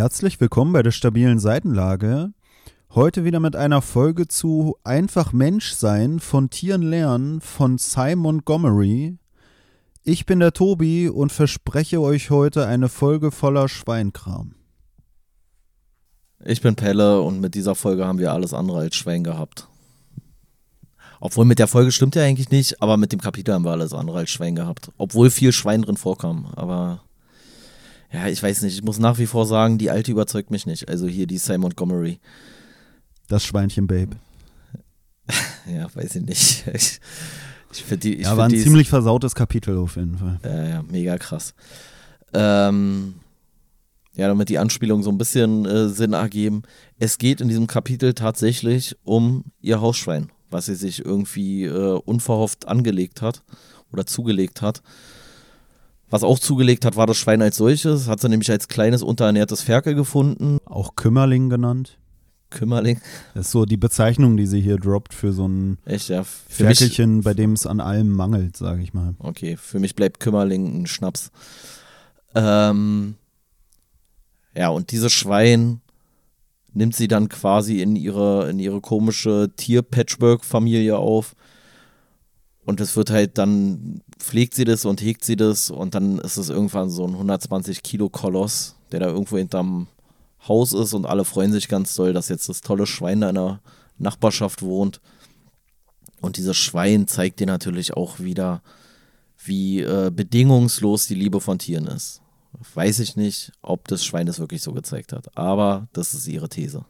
[0.00, 2.32] Herzlich willkommen bei der stabilen Seitenlage.
[2.94, 9.18] Heute wieder mit einer Folge zu Einfach Mensch sein von Tieren lernen von Simon Montgomery.
[10.02, 14.54] Ich bin der Tobi und verspreche euch heute eine Folge voller Schweinkram.
[16.46, 19.68] Ich bin Pelle und mit dieser Folge haben wir alles andere als Schwein gehabt.
[21.20, 23.92] Obwohl mit der Folge stimmt ja eigentlich nicht, aber mit dem Kapitel haben wir alles
[23.92, 24.92] andere als Schwein gehabt.
[24.96, 26.46] Obwohl viel Schwein drin vorkam.
[26.56, 27.02] Aber
[28.12, 28.74] ja, ich weiß nicht.
[28.74, 30.88] Ich muss nach wie vor sagen, die alte überzeugt mich nicht.
[30.88, 32.18] Also hier die Simon Montgomery.
[33.28, 34.16] Das Schweinchen Babe.
[35.72, 36.64] ja, weiß ich nicht.
[37.72, 38.16] Ich, ich finde die.
[38.16, 40.40] Ich ja, war ein ziemlich versautes Kapitel auf jeden Fall.
[40.42, 41.54] Ja, ja, mega krass.
[42.32, 43.14] Ähm,
[44.16, 46.62] ja, damit die Anspielungen so ein bisschen äh, Sinn ergeben.
[46.98, 52.66] Es geht in diesem Kapitel tatsächlich um ihr Hausschwein, was sie sich irgendwie äh, unverhofft
[52.66, 53.44] angelegt hat
[53.92, 54.82] oder zugelegt hat.
[56.10, 58.08] Was auch zugelegt hat, war das Schwein als solches.
[58.08, 60.58] Hat sie nämlich als kleines, unterernährtes Ferkel gefunden.
[60.66, 61.98] Auch Kümmerling genannt.
[62.50, 63.00] Kümmerling.
[63.34, 66.24] Das ist so die Bezeichnung, die sie hier droppt für so ein Echt, ja.
[66.24, 69.14] Für Ferkelchen, mich, bei dem es an allem mangelt, sage ich mal.
[69.20, 71.30] Okay, für mich bleibt Kümmerling ein Schnaps.
[72.34, 73.14] Ähm,
[74.54, 75.80] ja, und dieses Schwein
[76.72, 81.34] nimmt sie dann quasi in ihre, in ihre komische Tier-Patchwork-Familie auf.
[82.64, 86.36] Und es wird halt dann, pflegt sie das und hegt sie das und dann ist
[86.36, 89.88] es irgendwann so ein 120 Kilo Koloss, der da irgendwo hinterm
[90.46, 93.34] Haus ist und alle freuen sich ganz doll, dass jetzt das tolle Schwein da in
[93.34, 93.60] der
[93.98, 95.00] Nachbarschaft wohnt.
[96.20, 98.62] Und dieses Schwein zeigt dir natürlich auch wieder,
[99.42, 102.20] wie äh, bedingungslos die Liebe von Tieren ist.
[102.74, 106.48] Weiß ich nicht, ob das Schwein es wirklich so gezeigt hat, aber das ist ihre
[106.48, 106.84] These.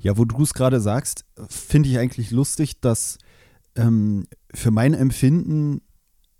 [0.00, 3.18] Ja, wo du es gerade sagst, finde ich eigentlich lustig, dass
[3.74, 5.80] ähm, für mein Empfinden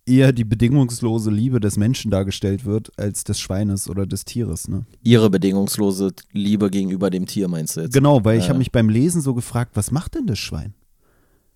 [0.06, 4.68] eher die bedingungslose Liebe des Menschen dargestellt wird, als des Schweines oder des Tieres.
[4.68, 4.84] Ne?
[5.02, 7.94] Ihre bedingungslose Liebe gegenüber dem Tier, meinst du jetzt?
[7.94, 10.74] Genau, weil ich habe mich beim Lesen so gefragt, was macht denn das Schwein?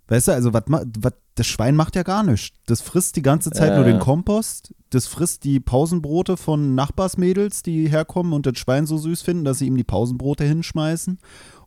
[0.08, 2.56] Weißt du, also wat, wat, das Schwein macht ja gar nichts.
[2.66, 3.76] Das frisst die ganze Zeit äh.
[3.76, 8.98] nur den Kompost, das frisst die Pausenbrote von Nachbarsmädels, die herkommen und das Schwein so
[8.98, 11.18] süß finden, dass sie ihm die Pausenbrote hinschmeißen.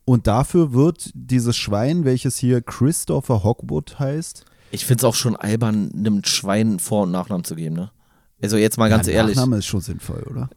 [0.05, 4.45] Und dafür wird dieses Schwein, welches hier Christopher Hogwood heißt.
[4.71, 7.91] Ich finde es auch schon albern, einem Schwein Vor- und Nachnamen zu geben, ne?
[8.41, 9.35] Also jetzt mal ganz ja, ehrlich.
[9.35, 10.49] Nachname ist schon sinnvoll, oder?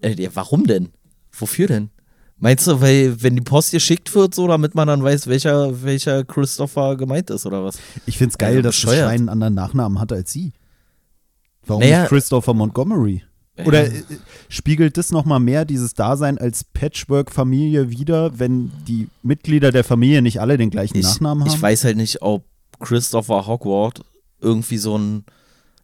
[0.00, 0.88] Äh, ja, warum denn?
[1.32, 1.90] Wofür denn?
[2.38, 6.24] Meinst du, weil wenn die Post geschickt wird, so, damit man dann weiß, welcher, welcher
[6.24, 7.78] Christopher gemeint ist, oder was?
[8.06, 10.52] Ich finde es geil, also, dass das Schwein einen anderen Nachnamen hat als sie.
[11.66, 13.22] Warum naja, nicht Christopher Montgomery?
[13.66, 14.02] Oder äh,
[14.48, 20.40] spiegelt das nochmal mehr dieses Dasein als Patchwork-Familie wieder, wenn die Mitglieder der Familie nicht
[20.40, 21.54] alle den gleichen ich, Nachnamen haben?
[21.54, 22.44] Ich weiß halt nicht, ob
[22.80, 24.00] Christopher Hogwarts
[24.40, 25.24] irgendwie so ein,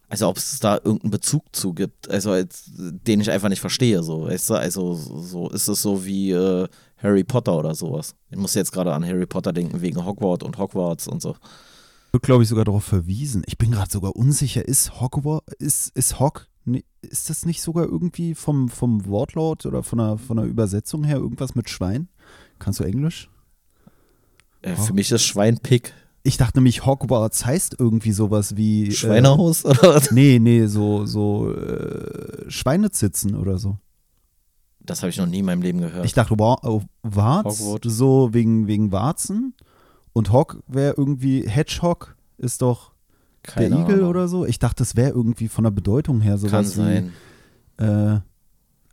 [0.09, 4.03] also ob es da irgendeinen Bezug zu gibt, also als, den ich einfach nicht verstehe,
[4.03, 4.55] so, weißt du?
[4.55, 8.15] Also so ist es so wie äh, Harry Potter oder sowas.
[8.29, 11.35] Ich muss jetzt gerade an Harry Potter denken, wegen Hogwarts und Hogwarts und so.
[12.11, 13.43] Wird, glaube ich, sogar darauf verwiesen.
[13.45, 16.47] Ich bin gerade sogar unsicher, ist Hogwarts, ist, ist Hog
[17.01, 21.17] ist das nicht sogar irgendwie vom, vom Wortlaut oder von der, von der Übersetzung her
[21.17, 22.09] irgendwas mit Schwein?
[22.59, 23.29] Kannst du Englisch?
[24.61, 25.93] Äh, für mich ist Schwein Pick.
[26.27, 28.91] Ich dachte nämlich, Hogwarts heißt irgendwie sowas wie.
[28.91, 30.11] Schweinehaus äh, oder was?
[30.11, 33.77] Nee, nee, so, so äh, Schweinezitzen oder so.
[34.81, 36.05] Das habe ich noch nie in meinem Leben gehört.
[36.05, 39.53] Ich dachte, oh, Warz, so wegen, wegen Warzen.
[40.11, 42.91] Und Hog wäre irgendwie, Hedgehog ist doch
[43.41, 44.09] keine der Igel Ahnung.
[44.09, 44.45] oder so?
[44.45, 47.13] Ich dachte, das wäre irgendwie von der Bedeutung her sowas Kann sein.
[47.77, 48.19] Wie, äh,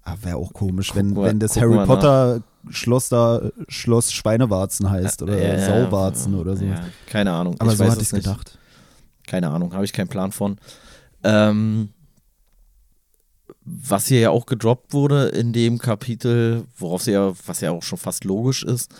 [0.04, 5.36] ah, wäre auch komisch, wenn, wenn das Harry Potter Schloss da Schloss Schweinewarzen heißt oder
[5.36, 6.66] ja, Sauwarzen ja, oder so.
[7.06, 7.56] Keine Ahnung.
[7.58, 8.58] Aber ich so hatte ich es gedacht.
[9.26, 10.58] Keine Ahnung, habe ich keinen Plan von.
[11.22, 11.90] Ähm,
[13.64, 17.82] was hier ja auch gedroppt wurde in dem Kapitel, worauf sie ja, was ja auch
[17.82, 18.92] schon fast logisch ist,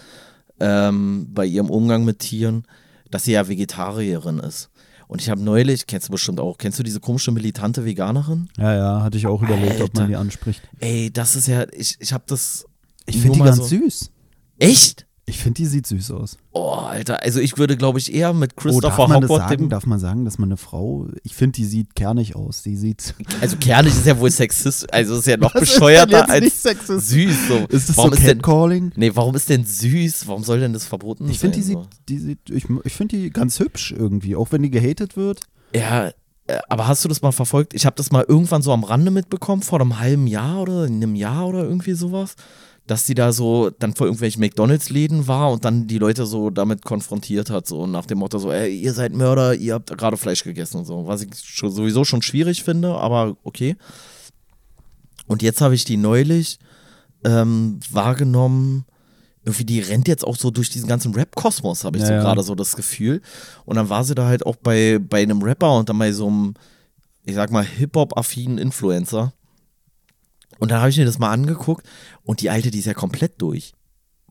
[0.60, 2.66] ähm, bei ihrem Umgang mit Tieren,
[3.10, 4.70] dass sie ja Vegetarierin ist.
[5.06, 8.48] Und ich habe neulich, kennst du bestimmt auch, kennst du diese komische militante Veganerin?
[8.56, 9.84] Ja, ja, hatte ich auch überlegt, Alter.
[9.84, 10.62] ob man die anspricht.
[10.80, 12.65] Ey, das ist ja, ich, ich habe das.
[13.06, 14.10] Ich finde die ganz so, süß.
[14.59, 15.06] Echt?
[15.27, 16.36] Ich finde, die sieht süß aus.
[16.53, 19.68] Oh, Alter, also ich würde, glaube ich, eher mit Christopher oh, darf man Hogwarts sagen,
[19.71, 22.62] Darf man sagen, dass man eine Frau, ich finde, die sieht kernig aus.
[22.62, 23.15] Die sieht.
[23.41, 27.48] Also kernig ist ja wohl sexistisch, also ist ja noch Was bescheuerter als süß.
[27.48, 27.66] So.
[27.68, 28.92] Ist das warum so Catcalling?
[28.97, 30.28] Nee, warum ist denn süß?
[30.28, 31.53] Warum soll denn das verboten ich sein?
[31.53, 31.86] Die so?
[32.09, 35.41] die sieht, ich, ich finde die ganz hübsch irgendwie, auch wenn die gehatet wird.
[35.74, 36.09] Ja,
[36.47, 37.74] äh, aber hast du das mal verfolgt?
[37.74, 40.97] Ich habe das mal irgendwann so am Rande mitbekommen, vor einem halben Jahr oder in
[40.97, 42.36] einem Jahr oder irgendwie sowas
[42.86, 46.84] dass sie da so dann vor irgendwelchen McDonalds-Läden war und dann die Leute so damit
[46.84, 50.45] konfrontiert hat, so nach dem Motto so, ey, ihr seid Mörder, ihr habt gerade Fleisch
[50.45, 53.77] gegessen und so, was ich schon, sowieso schon schwierig finde, aber okay.
[55.27, 56.59] Und jetzt habe ich die neulich
[57.25, 58.84] ähm, wahrgenommen,
[59.45, 62.21] irgendwie die rennt jetzt auch so durch diesen ganzen Rap-Kosmos, habe ich Ja, so ja.
[62.21, 63.21] gerade so das Gefühl.
[63.65, 66.27] Und dann war sie da halt auch bei, bei einem Rapper und dann bei so
[66.27, 66.54] einem,
[67.25, 69.33] ich sag mal, Hip-Hop-affinen Influencer.
[70.59, 71.86] Und dann habe ich mir das mal angeguckt
[72.22, 73.74] und die Alte, die ist ja komplett durch.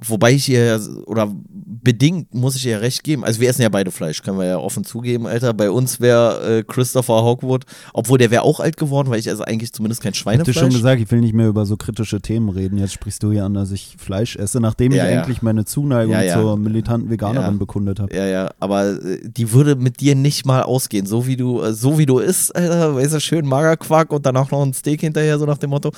[0.06, 3.24] Wobei ich ihr, oder bedingt muss ich ihr recht geben.
[3.24, 5.54] Also wir essen ja beide Fleisch, können wir ja offen zugeben, Alter.
[5.54, 9.48] Bei uns wäre äh, Christopher Hogwood, obwohl der wäre auch alt geworden, weil ich esse
[9.48, 10.58] eigentlich zumindest kein Ich hab dir Schweinefleisch.
[10.58, 12.78] schon gesagt, ich will nicht mehr über so kritische Themen reden.
[12.78, 15.18] Jetzt sprichst du hier an, dass ich Fleisch esse, nachdem Ja, ich ja.
[15.20, 18.14] endlich meine Zuneigung Ja, zur militanten Veganerin bekundet habe.
[18.14, 21.72] Ja, ja, aber äh, die würde mit dir nicht mal ausgehen, so wie du, äh,
[21.74, 25.40] so wie du isst, Alter, weißt du, schön Magerquark und danach noch ein Steak hinterher,
[25.40, 25.90] so nach dem Motto,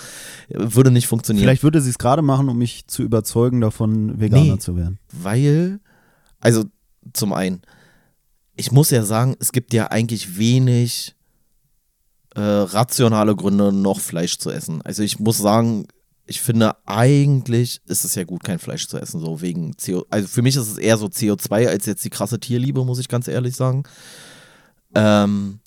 [0.50, 1.44] äh, würde nicht funktionieren.
[1.44, 3.85] Vielleicht würde sie es gerade machen, um mich zu überzeugen, davon
[4.20, 4.60] Veganer Nee.
[4.60, 5.00] zu werden.
[5.12, 5.80] Weil,
[6.40, 6.66] also
[7.14, 7.62] zum einen,
[8.56, 11.16] ich muss ja sagen, es gibt ja eigentlich wenig
[12.36, 14.82] äh, rationale Gründe, noch Fleisch zu essen.
[14.82, 15.88] Also ich muss sagen,
[16.26, 20.06] ich finde eigentlich ist es ja gut, kein Fleisch zu essen, so wegen CO.
[20.10, 23.08] Also für mich ist es eher so CO2 als jetzt die krasse Tierliebe, muss ich
[23.08, 23.84] ganz ehrlich sagen.
[24.96, 25.60] Ähm,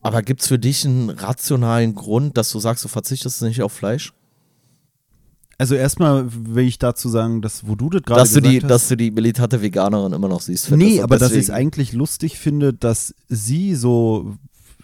[0.00, 3.72] aber gibt es für dich einen rationalen Grund, dass du sagst, du verzichtest nicht auf
[3.72, 4.12] Fleisch?
[5.58, 8.60] Also erstmal will ich dazu sagen, dass wo du das gerade Dass du, gesagt die,
[8.62, 10.70] hast, dass du die militante Veganerin immer noch siehst.
[10.70, 14.34] Nee, aber dass ich es deswegen- eigentlich lustig finde, dass sie so,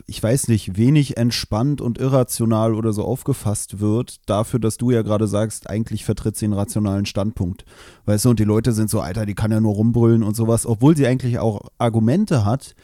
[0.07, 5.03] ich weiß nicht, wenig entspannt und irrational oder so aufgefasst wird, dafür, dass du ja
[5.03, 7.67] gerade sagst, eigentlich vertritt sie einen rationalen Standpunkt.
[8.07, 10.65] Weißt du, und die Leute sind so, Alter, die kann ja nur rumbrüllen und sowas,
[10.65, 12.75] obwohl sie eigentlich auch Argumente hat,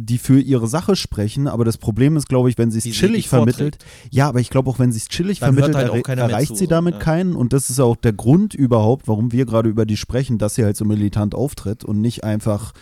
[0.00, 3.28] die für ihre Sache sprechen, aber das Problem ist, glaube ich, wenn sie es chillig
[3.28, 3.78] vermittelt.
[4.10, 6.54] Ja, aber ich glaube auch, wenn sie es chillig Dann vermittelt, halt mehr erreicht zu,
[6.54, 7.00] sie damit ja.
[7.00, 10.54] keinen und das ist auch der Grund überhaupt, warum wir gerade über die sprechen, dass
[10.54, 12.72] sie halt so militant auftritt und nicht einfach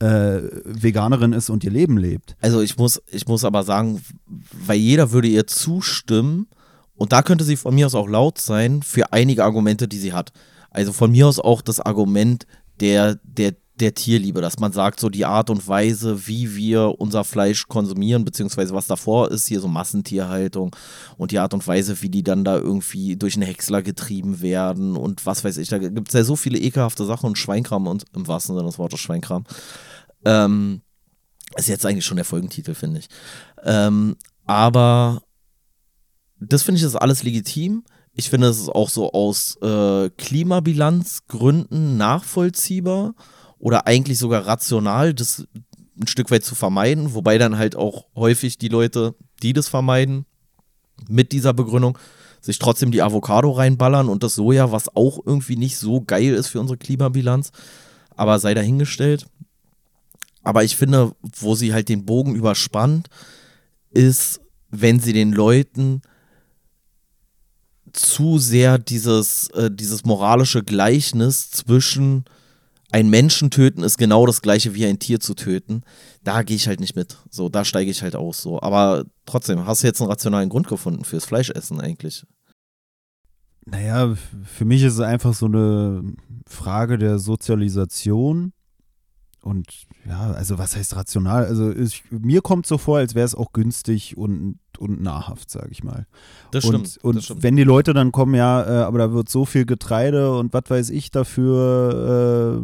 [0.00, 2.36] äh, Veganerin ist und ihr Leben lebt.
[2.42, 4.02] Also ich muss, ich muss aber sagen,
[4.52, 6.46] weil jeder würde ihr zustimmen
[6.94, 10.12] und da könnte sie von mir aus auch laut sein für einige Argumente, die sie
[10.12, 10.32] hat.
[10.70, 12.46] Also von mir aus auch das Argument
[12.80, 17.24] der, der, der Tierliebe, dass man sagt, so die Art und Weise, wie wir unser
[17.24, 20.74] Fleisch konsumieren, beziehungsweise was davor ist, hier so Massentierhaltung
[21.18, 24.96] und die Art und Weise, wie die dann da irgendwie durch einen Häcksler getrieben werden
[24.96, 28.04] und was weiß ich, da gibt es ja so viele ekelhafte Sachen und Schweinkram und
[28.14, 29.44] im wahrsten Sinne des Wortes Schweinkram.
[30.24, 30.80] Ähm,
[31.56, 33.08] ist jetzt eigentlich schon der Folgentitel, finde ich.
[33.62, 35.22] Ähm, aber
[36.40, 37.84] das finde ich ist alles legitim.
[38.12, 43.14] Ich finde, es ist auch so aus äh, Klimabilanzgründen nachvollziehbar
[43.58, 45.46] oder eigentlich sogar rational, das
[45.98, 50.26] ein Stück weit zu vermeiden, wobei dann halt auch häufig die Leute, die das vermeiden,
[51.08, 51.98] mit dieser Begründung
[52.40, 56.48] sich trotzdem die Avocado reinballern und das Soja, was auch irgendwie nicht so geil ist
[56.48, 57.50] für unsere Klimabilanz,
[58.14, 59.26] aber sei dahingestellt.
[60.42, 63.08] Aber ich finde, wo sie halt den Bogen überspannt,
[63.90, 66.02] ist, wenn sie den Leuten
[67.92, 72.26] zu sehr dieses, äh, dieses moralische Gleichnis zwischen
[72.96, 75.82] ein Menschen töten ist genau das gleiche wie ein Tier zu töten.
[76.24, 77.18] Da gehe ich halt nicht mit.
[77.28, 78.40] So, da steige ich halt aus.
[78.40, 78.62] So.
[78.62, 82.24] Aber trotzdem, hast du jetzt einen rationalen Grund gefunden fürs Fleischessen eigentlich?
[83.66, 86.14] Naja, für mich ist es einfach so eine
[86.46, 88.54] Frage der Sozialisation.
[89.42, 89.66] Und
[90.06, 91.44] ja, also was heißt rational?
[91.44, 95.68] Also ich, mir kommt so vor, als wäre es auch günstig und, und nahrhaft, sage
[95.70, 96.06] ich mal.
[96.50, 97.04] Das und stimmt.
[97.04, 97.42] und das stimmt.
[97.42, 100.64] wenn die Leute dann kommen, ja, äh, aber da wird so viel Getreide und was
[100.68, 102.60] weiß ich dafür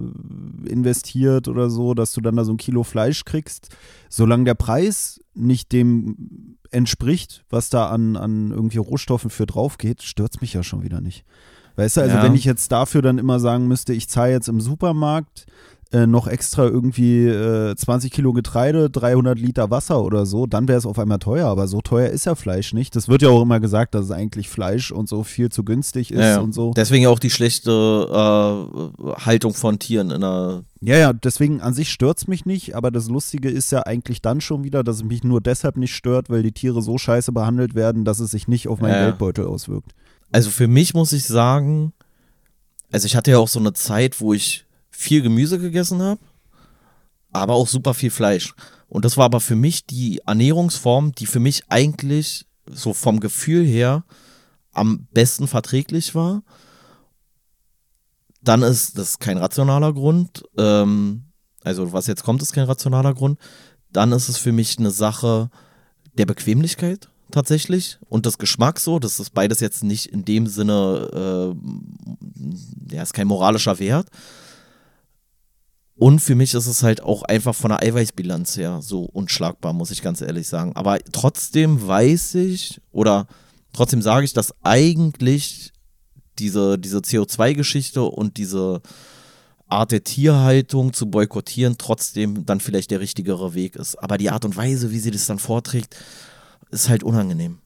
[0.66, 3.68] äh, investiert oder so, dass du dann da so ein Kilo Fleisch kriegst,
[4.08, 10.02] solange der Preis nicht dem entspricht, was da an, an irgendwie Rohstoffen für drauf geht,
[10.02, 11.24] stört mich ja schon wieder nicht.
[11.76, 12.22] Weißt du, also Ja.
[12.22, 15.46] wenn ich jetzt dafür dann immer sagen müsste, ich zahle jetzt im Supermarkt
[15.92, 20.78] äh, noch extra irgendwie äh, 20 Kilo Getreide, 300 Liter Wasser oder so, dann wäre
[20.78, 21.48] es auf einmal teuer.
[21.48, 22.96] Aber so teuer ist ja Fleisch nicht.
[22.96, 26.10] Das wird ja auch immer gesagt, dass es eigentlich Fleisch und so viel zu günstig
[26.10, 26.38] ist Ja, ja.
[26.40, 26.72] und so.
[26.74, 27.70] Deswegen auch die schlechte
[28.10, 30.64] äh, Haltung von Tieren in der.
[30.80, 34.20] Ja, ja, deswegen an sich stört es mich nicht, aber das Lustige ist ja eigentlich
[34.22, 37.32] dann schon wieder, dass es mich nur deshalb nicht stört, weil die Tiere so scheiße
[37.32, 39.04] behandelt werden, dass es sich nicht auf meinen Ja, ja.
[39.06, 39.92] Geldbeutel auswirkt.
[40.32, 41.92] Also für mich muss ich sagen,
[42.90, 44.64] also ich hatte ja auch so eine Zeit, wo ich
[45.02, 46.20] viel Gemüse gegessen habe,
[47.32, 48.54] aber auch super viel Fleisch.
[48.88, 53.64] Und das war aber für mich die Ernährungsform, die für mich eigentlich so vom Gefühl
[53.64, 54.04] her
[54.72, 56.42] am besten verträglich war.
[58.42, 60.44] Dann ist das kein rationaler Grund.
[60.56, 61.24] Ähm,
[61.62, 63.38] also was jetzt kommt, ist kein rationaler Grund.
[63.90, 65.50] Dann ist es für mich eine Sache
[66.18, 68.98] der Bequemlichkeit tatsächlich und des Geschmacks so.
[68.98, 71.54] Das ist beides jetzt nicht in dem Sinne,
[72.90, 74.08] äh, ja, ist kein moralischer Wert.
[75.94, 79.90] Und für mich ist es halt auch einfach von der Eiweißbilanz her so unschlagbar, muss
[79.90, 80.74] ich ganz ehrlich sagen.
[80.74, 83.26] Aber trotzdem weiß ich oder
[83.72, 85.72] trotzdem sage ich, dass eigentlich
[86.38, 88.80] diese, diese CO2-Geschichte und diese
[89.68, 93.96] Art der Tierhaltung zu boykottieren trotzdem dann vielleicht der richtigere Weg ist.
[93.96, 95.96] Aber die Art und Weise, wie sie das dann vorträgt,
[96.70, 97.58] ist halt unangenehm.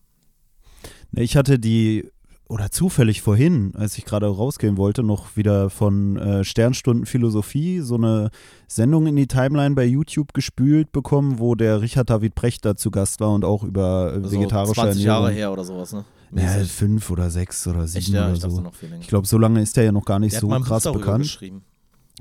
[1.13, 2.11] Ich hatte die
[2.49, 7.97] oder zufällig vorhin, als ich gerade rausgehen wollte, noch wieder von äh, Sternstunden Philosophie so
[7.97, 8.31] eine
[8.69, 12.91] Sendung in die Timeline bei YouTube gespült bekommen, wo der Richard David Precht da zu
[12.93, 15.25] Gast war und auch über äh, vegetarische 20 Ernährung.
[15.25, 16.05] Jahre her oder sowas, ne?
[16.33, 18.61] Ja, fünf oder sechs oder sieben Echt, ja, oder so.
[18.61, 19.01] noch viel länger.
[19.01, 21.25] Ich glaube, so lange ist der ja noch gar nicht Der so krass bekannt.
[21.25, 21.63] geschrieben.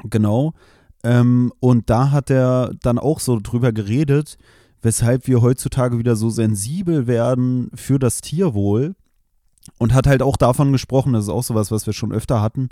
[0.03, 0.53] Genau.
[1.03, 4.38] Ähm, und da hat er dann auch so drüber geredet,
[4.82, 8.96] weshalb wir heutzutage wieder so sensibel werden für das Tierwohl.
[9.77, 12.69] Und hat halt auch davon gesprochen, das ist auch sowas, was wir schon öfter hatten,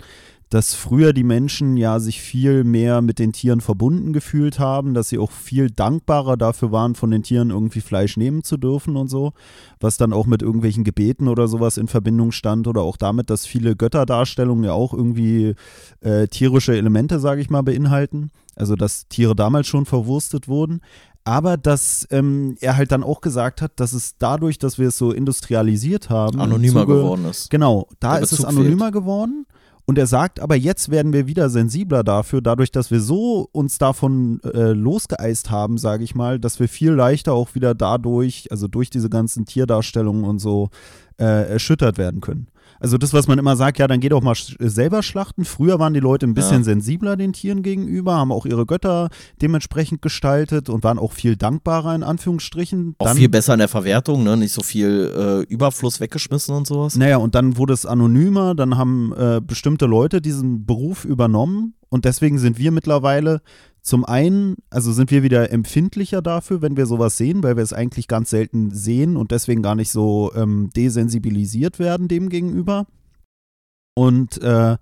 [0.48, 5.08] dass früher die Menschen ja sich viel mehr mit den Tieren verbunden gefühlt haben, dass
[5.08, 9.08] sie auch viel dankbarer dafür waren, von den Tieren irgendwie Fleisch nehmen zu dürfen und
[9.08, 9.32] so,
[9.80, 13.46] was dann auch mit irgendwelchen Gebeten oder sowas in Verbindung stand oder auch damit, dass
[13.46, 15.56] viele Götterdarstellungen ja auch irgendwie
[16.00, 18.30] äh, tierische Elemente, sage ich mal, beinhalten.
[18.56, 20.80] Also dass Tiere damals schon verwurstet wurden.
[21.24, 24.98] Aber dass ähm, er halt dann auch gesagt hat, dass es dadurch, dass wir es
[24.98, 27.50] so industrialisiert haben, Anonymer Zuge- geworden ist.
[27.50, 29.46] Genau, da ist es anonymer geworden.
[29.86, 33.76] Und er sagt, aber jetzt werden wir wieder sensibler dafür, dadurch, dass wir so uns
[33.76, 38.66] davon äh, losgeeist haben, sage ich mal, dass wir viel leichter auch wieder dadurch, also
[38.66, 40.70] durch diese ganzen Tierdarstellungen und so,
[41.18, 42.46] äh, erschüttert werden können.
[42.80, 45.44] Also das, was man immer sagt, ja, dann geh doch mal sch selber schlachten.
[45.44, 46.64] Früher waren die Leute ein bisschen Ja.
[46.64, 49.08] sensibler den Tieren gegenüber, haben auch ihre Götter
[49.40, 52.94] dementsprechend gestaltet und waren auch viel dankbarer in Anführungsstrichen.
[52.98, 54.36] Auch Dann- viel besser in der Verwertung, ne?
[54.36, 56.96] Nicht so viel äh, Überfluss weggeschmissen und sowas.
[56.96, 62.04] Naja, und dann wurde es anonymer, dann haben äh, bestimmte Leute diesen Beruf übernommen und
[62.04, 63.40] deswegen sind wir mittlerweile
[63.84, 67.74] zum einen, also sind wir wieder empfindlicher dafür, wenn wir sowas sehen, weil wir es
[67.74, 72.86] eigentlich ganz selten sehen und deswegen gar nicht so ähm, desensibilisiert werden dem gegenüber.
[73.94, 74.78] Und äh,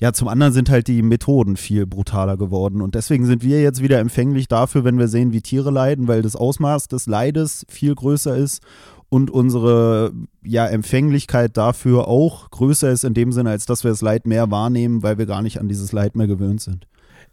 [0.00, 3.82] ja, zum anderen sind halt die Methoden viel brutaler geworden und deswegen sind wir jetzt
[3.82, 7.94] wieder empfänglich dafür, wenn wir sehen, wie Tiere leiden, weil das Ausmaß des Leides viel
[7.94, 8.64] größer ist
[9.10, 14.02] und unsere ja, Empfänglichkeit dafür auch größer ist in dem Sinne, als dass wir das
[14.02, 16.88] Leid mehr wahrnehmen, weil wir gar nicht an dieses Leid mehr gewöhnt sind.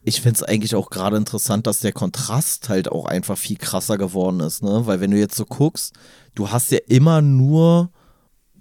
[0.08, 3.98] Ich finde es eigentlich auch gerade interessant, dass der Kontrast halt auch einfach viel krasser
[3.98, 4.86] geworden ist, ne?
[4.86, 5.94] Weil wenn du jetzt so guckst,
[6.36, 7.90] du hast ja immer nur,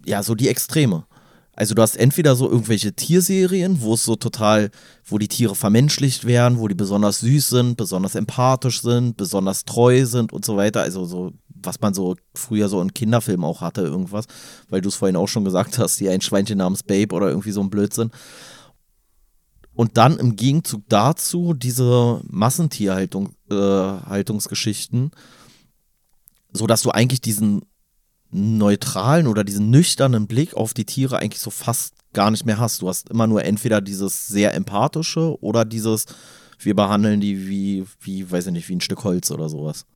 [0.07, 1.05] ja, so die Extreme.
[1.53, 4.71] Also du hast entweder so irgendwelche Tierserien, wo es so total,
[5.05, 10.07] wo die Tiere vermenschlicht werden, wo die besonders süß sind, besonders empathisch sind, besonders treu
[10.07, 10.81] sind und so weiter.
[10.81, 14.25] Also so, was man so früher so in Kinderfilmen auch hatte, irgendwas,
[14.71, 17.53] weil du es vorhin auch schon gesagt hast, die ein Schweinchen namens Babe oder irgendwie
[17.53, 18.11] so ein Blödsinn.
[19.75, 25.11] Und dann im Gegenzug dazu diese Massentierhaltung, äh, Haltungsgeschichten,
[26.53, 27.63] so dass du eigentlich diesen
[28.31, 32.83] neutralen oder diesen nüchternen Blick auf die Tiere eigentlich so fast gar nicht mehr hast.
[32.83, 36.07] Du hast immer nur entweder dieses sehr empathische oder dieses,
[36.59, 39.87] wir behandeln die wie, wie, weiß ich nicht, wie ein Stück Holz oder sowas.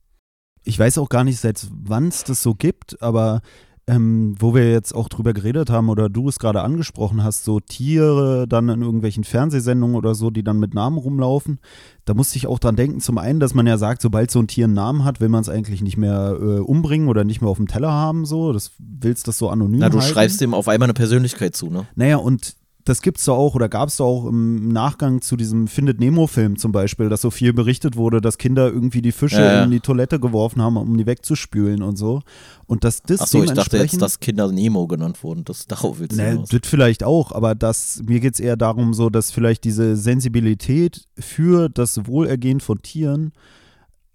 [0.63, 3.41] Ich weiß auch gar nicht, seit wann es das so gibt, aber
[3.89, 7.59] ähm, wo wir jetzt auch drüber geredet haben oder du es gerade angesprochen hast, so
[7.59, 11.59] Tiere dann in irgendwelchen Fernsehsendungen oder so, die dann mit Namen rumlaufen,
[12.05, 14.47] da musste ich auch dran denken, zum einen, dass man ja sagt, sobald so ein
[14.47, 17.49] Tier einen Namen hat, will man es eigentlich nicht mehr äh, umbringen oder nicht mehr
[17.49, 20.13] auf dem Teller haben, so, das willst das so anonym Na, du halten.
[20.13, 21.87] schreibst dem auf einmal eine Persönlichkeit zu, ne?
[21.95, 22.55] Naja, und
[22.85, 26.57] das gibt's doch auch oder gab es doch auch im Nachgang zu diesem Findet Nemo-Film
[26.57, 29.63] zum Beispiel, dass so viel berichtet wurde, dass Kinder irgendwie die Fische Ja, ja.
[29.63, 32.21] in die Toilette geworfen haben, um die wegzuspülen und so.
[32.65, 35.43] Und dass das Achso, ich dachte jetzt, dass Kinder Nemo genannt wurden.
[35.43, 38.93] Das darauf willst du Ne, das vielleicht auch, aber das, mir geht es eher darum,
[38.93, 43.33] so, dass vielleicht diese Sensibilität für das Wohlergehen von Tieren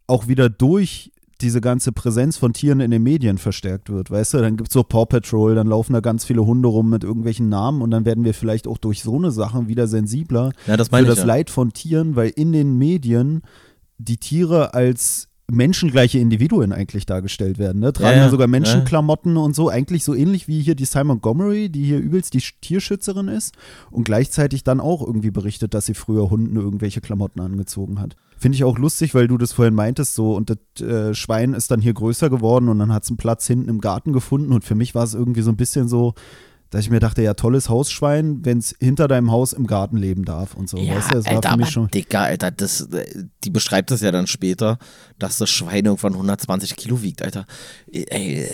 [0.07, 1.13] auch wieder durch
[1.45, 4.11] diese ganze Präsenz von Tieren in den Medien verstärkt wird.
[4.11, 6.91] Weißt du, dann gibt es so Paw Patrol, dann laufen da ganz viele Hunde rum
[6.91, 10.53] mit irgendwelchen Namen und dann werden wir vielleicht auch durch so eine Sache wieder sensibler
[10.67, 11.25] Ja, das für das Ja.
[11.27, 13.43] Leid von Tieren, weil in den Medien
[13.99, 17.81] die Tiere als menschengleiche Individuen eigentlich dargestellt werden.
[17.81, 17.93] Ne?
[17.93, 18.31] Tragen Ja, ja, ja.
[18.31, 18.51] sogar Ja.
[18.51, 22.41] Menschenklamotten und so, eigentlich so ähnlich wie hier die Simon Montgomery, die hier übelst die
[22.41, 23.55] Sch- Tierschützerin ist
[23.91, 28.17] und gleichzeitig dann auch irgendwie berichtet, dass sie früher Hunden irgendwelche Klamotten angezogen hat.
[28.39, 31.71] Finde ich auch lustig, weil du das vorhin meintest, so und das äh, Schwein ist
[31.71, 34.65] dann hier größer geworden und dann hat es einen Platz hinten im Garten gefunden und
[34.65, 36.15] für mich war es irgendwie so ein bisschen so,
[36.75, 40.25] dass ich mir dachte, ja, tolles Hausschwein, wenn es hinter deinem Haus im Garten leben
[40.25, 40.77] darf und so.
[40.77, 41.89] Ja, weißt du, das war Alter, für mich schon.
[41.89, 44.79] Dicker, Alter, das, äh, die beschreibt das ja dann später,
[45.21, 47.47] dass das Schwein irgendwann 120 Kilo wiegt, Alter.
[47.93, 48.49] Ey, äh,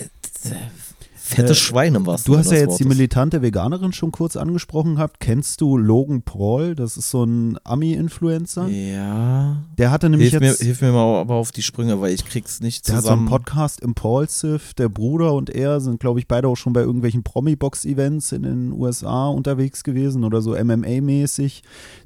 [1.30, 2.76] Fettes äh, Schwein im Du hast ja jetzt Wortes.
[2.78, 5.20] die militante Veganerin schon kurz angesprochen gehabt.
[5.20, 6.74] Kennst du Logan Paul?
[6.74, 8.68] Das ist so ein Ami-Influencer.
[8.68, 9.62] Ja.
[9.78, 10.60] Der hatte nämlich hilf jetzt.
[10.60, 13.02] Mir, hilf mir mal aber auf die Sprünge, weil ich krieg's nicht zusammen.
[13.02, 14.60] Der hat so einen Podcast Impulsive.
[14.78, 18.72] Der Bruder und er sind, glaube ich, beide auch schon bei irgendwelchen Promi-Box-Events in den
[18.72, 21.62] USA unterwegs gewesen oder so MMA-mäßig.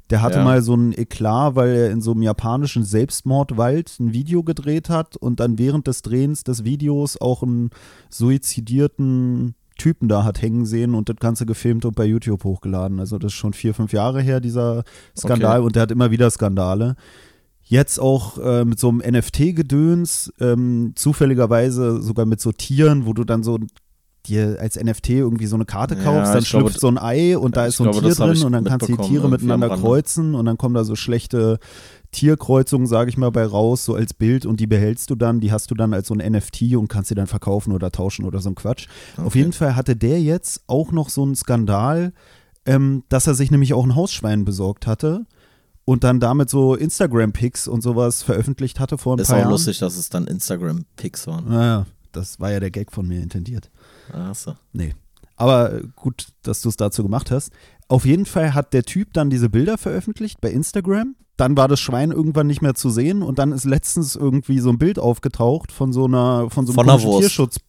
[0.09, 0.43] Der hatte ja.
[0.43, 5.17] mal so einen Eklat, weil er in so einem japanischen Selbstmordwald ein Video gedreht hat
[5.17, 7.71] und dann während des Drehens des Videos auch einen
[8.09, 12.99] suizidierten Typen da hat hängen sehen und das Ganze gefilmt und bei YouTube hochgeladen.
[12.99, 14.83] Also das ist schon vier, fünf Jahre her, dieser
[15.17, 15.65] Skandal okay.
[15.65, 16.95] und der hat immer wieder Skandale.
[17.61, 23.23] Jetzt auch äh, mit so einem NFT-Gedöns, ähm, zufälligerweise sogar mit so Tieren, wo du
[23.23, 23.57] dann so
[24.27, 27.37] dir als NFT irgendwie so eine Karte kaufst, ja, dann schlüpft glaube, so ein Ei
[27.37, 29.69] und da ist so ein glaube, Tier drin und dann kannst du die Tiere miteinander
[29.69, 31.59] kreuzen und dann kommen da so schlechte
[32.11, 35.51] Tierkreuzungen, sage ich mal, bei raus, so als Bild und die behältst du dann, die
[35.51, 38.39] hast du dann als so ein NFT und kannst sie dann verkaufen oder tauschen oder
[38.39, 38.87] so ein Quatsch.
[39.17, 39.27] Okay.
[39.27, 42.13] Auf jeden Fall hatte der jetzt auch noch so einen Skandal,
[42.65, 45.25] ähm, dass er sich nämlich auch ein Hausschwein besorgt hatte
[45.85, 49.47] und dann damit so Instagram-Pics und sowas veröffentlicht hatte vor ein ist paar Jahren.
[49.47, 51.49] Ist auch lustig, dass es dann Instagram-Pics waren.
[51.49, 53.69] Naja, das war ja der Gag von mir intendiert.
[54.13, 54.55] Ach so.
[54.73, 54.93] Nee.
[55.35, 57.51] Aber gut, dass du es dazu gemacht hast.
[57.87, 61.15] Auf jeden Fall hat der Typ dann diese Bilder veröffentlicht bei Instagram.
[61.37, 64.69] Dann war das Schwein irgendwann nicht mehr zu sehen und dann ist letztens irgendwie so
[64.69, 67.59] ein Bild aufgetaucht von so einer von so einem von Tierschutz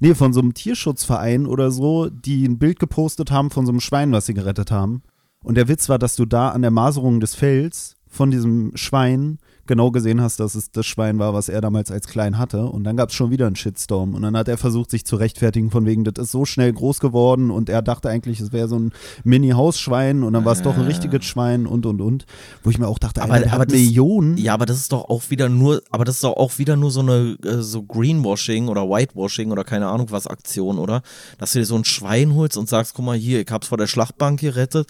[0.00, 3.80] Nee, von so einem Tierschutzverein oder so, die ein Bild gepostet haben von so einem
[3.80, 5.02] Schwein, was sie gerettet haben.
[5.44, 9.38] Und der Witz war, dass du da an der Maserung des Fells von diesem Schwein
[9.68, 12.64] genau gesehen hast, dass es das Schwein war, was er damals als klein hatte.
[12.64, 14.14] Und dann gab es schon wieder einen Shitstorm.
[14.14, 16.98] Und dann hat er versucht, sich zu rechtfertigen, von wegen, das ist so schnell groß
[16.98, 17.50] geworden.
[17.50, 20.24] Und er dachte eigentlich, es wäre so ein Mini-Hausschwein.
[20.24, 20.64] Und dann war es äh.
[20.64, 20.86] doch ein ah.
[20.86, 22.26] richtiges Schwein und, und, und.
[22.64, 24.36] Wo ich mir auch dachte, aber, Alter, aber das, Millionen.
[24.36, 26.90] Ja, aber das ist doch auch wieder nur, aber das ist doch auch wieder nur
[26.90, 31.02] so eine äh, so Greenwashing oder Whitewashing oder keine Ahnung was Aktion, oder?
[31.38, 33.78] Dass du dir so ein Schwein holst und sagst, guck mal hier, ich hab's vor
[33.78, 34.88] der Schlachtbank gerettet,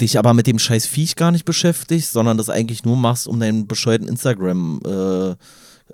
[0.00, 3.40] dich aber mit dem scheiß Viech gar nicht beschäftigst, sondern das eigentlich nur machst, um
[3.40, 5.34] deinen bescheuerten Instagram äh,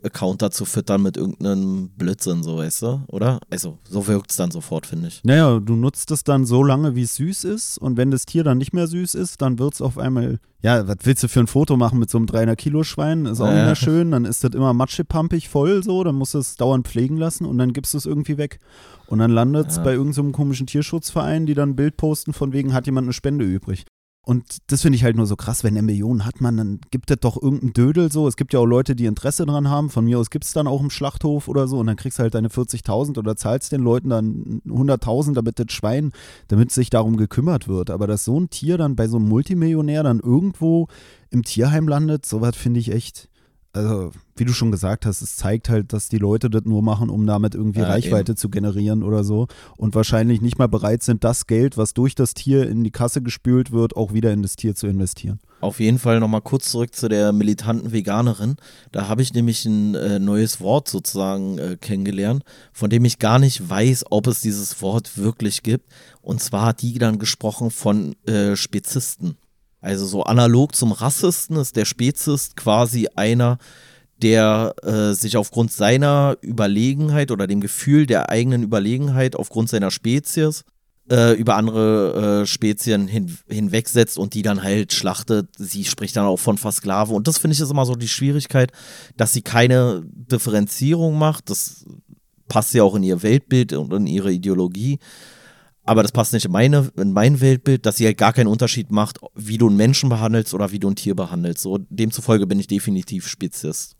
[0.02, 3.38] Account dazu füttern mit irgendeinem Blödsinn, so weißt du, oder?
[3.50, 5.23] Also, so wirkt es dann sofort, finde ich.
[5.25, 8.43] Naja, du nutzt es dann so lange, wie es süß ist und wenn das Tier
[8.45, 11.41] dann nicht mehr süß ist, dann wird es auf einmal, ja, was willst du für
[11.41, 13.26] ein Foto machen mit so einem 300-Kilo-Schwein?
[13.26, 16.39] Ist auch nicht mehr schön, dann ist das immer matschepampig voll so, dann musst du
[16.39, 18.58] es dauernd pflegen lassen und dann gibst du es irgendwie weg.
[19.06, 19.82] Und dann landet es ja.
[19.84, 23.13] bei irgendeinem so komischen Tierschutzverein, die dann ein Bild posten, von wegen hat jemand eine
[23.13, 23.84] Spende übrig.
[24.26, 27.10] Und das finde ich halt nur so krass, wenn er Millionen hat man, dann gibt
[27.10, 28.26] es doch irgendeinen Dödel so.
[28.26, 29.91] Es gibt ja auch Leute, die Interesse dran haben.
[29.91, 32.23] Von mir aus gibt es dann auch im Schlachthof oder so und dann kriegst du
[32.23, 36.13] halt deine 40.000 oder zahlst den Leuten dann 100.000, damit das Schwein,
[36.49, 37.91] damit sich darum gekümmert wird.
[37.91, 40.89] Aber dass so ein Tier dann bei so einem Multimillionär dann irgendwo
[41.28, 43.28] im Tierheim landet, sowas finde ich echt,
[43.75, 47.10] also wie du schon gesagt hast, es zeigt halt, dass die Leute das nur machen,
[47.10, 48.36] um damit irgendwie ja, Reichweite eben.
[48.36, 52.34] zu generieren oder so und wahrscheinlich nicht mal bereit sind, das Geld, was durch das
[52.34, 55.40] Tier in die Kasse gespült wird, auch wieder in das Tier zu investieren.
[55.60, 58.56] Auf jeden Fall nochmal kurz zurück zu der militanten Veganerin.
[58.92, 63.38] Da habe ich nämlich ein äh, neues Wort sozusagen äh, kennengelernt, von dem ich gar
[63.38, 65.90] nicht weiß, ob es dieses Wort wirklich gibt.
[66.20, 69.36] Und zwar hat die dann gesprochen von äh, Spezisten.
[69.80, 73.58] Also so analog zum Rassisten ist der Spezist quasi einer,
[74.25, 80.65] der äh, sich aufgrund seiner Überlegenheit oder dem Gefühl der eigenen Überlegenheit aufgrund seiner Spezies
[81.10, 85.50] äh, über andere äh, Spezien hin, hinwegsetzt und die dann halt schlachtet.
[85.58, 87.13] Sie spricht dann auch von Versklave.
[87.13, 88.73] Und das finde ich ist immer so die Schwierigkeit,
[89.19, 91.50] dass sie keine Differenzierung macht.
[91.50, 91.84] Das
[92.49, 94.99] passt ja auch in ihr Weltbild und in ihre Ideologie.
[95.82, 98.91] Aber das passt nicht in, meine, in mein Weltbild, dass sie halt gar keinen Unterschied
[98.91, 101.60] macht, wie du einen Menschen behandelst oder wie du ein Tier behandelst.
[101.60, 103.95] So, demzufolge bin ich definitiv Spezies.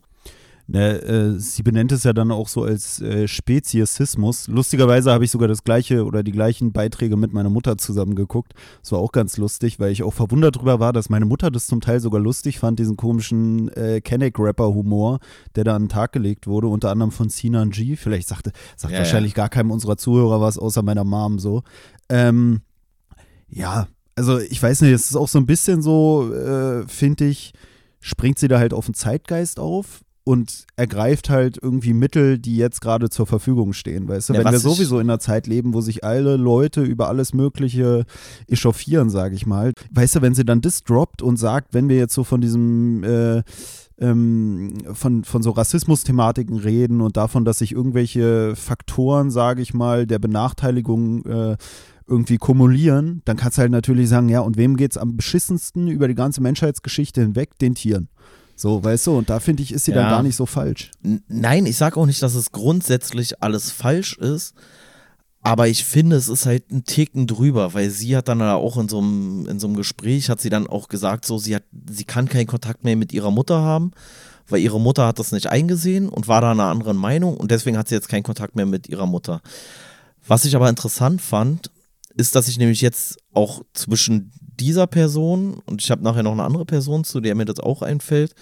[0.67, 4.47] Ne, äh, sie benennt es ja dann auch so als äh, Speziesismus.
[4.47, 8.53] Lustigerweise habe ich sogar das gleiche oder die gleichen Beiträge mit meiner Mutter zusammen geguckt.
[8.81, 11.67] Das war auch ganz lustig, weil ich auch verwundert darüber war, dass meine Mutter das
[11.67, 15.19] zum Teil sogar lustig fand, diesen komischen äh, Kenneck-Rapper-Humor,
[15.55, 17.95] der da an den Tag gelegt wurde, unter anderem von Sinan G.
[17.95, 19.43] Vielleicht sagte, sagt ja, wahrscheinlich ja.
[19.43, 21.61] gar keinem unserer Zuhörer was, außer meiner Mom so.
[22.09, 22.61] Ähm,
[23.49, 27.53] ja, also ich weiß nicht, es ist auch so ein bisschen so, äh, finde ich,
[27.99, 32.81] springt sie da halt auf den Zeitgeist auf und ergreift halt irgendwie Mittel, die jetzt
[32.81, 34.07] gerade zur Verfügung stehen.
[34.07, 37.07] Weißt du, ja, wenn wir sowieso in einer Zeit leben, wo sich alle Leute über
[37.09, 38.05] alles Mögliche
[38.47, 39.71] echauffieren, sage ich mal.
[39.91, 43.03] Weißt du, wenn sie dann das droppt und sagt, wenn wir jetzt so von diesem
[43.03, 43.43] äh,
[43.99, 50.07] ähm, von, von so Rassismus-Thematiken reden und davon, dass sich irgendwelche Faktoren, sage ich mal,
[50.07, 51.57] der Benachteiligung äh,
[52.07, 55.87] irgendwie kumulieren, dann kannst du halt natürlich sagen, ja, und wem geht es am beschissensten
[55.87, 57.57] über die ganze Menschheitsgeschichte hinweg?
[57.59, 58.09] Den Tieren.
[58.55, 59.97] So, weißt du, und da finde ich, ist sie ja.
[60.01, 60.91] dann gar nicht so falsch.
[61.03, 64.55] N nein, ich sage auch nicht, dass es grundsätzlich alles falsch ist,
[65.41, 68.89] aber ich finde, es ist halt ein Ticken drüber, weil sie hat dann auch in
[68.89, 72.05] so einem, in so einem Gespräch, hat sie dann auch gesagt, so, sie hat, sie
[72.05, 73.91] kann keinen Kontakt mehr mit ihrer Mutter haben,
[74.47, 77.77] weil ihre Mutter hat das nicht eingesehen und war da einer anderen Meinung und deswegen
[77.77, 79.41] hat sie jetzt keinen Kontakt mehr mit ihrer Mutter.
[80.27, 81.69] Was ich aber interessant fand,
[82.15, 86.43] ist, dass ich nämlich jetzt auch zwischen dieser Person und ich habe nachher noch eine
[86.43, 88.33] andere Person, zu der mir das auch einfällt,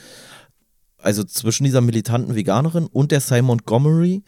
[0.98, 4.24] also zwischen dieser militanten Veganerin und der Simon Montgomery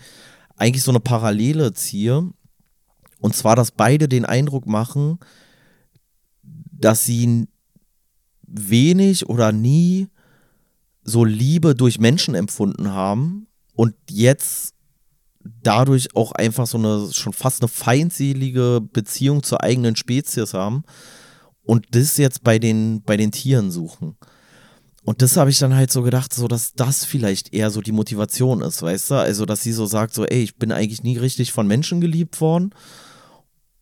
[0.57, 2.29] eigentlich so eine Parallele ziehe,
[3.19, 5.19] und zwar, dass beide den Eindruck machen,
[6.43, 7.47] dass sie
[8.43, 10.09] wenig oder nie
[11.03, 14.74] so Liebe durch Menschen empfunden haben und jetzt
[15.63, 20.83] dadurch auch einfach so eine schon fast eine feindselige Beziehung zur eigenen Spezies haben
[21.63, 24.17] und das jetzt bei den, bei den Tieren suchen.
[25.03, 27.91] Und das habe ich dann halt so gedacht, so dass das vielleicht eher so die
[27.91, 29.15] Motivation ist, weißt du?
[29.15, 32.41] Also, dass sie so sagt, so, ey, ich bin eigentlich nie richtig von Menschen geliebt
[32.41, 32.73] worden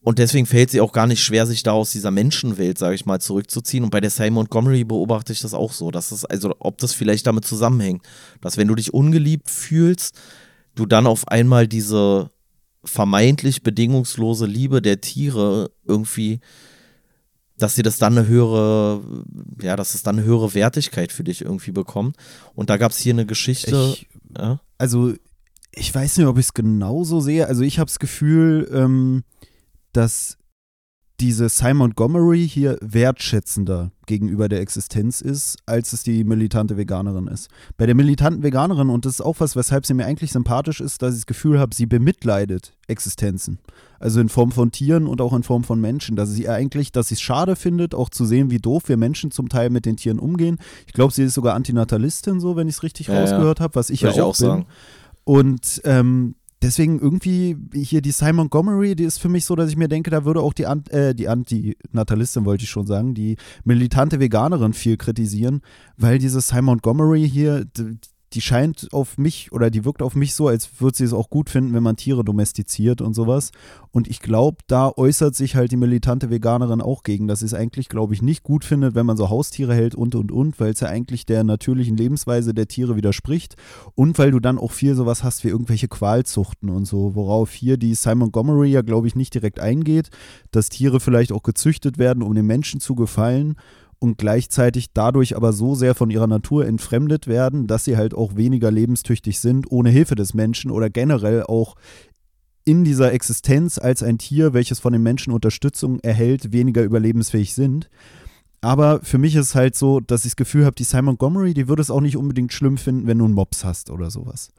[0.04, 3.06] und deswegen fällt sie auch gar nicht schwer, sich da aus dieser Menschenwelt, sage ich
[3.06, 3.86] mal, zurückzuziehen.
[3.86, 6.93] Und bei der Simon Montgomery beobachte ich das auch so, dass es, also ob das
[6.93, 8.04] vielleicht damit zusammenhängt,
[8.41, 10.19] dass wenn du dich ungeliebt fühlst,
[10.76, 12.32] du dann auf einmal diese
[12.84, 16.40] vermeintlich bedingungslose Liebe der Tiere irgendwie,
[17.58, 19.02] dass sie das dann eine höhere,
[19.62, 22.18] ja, dass es dann eine höhere Wertigkeit für dich irgendwie bekommt.
[22.56, 23.94] Und da gab es hier eine Geschichte.
[23.94, 24.08] Ich,
[24.38, 24.60] ja?
[24.78, 25.14] Also,
[25.72, 27.48] ich weiß nicht, ob ich es genauso sehe.
[27.48, 29.24] Also, ich habe das Gefühl, ähm,
[29.94, 30.38] dass
[31.19, 37.49] diese Simon Montgomery hier wertschätzender gegenüber der Existenz ist, als es die militante Veganerin ist.
[37.78, 41.02] Bei der militanten Veganerin, und das ist auch was, weshalb sie mir eigentlich sympathisch ist,
[41.02, 43.60] dass ich das Gefühl habe, sie bemitleidet Existenzen.
[43.99, 46.15] Also in Form von Tieren und auch in Form von Menschen.
[46.15, 49.32] Dass sie eigentlich, dass sie es schade findet, auch zu sehen, wie doof wir Menschen
[49.32, 50.58] zum Teil mit den Tieren umgehen.
[50.88, 53.89] Ich glaube, sie ist sogar Antinatalistin, so, wenn ich es richtig ja, rausgehört habe, was
[53.89, 54.47] ich ja auch, ich auch bin.
[54.47, 54.65] Sagen.
[55.23, 59.78] Und ähm, deswegen irgendwie hier die Simon Montgomery, die ist für mich so, dass ich
[59.78, 64.19] mir denke, da würde auch die, äh, die Antinatalistin, wollte ich schon sagen, die militante
[64.19, 65.62] Veganerin viel kritisieren,
[65.97, 67.65] weil diese Simon Montgomery hier,
[68.34, 71.30] die scheint auf mich oder die wirkt auf mich so, als würde sie es auch
[71.30, 73.52] gut finden, wenn man Tiere domestiziert und sowas.
[73.91, 77.54] Und ich glaube, da äußert sich halt die militante Veganerin auch gegen, dass sie es
[77.54, 80.72] eigentlich, glaube ich, nicht gut findet, wenn man so Haustiere hält und und und, weil
[80.72, 83.56] es ja eigentlich der natürlichen Lebensweise der Tiere widerspricht.
[83.96, 87.78] Und weil du dann auch viel sowas hast wie irgendwelche Qualzuchten und so, worauf hier
[87.78, 90.10] die Simon Montgomery ja, glaube ich, nicht direkt eingeht,
[90.52, 93.56] dass Tiere vielleicht auch gezüchtet werden, um den Menschen zu gefallen
[94.04, 98.36] und gleichzeitig dadurch aber so sehr von ihrer Natur entfremdet werden, dass sie halt auch
[98.36, 101.78] weniger lebenstüchtig sind, ohne Hilfe des Menschen oder generell auch
[102.66, 107.89] in dieser Existenz als ein Tier, welches von den Menschen Unterstützung erhält, weniger überlebensfähig sind.
[108.60, 111.54] Aber für mich ist es halt so, dass ich das Gefühl habe, die Simon Montgomery,
[111.54, 114.50] die würde es auch nicht unbedingt schlimm finden, wenn du einen Mops hast oder sowas.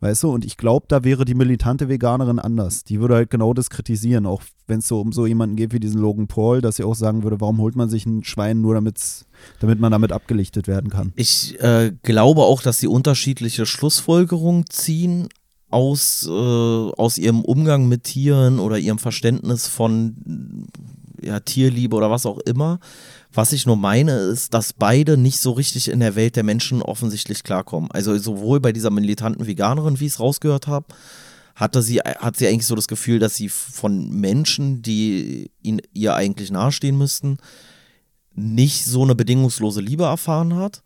[0.00, 2.84] Weißt du, und ich glaube, da wäre die militante Veganerin anders.
[2.84, 5.80] Die würde halt genau das kritisieren, auch wenn es so um so jemanden geht wie
[5.80, 8.74] diesen Logan Paul, dass sie auch sagen würde, warum holt man sich ein Schwein nur
[9.60, 11.12] damit man damit abgelichtet werden kann.
[11.16, 15.28] Ich äh, glaube auch, dass sie unterschiedliche Schlussfolgerungen ziehen
[15.68, 20.66] aus, äh, aus ihrem Umgang mit Tieren oder ihrem Verständnis von
[21.22, 22.80] ja, Tierliebe oder was auch immer.
[23.32, 26.82] Was ich nur meine, ist, dass beide nicht so richtig in der Welt der Menschen
[26.82, 27.90] offensichtlich klarkommen.
[27.92, 30.86] Also sowohl bei dieser militanten Veganerin, wie ich es rausgehört habe,
[31.54, 36.14] hatte sie, hat sie eigentlich so das Gefühl, dass sie von Menschen, die ihn, ihr
[36.14, 37.38] eigentlich nahestehen müssten,
[38.34, 40.82] nicht so eine bedingungslose Liebe erfahren hat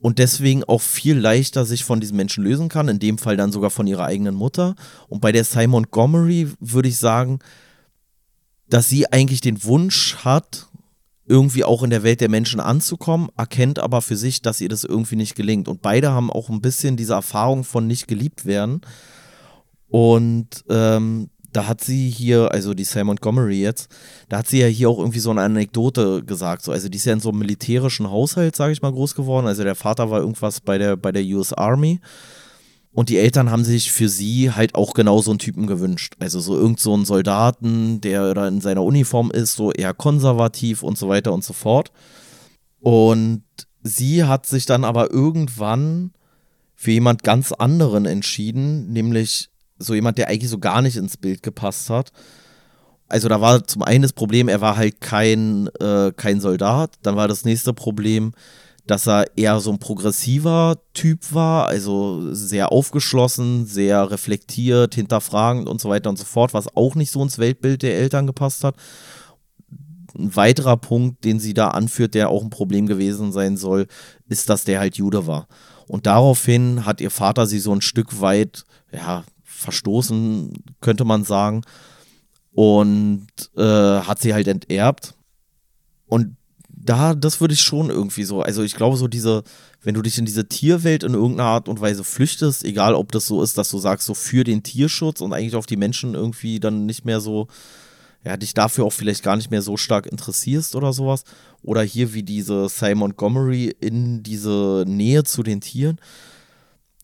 [0.00, 3.52] und deswegen auch viel leichter sich von diesen Menschen lösen kann, in dem Fall dann
[3.52, 4.76] sogar von ihrer eigenen Mutter.
[5.08, 7.40] Und bei der Simon Montgomery würde ich sagen,
[8.68, 10.66] dass sie eigentlich den Wunsch hat,
[11.26, 14.84] irgendwie auch in der Welt der Menschen anzukommen, erkennt aber für sich, dass ihr das
[14.84, 15.68] irgendwie nicht gelingt.
[15.68, 18.80] Und beide haben auch ein bisschen diese Erfahrung von nicht geliebt werden.
[19.88, 23.90] Und ähm, da hat sie hier, also die Sam Montgomery jetzt,
[24.28, 26.62] da hat sie ja hier auch irgendwie so eine Anekdote gesagt.
[26.62, 29.46] So, also die ist ja in so einem militärischen Haushalt, sage ich mal, groß geworden.
[29.46, 32.00] Also der Vater war irgendwas bei der, bei der US Army.
[32.92, 36.14] Und die Eltern haben sich für sie halt auch genau so einen Typen gewünscht.
[36.18, 40.82] Also so irgend so einen Soldaten, der da in seiner Uniform ist, so eher konservativ
[40.82, 41.92] und so weiter und so fort.
[42.80, 43.42] Und
[43.82, 46.12] sie hat sich dann aber irgendwann
[46.74, 51.42] für jemand ganz anderen entschieden, nämlich so jemand, der eigentlich so gar nicht ins Bild
[51.42, 52.10] gepasst hat.
[53.08, 56.92] Also da war zum einen das Problem, er war halt kein, äh, kein Soldat.
[57.02, 58.32] Dann war das nächste Problem,
[58.90, 65.80] dass er eher so ein progressiver Typ war, also sehr aufgeschlossen, sehr reflektiert, hinterfragend und
[65.80, 68.76] so weiter und so fort, was auch nicht so ins Weltbild der Eltern gepasst hat.
[70.18, 73.86] Ein weiterer Punkt, den sie da anführt, der auch ein Problem gewesen sein soll,
[74.28, 75.48] ist, dass der halt Jude war.
[75.86, 81.62] Und daraufhin hat ihr Vater sie so ein Stück weit, ja, verstoßen, könnte man sagen,
[82.52, 83.62] und äh,
[84.00, 85.14] hat sie halt enterbt.
[86.06, 86.37] Und
[86.88, 89.42] da, das würde ich schon irgendwie so, also ich glaube so diese,
[89.82, 93.26] wenn du dich in diese Tierwelt in irgendeiner Art und Weise flüchtest, egal ob das
[93.26, 96.60] so ist, dass du sagst, so für den Tierschutz und eigentlich auf die Menschen irgendwie
[96.60, 97.48] dann nicht mehr so,
[98.24, 101.24] ja, dich dafür auch vielleicht gar nicht mehr so stark interessierst oder sowas.
[101.62, 106.00] Oder hier wie diese Simon Montgomery in diese Nähe zu den Tieren,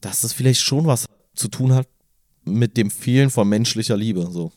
[0.00, 1.88] dass das vielleicht schon was zu tun hat
[2.44, 4.50] mit dem Fehlen von menschlicher Liebe, so.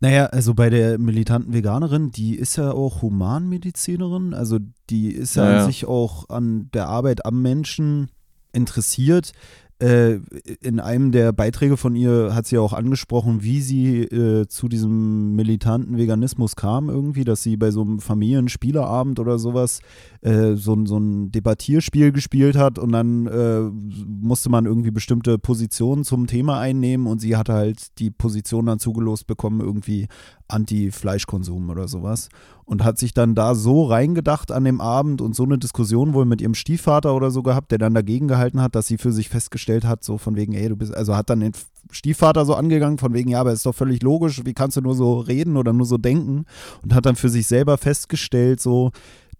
[0.00, 4.58] Naja, also bei der militanten Veganerin, die ist ja auch Humanmedizinerin, also
[4.88, 8.08] die ist ja, ja, an sich auch an der Arbeit am Menschen
[8.52, 9.32] interessiert.
[9.78, 10.20] Äh,
[10.60, 15.36] in einem der Beiträge von ihr hat sie auch angesprochen, wie sie äh, zu diesem
[15.36, 19.80] militanten Veganismus kam irgendwie, dass sie bei so einem Familienspielerabend oder sowas
[20.22, 23.60] äh, so, so ein Debattierspiel gespielt hat und dann äh,
[24.06, 28.78] musste man irgendwie bestimmte Positionen zum Thema einnehmen und sie hatte halt die Position dann
[28.78, 30.08] zugelost bekommen, irgendwie
[30.48, 32.28] Anti-Fleischkonsum oder sowas
[32.64, 36.24] und hat sich dann da so reingedacht an dem Abend und so eine Diskussion wohl
[36.24, 39.28] mit ihrem Stiefvater oder so gehabt, der dann dagegen gehalten hat, dass sie für sich
[39.28, 41.52] festgestellt hat, so von wegen, ey, du bist, also hat dann den
[41.90, 44.94] Stiefvater so angegangen, von wegen, ja, aber ist doch völlig logisch, wie kannst du nur
[44.94, 46.44] so reden oder nur so denken
[46.82, 48.92] und hat dann für sich selber festgestellt, so,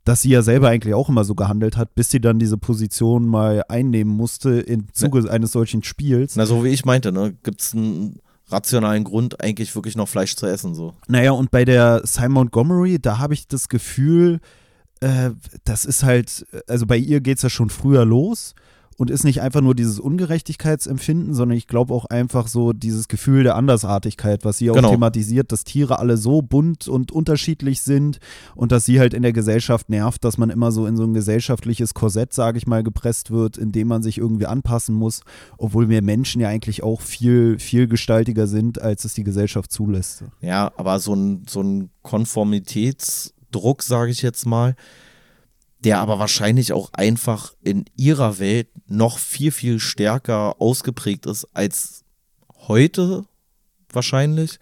[0.04, 3.26] dass sie ja selber eigentlich auch immer so gehandelt hat, bis sie dann diese Position
[3.26, 5.30] mal einnehmen musste im Zuge ne.
[5.30, 6.36] eines solchen Spiels.
[6.36, 10.36] Na, so wie ich meinte, ne, gibt es einen rationalen Grund, eigentlich wirklich noch Fleisch
[10.36, 10.74] zu essen.
[10.74, 10.94] So.
[11.06, 14.40] Naja, und bei der Simon Montgomery, da habe ich das Gefühl,
[15.00, 15.30] äh,
[15.64, 18.54] das ist halt, also bei ihr geht es ja schon früher los
[19.00, 23.44] und ist nicht einfach nur dieses Ungerechtigkeitsempfinden, sondern ich glaube auch einfach so dieses Gefühl
[23.44, 24.90] der Andersartigkeit, was sie auch genau.
[24.90, 28.18] thematisiert, dass Tiere alle so bunt und unterschiedlich sind
[28.54, 31.14] und dass sie halt in der Gesellschaft nervt, dass man immer so in so ein
[31.14, 35.22] gesellschaftliches Korsett, sage ich mal, gepresst wird, in dem man sich irgendwie anpassen muss,
[35.56, 40.24] obwohl wir Menschen ja eigentlich auch viel, viel gestaltiger sind, als es die Gesellschaft zulässt.
[40.42, 44.74] Ja, aber so ein, so ein Konformitätsdruck, sage ich jetzt mal,
[45.80, 52.04] der aber wahrscheinlich auch einfach in ihrer Welt noch viel, viel stärker ausgeprägt ist als
[52.68, 53.24] heute
[53.92, 54.58] wahrscheinlich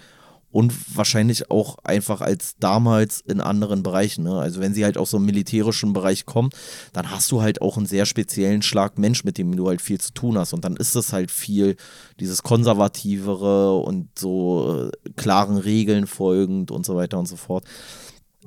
[0.50, 4.24] und wahrscheinlich auch einfach als damals in anderen Bereichen.
[4.24, 4.38] Ne?
[4.38, 6.54] Also wenn sie halt aus so einem militärischen Bereich kommt,
[6.92, 10.00] dann hast du halt auch einen sehr speziellen Schlag Mensch, mit dem du halt viel
[10.00, 10.54] zu tun hast.
[10.54, 11.76] Und dann ist es halt viel
[12.18, 17.64] dieses konservativere und so äh, klaren Regeln folgend und so weiter und so fort.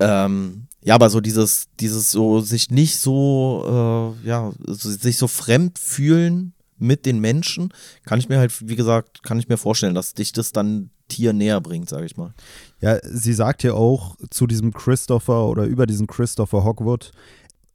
[0.00, 5.78] Ähm, ja, aber so dieses, dieses so sich nicht so, äh, ja, sich so fremd
[5.78, 7.72] fühlen mit den Menschen,
[8.04, 11.32] kann ich mir halt, wie gesagt, kann ich mir vorstellen, dass dich das dann Tier
[11.32, 12.34] näher bringt, sage ich mal.
[12.80, 17.12] Ja, sie sagt ja auch zu diesem Christopher oder über diesen Christopher Hogwood,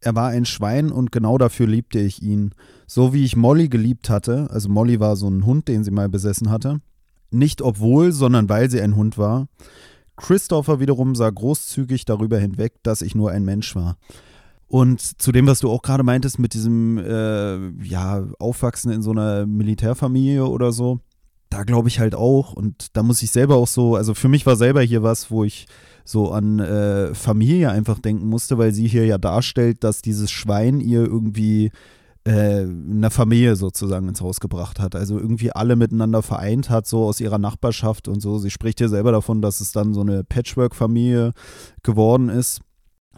[0.01, 2.53] er war ein Schwein und genau dafür liebte ich ihn.
[2.85, 6.09] So wie ich Molly geliebt hatte, also Molly war so ein Hund, den sie mal
[6.09, 6.81] besessen hatte.
[7.31, 9.47] Nicht obwohl, sondern weil sie ein Hund war.
[10.17, 13.97] Christopher wiederum sah großzügig darüber hinweg, dass ich nur ein Mensch war.
[14.67, 19.11] Und zu dem, was du auch gerade meintest, mit diesem äh, ja, Aufwachsen in so
[19.11, 20.99] einer Militärfamilie oder so,
[21.49, 22.51] da glaube ich halt auch.
[22.51, 25.45] Und da muss ich selber auch so, also für mich war selber hier was, wo
[25.45, 25.67] ich
[26.03, 30.81] so an äh, Familie einfach denken musste, weil sie hier ja darstellt, dass dieses Schwein
[30.81, 31.71] ihr irgendwie
[32.27, 34.95] äh, einer Familie sozusagen ins Haus gebracht hat.
[34.95, 38.37] Also irgendwie alle miteinander vereint hat, so aus ihrer Nachbarschaft und so.
[38.37, 41.31] Sie spricht ja selber davon, dass es dann so eine Patchwork-Familie
[41.83, 42.59] geworden ist,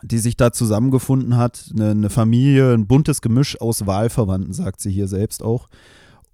[0.04, 1.72] die sich da zusammengefunden hat.
[1.74, 5.70] Eine, eine Familie, ein buntes Gemisch aus Wahlverwandten, sagt sie hier selbst auch.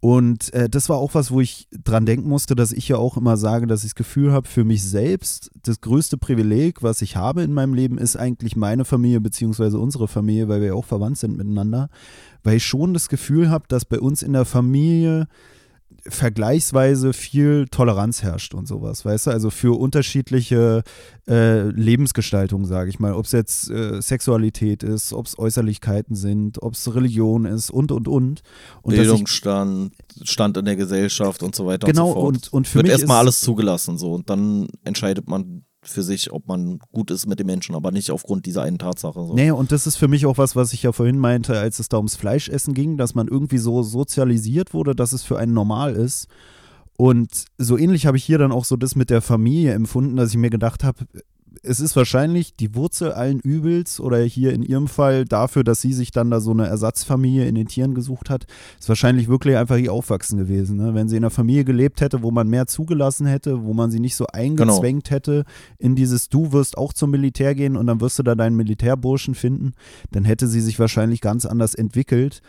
[0.05, 3.17] Und äh, das war auch was, wo ich dran denken musste, dass ich ja auch
[3.17, 7.15] immer sage, dass ich das Gefühl habe, für mich selbst, das größte Privileg, was ich
[7.15, 10.85] habe in meinem Leben, ist eigentlich meine Familie beziehungsweise unsere Familie, weil wir ja auch
[10.85, 11.89] verwandt sind miteinander.
[12.43, 15.27] Weil ich schon das Gefühl habe, dass bei uns in der Familie
[16.07, 19.31] vergleichsweise viel Toleranz herrscht und sowas, weißt du?
[19.31, 20.83] Also für unterschiedliche
[21.27, 23.13] äh, Lebensgestaltungen, sage ich mal.
[23.13, 27.91] Ob es jetzt äh, Sexualität ist, ob es Äußerlichkeiten sind, ob es Religion ist und,
[27.91, 28.41] und, und.
[28.83, 32.35] und Bildungsstand, ich, Stand in der Gesellschaft und so weiter genau, und so fort.
[32.35, 36.31] Und, und für Wird mich erstmal alles zugelassen so und dann entscheidet man für sich,
[36.31, 39.25] ob man gut ist mit den Menschen, aber nicht aufgrund dieser einen Tatsache.
[39.25, 39.33] So.
[39.33, 41.89] Nee, und das ist für mich auch was, was ich ja vorhin meinte, als es
[41.89, 45.95] da ums Fleischessen ging, dass man irgendwie so sozialisiert wurde, dass es für einen normal
[45.95, 46.27] ist.
[46.97, 50.29] Und so ähnlich habe ich hier dann auch so das mit der Familie empfunden, dass
[50.29, 51.05] ich mir gedacht habe,
[51.67, 55.93] es ist wahrscheinlich die Wurzel allen Übels oder hier in ihrem Fall dafür, dass sie
[55.93, 58.45] sich dann da so eine Ersatzfamilie in den Tieren gesucht hat,
[58.79, 60.77] ist wahrscheinlich wirklich einfach ihr Aufwachsen gewesen.
[60.77, 60.93] Ne?
[60.93, 63.99] Wenn sie in einer Familie gelebt hätte, wo man mehr zugelassen hätte, wo man sie
[63.99, 65.15] nicht so eingezwängt genau.
[65.15, 65.45] hätte
[65.77, 69.35] in dieses Du wirst auch zum Militär gehen und dann wirst du da deinen Militärburschen
[69.35, 69.73] finden,
[70.11, 72.41] dann hätte sie sich wahrscheinlich ganz anders entwickelt.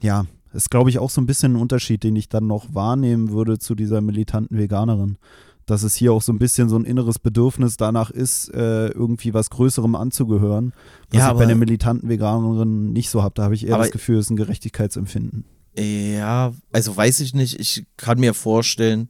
[0.00, 3.30] Ja, ist glaube ich auch so ein bisschen ein Unterschied, den ich dann noch wahrnehmen
[3.30, 5.18] würde zu dieser militanten Veganerin
[5.66, 9.34] dass es hier auch so ein bisschen so ein inneres Bedürfnis danach ist, äh, irgendwie
[9.34, 10.72] was Größerem anzugehören,
[11.10, 13.34] was Ja, ich bei den militanten Veganerinnen nicht so habe.
[13.34, 15.44] Da habe ich eher das Gefühl, es ist ein Gerechtigkeitsempfinden.
[15.76, 17.58] Ja, also weiß ich nicht.
[17.60, 19.08] Ich kann mir vorstellen,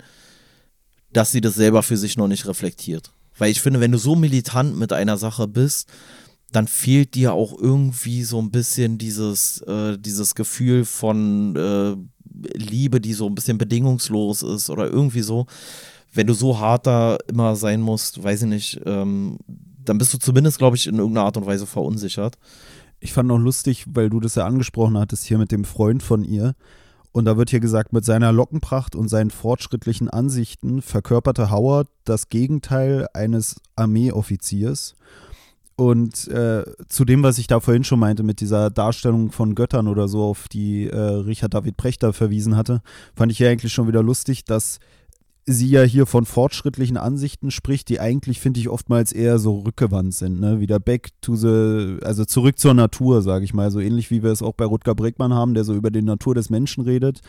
[1.12, 3.12] dass sie das selber für sich noch nicht reflektiert.
[3.38, 5.88] Weil ich finde, wenn du so militant mit einer Sache bist,
[6.52, 11.96] dann fehlt dir auch irgendwie so ein bisschen dieses, äh, dieses Gefühl von äh,
[12.54, 15.46] Liebe, die so ein bisschen bedingungslos ist oder irgendwie so.
[16.16, 19.38] Wenn du so hart da immer sein musst, weiß ich nicht, ähm,
[19.84, 22.36] dann bist du zumindest, glaube ich, in irgendeiner Art und Weise verunsichert.
[22.98, 26.24] Ich fand auch lustig, weil du das ja angesprochen hattest hier mit dem Freund von
[26.24, 26.54] ihr.
[27.12, 32.28] Und da wird hier gesagt, mit seiner Lockenpracht und seinen fortschrittlichen Ansichten verkörperte Howard das
[32.28, 34.96] Gegenteil eines Armeeoffiziers.
[35.76, 39.88] Und äh, zu dem, was ich da vorhin schon meinte, mit dieser Darstellung von Göttern
[39.88, 42.80] oder so, auf die äh, Richard David Prechter verwiesen hatte,
[43.14, 44.78] fand ich ja eigentlich schon wieder lustig, dass
[45.46, 50.14] sie ja hier von fortschrittlichen Ansichten spricht, die eigentlich, finde ich, oftmals eher so rückgewandt
[50.14, 50.60] sind, ne?
[50.60, 53.70] Wieder back to the, also zurück zur Natur, sage ich mal.
[53.70, 56.34] So ähnlich wie wir es auch bei Rutger Bregmann haben, der so über die Natur
[56.34, 57.20] des Menschen redet,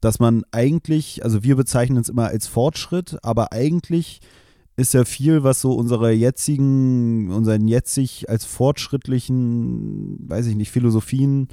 [0.00, 4.20] dass man eigentlich, also wir bezeichnen es immer als Fortschritt, aber eigentlich
[4.76, 11.48] ist ja viel, was so unsere jetzigen, unseren jetzig als fortschrittlichen, weiß ich nicht, Philosophien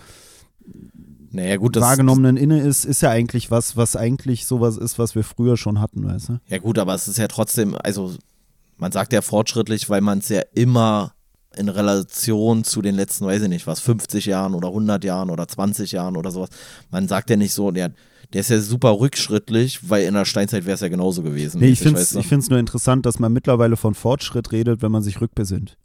[1.32, 5.16] Naja, gut, das, wahrgenommenen inne ist, ist ja eigentlich was, was eigentlich sowas ist, was
[5.16, 6.40] wir früher schon hatten, weißt du?
[6.48, 8.14] Ja gut, aber es ist ja trotzdem, also
[8.78, 11.14] man sagt ja fortschrittlich, weil man es ja immer
[11.58, 15.48] in Relation zu den letzten, weiß ich nicht was, 50 Jahren oder 100 Jahren oder
[15.48, 16.50] 20 Jahren oder sowas.
[16.92, 17.92] Man sagt ja nicht so, der,
[18.34, 21.60] der ist ja super rückschrittlich, weil in der Steinzeit wäre es ja genauso gewesen.
[21.60, 25.20] Nee, ich finde es nur interessant, dass man mittlerweile von Fortschritt redet, wenn man sich
[25.20, 25.78] rückbesinnt.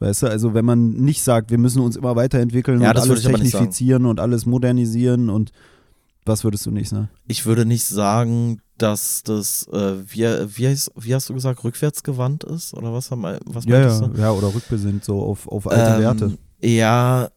[0.00, 3.22] Weißt du, also wenn man nicht sagt, wir müssen uns immer weiterentwickeln Ja, und alles
[3.22, 5.52] technifizieren und alles modernisieren und
[6.24, 7.08] was würdest du nicht sagen?
[7.28, 10.22] ich würde nicht sagen, dass das, äh, wie,
[10.56, 12.72] wie, heißt, wie hast du gesagt, rückwärtsgewandt ist?
[12.74, 14.18] Oder was, haben, was Ja, ja, du?
[14.18, 16.38] ja, oder rückbesinnt, so auf, auf alte Ähm, Werte.
[16.62, 17.28] Ja,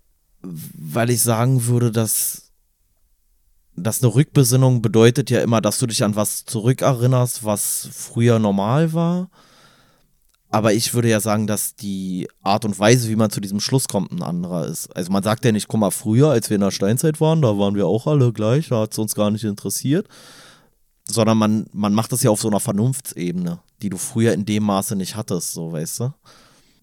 [0.41, 2.51] weil ich sagen würde, dass,
[3.75, 8.93] dass eine Rückbesinnung bedeutet ja immer, dass du dich an was zurückerinnerst, was früher normal
[8.93, 9.29] war.
[10.53, 13.87] Aber ich würde ja sagen, dass die Art und Weise, wie man zu diesem Schluss
[13.87, 14.95] kommt, ein anderer ist.
[14.95, 17.57] Also man sagt ja nicht, guck mal, früher, als wir in der Steinzeit waren, da
[17.57, 20.07] waren wir auch alle gleich, da hat es uns gar nicht interessiert.
[21.05, 24.61] Sondern man, man macht das ja auf so einer Vernunftsebene, die du früher in dem
[24.61, 26.13] Maße nicht hattest, so weißt du.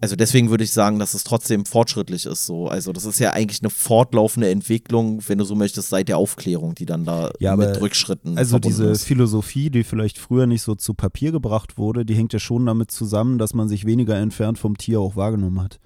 [0.00, 2.46] Also deswegen würde ich sagen, dass es trotzdem fortschrittlich ist.
[2.46, 2.68] So.
[2.68, 6.74] Also das ist ja eigentlich eine fortlaufende Entwicklung, wenn du so möchtest, seit der Aufklärung,
[6.74, 9.04] die dann da Ja, mit aber Rückschritten Also diese ist.
[9.04, 12.90] Philosophie, die vielleicht früher nicht so zu Papier gebracht wurde, die hängt ja schon damit
[12.90, 15.80] zusammen, dass man sich weniger entfernt vom Tier auch wahrgenommen hat.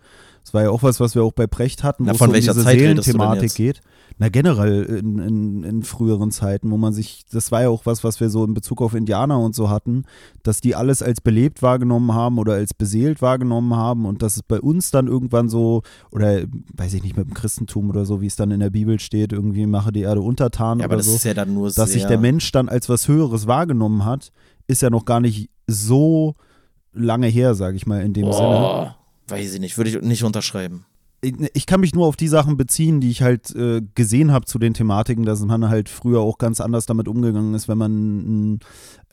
[0.45, 2.33] Das war ja auch was, was wir auch bei Precht hatten, Na, wo es um
[2.35, 3.81] diese Zeit Seelenthematik geht.
[4.19, 8.05] Na generell in, in, in früheren Zeiten, wo man sich, das war ja auch was,
[8.05, 10.05] was wir so in Bezug auf Indianer und so hatten,
[10.43, 14.43] dass die alles als belebt wahrgenommen haben oder als beseelt wahrgenommen haben und dass es
[14.43, 16.43] bei uns dann irgendwann so, oder
[16.77, 19.33] weiß ich nicht, mit dem Christentum oder so, wie es dann in der Bibel steht,
[19.33, 21.91] irgendwie mache die Erde untertan ja, aber oder das so ist ja dann nur dass
[21.91, 24.31] sich der Mensch dann als was Höheres wahrgenommen hat,
[24.69, 26.35] ist ja noch gar nicht so
[26.93, 28.95] lange her, sage ich mal, in dem Sinne.
[29.29, 30.87] Weiß ich nicht, würde ich nicht unterschreiben.
[31.23, 34.45] Ich, ich kann mich nur auf die Sachen beziehen, die ich halt äh, gesehen habe
[34.45, 37.93] zu den Thematiken, dass man halt früher auch ganz anders damit umgegangen ist, wenn man
[37.93, 38.61] einen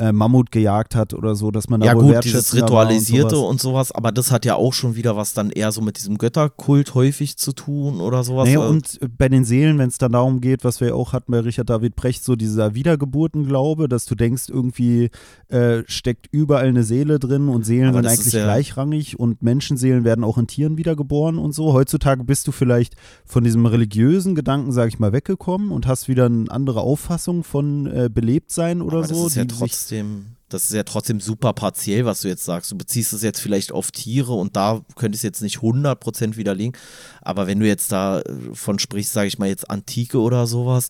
[0.02, 2.64] äh, Mammut gejagt hat oder so, dass man da Ja wohl gut, dieses war und
[2.70, 3.50] Ritualisierte sowas.
[3.52, 6.18] und sowas, aber das hat ja auch schon wieder was dann eher so mit diesem
[6.18, 8.46] Götterkult häufig zu tun oder sowas.
[8.48, 11.14] Naja, Also- und bei den Seelen, wenn es dann darum geht, was wir ja auch
[11.14, 15.10] hatten bei Richard David Brecht, so dieser Wiedergeburtenglaube, dass du denkst, irgendwie
[15.50, 20.04] äh, steckt überall eine Seele drin und Seelen Aber sind eigentlich ja- gleichrangig und Menschenseelen
[20.04, 21.74] werden auch in Tieren wiedergeboren und so.
[21.74, 26.26] Heutzutage bist du vielleicht von diesem religiösen Gedanken, sag ich mal, weggekommen und hast wieder
[26.26, 29.28] eine andere Auffassung von äh, Belebtsein oder Aber das so.
[29.28, 29.62] ist ja die sich-
[29.92, 32.72] trotzdem, das ist ja trotzdem super partiell, was du jetzt sagst.
[32.72, 36.78] Du beziehst es jetzt vielleicht auf Tiere und da könnte es jetzt nicht 100% widerlegen.
[37.22, 40.90] Aber wenn du jetzt da äh, sprichst, sage ich mal jetzt Antike oder sowas,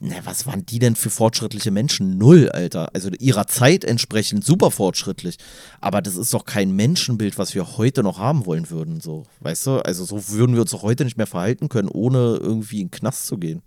[0.00, 2.18] na, was waren die denn für fortschrittliche Menschen?
[2.18, 2.94] Null, Alter.
[2.94, 5.38] Also ihrer Zeit entsprechend super fortschrittlich.
[5.80, 9.24] Aber das ist doch kein Menschenbild, was wir heute noch haben wollen würden, so.
[9.40, 9.78] Weißt du?
[9.80, 12.92] Also so würden wir uns doch heute nicht mehr verhalten können, ohne irgendwie in den
[12.92, 13.62] Knast zu gehen.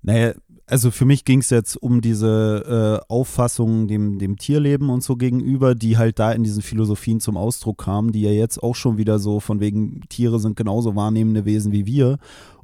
[0.00, 0.32] Naja,
[0.68, 5.16] also für mich ging es jetzt um diese äh, Auffassung dem, dem Tierleben und so
[5.16, 8.98] gegenüber, die halt da in diesen Philosophien zum Ausdruck kamen, die ja jetzt auch schon
[8.98, 12.18] wieder so von wegen Tiere sind genauso wahrnehmende Wesen wie wir.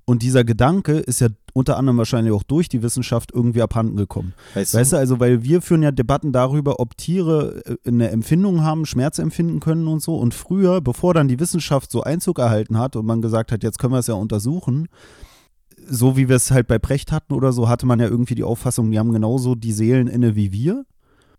[0.07, 4.34] Und dieser Gedanke ist ja unter anderem wahrscheinlich auch durch die Wissenschaft irgendwie abhanden gekommen.
[4.52, 8.62] Weißt, Weißt du, also weil wir führen ja Debatten darüber, ob Tiere äh, eine Empfindung
[8.62, 10.16] haben, Schmerz empfinden können und so.
[10.16, 13.78] Und früher, bevor dann die Wissenschaft so Einzug erhalten hat und man gesagt hat, jetzt
[13.78, 14.88] können wir es ja untersuchen,
[15.89, 18.45] so wie wir es halt bei Precht hatten oder so, hatte man ja irgendwie die
[18.45, 20.85] Auffassung, die haben genauso die Seelen inne wie wir.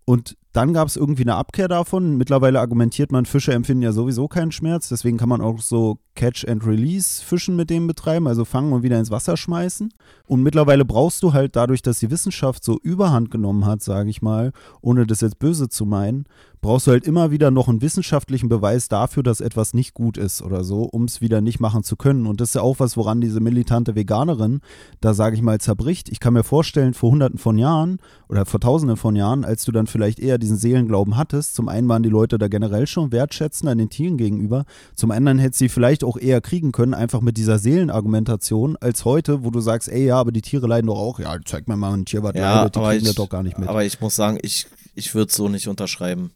[0.04, 2.16] Und dann gab es irgendwie eine Abkehr davon.
[2.16, 7.54] Mittlerweile argumentiert man, Fische empfinden ja sowieso keinen Schmerz, deswegen kann man auch so Catch-and-Release-Fischen
[7.54, 9.92] mit dem betreiben, also fangen und wieder ins Wasser schmeißen.
[10.26, 14.22] Und mittlerweile brauchst du halt dadurch, dass die Wissenschaft so überhand genommen hat, sage ich
[14.22, 16.24] mal, ohne das jetzt böse zu meinen,
[16.60, 20.42] brauchst du halt immer wieder noch einen wissenschaftlichen Beweis dafür, dass etwas nicht gut ist
[20.42, 22.26] oder so, um es wieder nicht machen zu können.
[22.26, 24.60] Und das ist ja auch was, woran diese militante Veganerin
[25.00, 26.08] da, sage ich mal, zerbricht.
[26.08, 27.98] Ich kann mir vorstellen, vor hunderten von Jahren
[28.28, 31.88] oder vor tausenden von Jahren, als du dann vielleicht eher diesen Seelenglauben hattest, zum einen
[31.88, 35.68] waren die Leute da generell schon wertschätzend an den Tieren gegenüber, zum anderen hätte sie
[35.68, 40.06] vielleicht auch eher kriegen können, einfach mit dieser Seelenargumentation, als heute, wo du sagst, ey,
[40.06, 41.18] ja, aber die Tiere leiden doch auch.
[41.18, 43.42] Ja, zeig mir mal ein Tier, was ja, leidet, die kriegen ich, das doch gar
[43.42, 43.68] nicht mit.
[43.68, 46.30] Aber ich muss sagen, ich, ich würde es so nicht unterschreiben.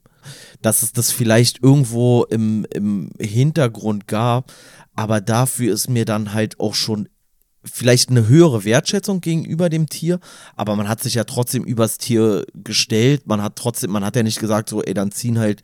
[0.61, 4.51] Dass es das vielleicht irgendwo im, im Hintergrund gab,
[4.93, 7.07] aber dafür ist mir dann halt auch schon
[7.63, 10.19] vielleicht eine höhere Wertschätzung gegenüber dem Tier,
[10.55, 13.27] aber man hat sich ja trotzdem übers Tier gestellt.
[13.27, 15.61] Man hat trotzdem, man hat ja nicht gesagt, so, ey, dann ziehen halt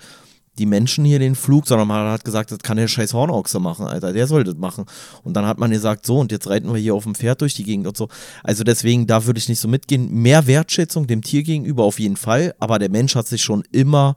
[0.58, 3.86] die Menschen hier den Flug, sondern man hat gesagt, das kann der scheiß Hornochse machen,
[3.86, 4.86] Alter, der soll das machen.
[5.24, 7.54] Und dann hat man gesagt, so, und jetzt reiten wir hier auf dem Pferd durch
[7.54, 8.10] die Gegend und so.
[8.43, 10.12] Also deswegen, da würde ich nicht so mitgehen.
[10.12, 14.16] Mehr Wertschätzung dem Tier gegenüber auf jeden Fall, aber der Mensch hat sich schon immer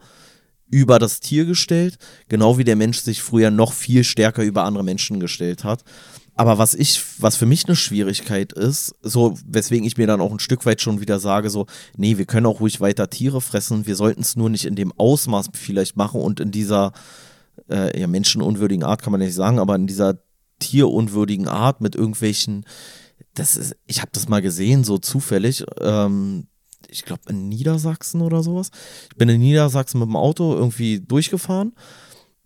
[0.71, 4.85] über das Tier gestellt, genau wie der Mensch sich früher noch viel stärker über andere
[4.85, 5.83] Menschen gestellt hat.
[6.35, 10.33] Aber was ich, was für mich eine Schwierigkeit ist, so weswegen ich mir dann auch
[10.33, 11.67] ein Stück weit schon wieder sage, so,
[11.97, 14.93] nee, wir können auch ruhig weiter Tiere fressen, wir sollten es nur nicht in dem
[14.97, 16.93] Ausmaß vielleicht machen und in dieser
[17.69, 20.19] äh, ja, menschenunwürdigen Art kann man nicht sagen, aber in dieser
[20.61, 22.65] tierunwürdigen Art mit irgendwelchen,
[23.35, 26.47] das ist, ich habe das mal gesehen, so zufällig, ähm,
[26.89, 28.71] ich glaube in Niedersachsen oder sowas.
[29.11, 31.73] Ich bin in Niedersachsen mit dem Auto irgendwie durchgefahren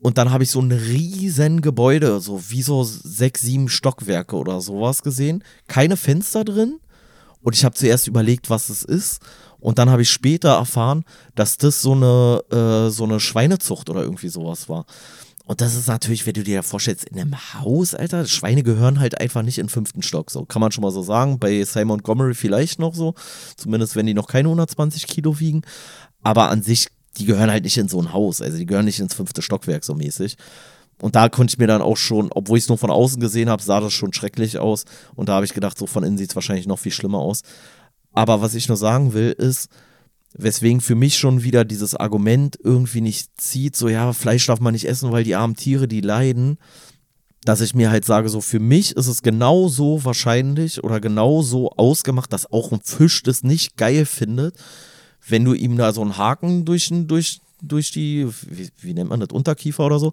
[0.04, 4.60] und dann habe ich so ein riesen Gebäude, so wie so sechs, sieben Stockwerke oder
[4.60, 5.42] sowas gesehen.
[5.66, 6.78] Keine Fenster drin.
[7.40, 9.22] Und ich habe zuerst überlegt, was es ist.
[9.60, 14.02] Und dann habe ich später erfahren, dass das so eine, äh, so eine Schweinezucht oder
[14.02, 14.84] irgendwie sowas war.
[15.46, 19.18] Und das ist natürlich, wenn du dir vorstellst, in einem Haus, Alter, Schweine gehören halt
[19.22, 20.30] einfach nicht in fünften Stock.
[20.30, 21.38] So kann man schon mal so sagen.
[21.38, 23.14] Bei Simon Montgomery vielleicht noch so.
[23.56, 25.62] Zumindest wenn die noch keine 120 Kilo wiegen.
[26.22, 28.40] Aber an sich die gehören halt nicht in so ein Haus.
[28.40, 30.36] Also die gehören nicht ins fünfte Stockwerk so mäßig.
[31.00, 33.48] Und da konnte ich mir dann auch schon, obwohl ich es nur von außen gesehen
[33.48, 34.84] habe, sah das schon schrecklich aus.
[35.14, 37.42] Und da habe ich gedacht, so von innen sieht es wahrscheinlich noch viel schlimmer aus.
[38.12, 39.68] Aber was ich nur sagen will, ist,
[40.36, 44.72] weswegen für mich schon wieder dieses Argument irgendwie nicht zieht, so ja, Fleisch darf man
[44.72, 46.58] nicht essen, weil die armen Tiere, die leiden,
[47.44, 52.32] dass ich mir halt sage, so für mich ist es genauso wahrscheinlich oder genauso ausgemacht,
[52.32, 54.56] dass auch ein Fisch das nicht geil findet,
[55.28, 59.20] wenn du ihm da so einen Haken durch, durch, durch die, wie, wie nennt man
[59.20, 60.12] das, Unterkiefer oder so,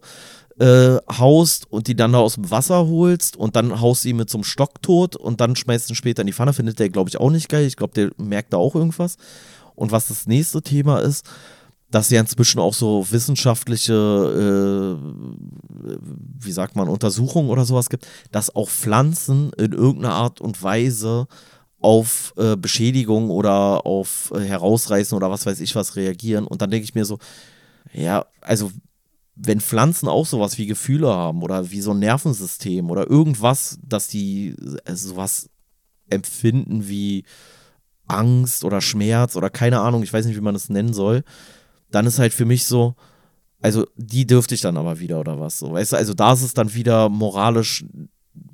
[0.59, 4.29] äh, haust und die dann da aus dem Wasser holst und dann haust ihn mit
[4.29, 7.09] so einem Stock tot und dann schmeißt ihn später in die Pfanne, findet der, glaube
[7.09, 7.65] ich, auch nicht geil.
[7.65, 9.17] Ich glaube, der merkt da auch irgendwas.
[9.75, 11.25] Und was das nächste Thema ist,
[11.89, 15.95] dass ja inzwischen auch so wissenschaftliche, äh,
[16.39, 21.27] wie sagt man, Untersuchungen oder sowas gibt, dass auch Pflanzen in irgendeiner Art und Weise
[21.81, 26.45] auf äh, Beschädigung oder auf äh, Herausreißen oder was weiß ich was reagieren.
[26.45, 27.17] Und dann denke ich mir so,
[27.91, 28.71] ja, also
[29.35, 34.07] wenn Pflanzen auch sowas wie Gefühle haben oder wie so ein Nervensystem oder irgendwas, dass
[34.07, 34.55] die
[34.85, 35.49] äh, sowas
[36.09, 37.23] empfinden wie
[38.07, 41.23] Angst oder Schmerz oder keine Ahnung, ich weiß nicht, wie man das nennen soll,
[41.89, 42.95] dann ist halt für mich so,
[43.61, 46.43] also die dürfte ich dann aber wieder oder was so, weißt du, also da ist
[46.43, 47.85] es dann wieder moralisch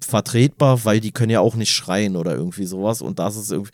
[0.02, 3.02] vertretbar, weil die können ja auch nicht schreien oder irgendwie sowas.
[3.02, 3.72] Und das ist irgendwie.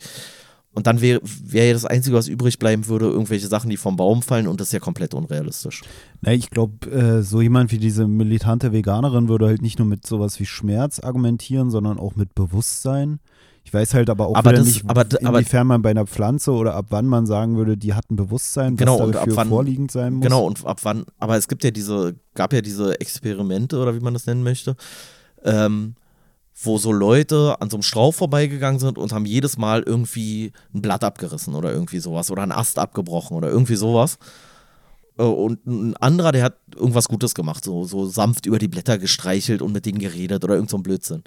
[0.74, 3.96] Und dann wäre wär ja das Einzige, was übrig bleiben würde, irgendwelche Sachen, die vom
[3.96, 5.82] Baum fallen und das ist ja komplett unrealistisch.
[6.20, 10.04] Na, ich glaube, äh, so jemand wie diese militante Veganerin würde halt nicht nur mit
[10.04, 13.20] sowas wie Schmerz argumentieren, sondern auch mit Bewusstsein.
[13.62, 16.74] Ich weiß halt aber auch aber das, nicht, aber, inwiefern man bei einer Pflanze oder
[16.74, 20.14] ab wann man sagen würde, die hat ein Bewusstsein, genau, was dafür wann, vorliegend sein
[20.14, 20.24] muss.
[20.24, 24.00] Genau, und ab wann, aber es gibt ja diese, gab ja diese Experimente oder wie
[24.00, 24.76] man das nennen möchte,
[25.44, 25.94] ähm,
[26.62, 30.82] wo so Leute an so einem Strauch vorbeigegangen sind und haben jedes Mal irgendwie ein
[30.82, 34.18] Blatt abgerissen oder irgendwie sowas oder einen Ast abgebrochen oder irgendwie sowas.
[35.18, 38.98] Äh, und ein anderer, der hat irgendwas Gutes gemacht, so, so sanft über die Blätter
[38.98, 41.24] gestreichelt und mit denen geredet oder irgend so ein Blödsinn.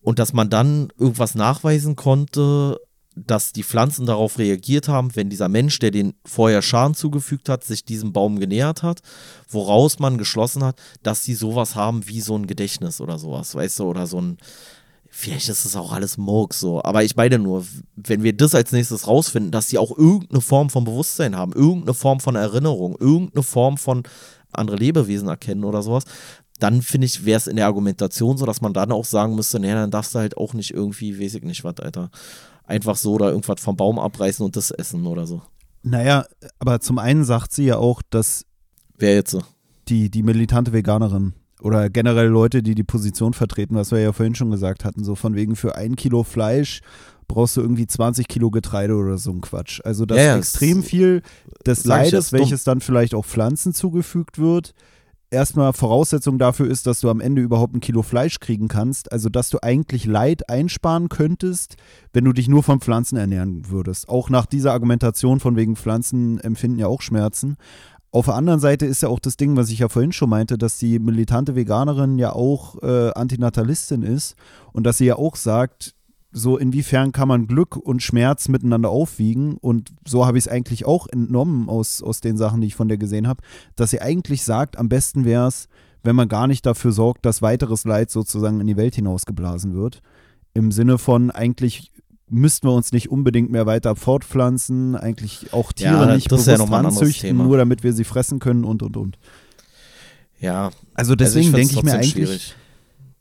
[0.00, 2.78] Und dass man dann irgendwas nachweisen konnte,
[3.16, 7.64] dass die Pflanzen darauf reagiert haben, wenn dieser Mensch, der den vorher Schaden zugefügt hat,
[7.64, 9.00] sich diesem Baum genähert hat,
[9.48, 13.78] woraus man geschlossen hat, dass sie sowas haben wie so ein Gedächtnis oder sowas, weißt
[13.78, 14.38] du, oder so ein,
[15.08, 18.72] vielleicht ist es auch alles Murks so, aber ich meine nur, wenn wir das als
[18.72, 23.44] nächstes rausfinden, dass sie auch irgendeine Form von Bewusstsein haben, irgendeine Form von Erinnerung, irgendeine
[23.44, 24.02] Form von
[24.50, 26.04] andere Lebewesen erkennen oder sowas,
[26.58, 29.60] dann finde ich, wäre es in der Argumentation so, dass man dann auch sagen müsste,
[29.60, 32.10] naja, dann darfst du halt auch nicht irgendwie, weiß ich nicht was, Alter
[32.66, 35.42] einfach so oder irgendwas vom Baum abreißen und das essen oder so.
[35.82, 36.24] Naja,
[36.58, 38.44] aber zum einen sagt sie ja auch, dass
[38.96, 39.42] Wer jetzt so?
[39.88, 44.34] die, die militante Veganerin oder generell Leute, die die Position vertreten, was wir ja vorhin
[44.34, 46.80] schon gesagt hatten, so von wegen für ein Kilo Fleisch
[47.26, 49.80] brauchst du irgendwie 20 Kilo Getreide oder so ein Quatsch.
[49.84, 51.22] Also das Ja, ja, extrem viel
[51.66, 52.40] des Leides, dumm.
[52.40, 54.74] welches dann vielleicht auch Pflanzen zugefügt wird,
[55.34, 59.12] erstmal Voraussetzung dafür ist, dass du am Ende überhaupt ein Kilo Fleisch kriegen kannst.
[59.12, 61.76] Also dass du eigentlich Leid einsparen könntest,
[62.12, 64.08] wenn du dich nur von Pflanzen ernähren würdest.
[64.08, 67.56] Auch nach dieser Argumentation von wegen Pflanzen empfinden ja auch Schmerzen.
[68.10, 70.56] Auf der anderen Seite ist ja auch das Ding, was ich ja vorhin schon meinte,
[70.56, 74.36] dass die militante Veganerin ja auch äh, Antinatalistin ist
[74.72, 75.96] und dass sie ja auch sagt,
[76.36, 80.84] so inwiefern kann man Glück und Schmerz miteinander aufwiegen und so habe ich es eigentlich
[80.84, 83.40] auch entnommen aus, aus den Sachen, die ich von der gesehen habe,
[83.76, 85.68] dass sie eigentlich sagt, am besten wäre es,
[86.02, 90.02] wenn man gar nicht dafür sorgt, dass weiteres Leid sozusagen in die Welt hinausgeblasen wird.
[90.54, 91.92] Im Sinne von eigentlich
[92.28, 96.72] müssten wir uns nicht unbedingt mehr weiter fortpflanzen, eigentlich auch Tiere Ja, nicht ja bewusst
[96.72, 97.44] ranzüchten, Thema.
[97.44, 99.18] nur damit wir sie fressen können und und und.
[100.40, 102.54] Ja, Also deswegen also denke ich mir eigentlich, schwierig.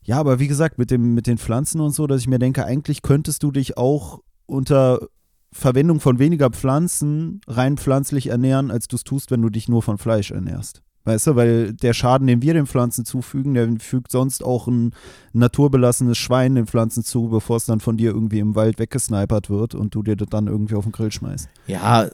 [0.04, 2.66] Ja, aber wie gesagt, mit, dem, mit den Pflanzen und so, dass ich mir denke,
[2.66, 5.08] eigentlich könntest du dich auch unter
[5.52, 9.82] Verwendung von weniger Pflanzen rein pflanzlich ernähren, als du es tust, wenn du dich nur
[9.82, 10.82] von Fleisch ernährst.
[11.06, 14.94] Weißt du, weil der Schaden, den wir den Pflanzen zufügen, der fügt sonst auch ein
[15.34, 19.76] naturbelassenes Schwein den Pflanzen zu, bevor es dann von dir irgendwie im Wald weggesnipert wird
[19.76, 21.50] und du dir das dann irgendwie auf den Grill schmeißt.
[21.68, 22.10] Ja,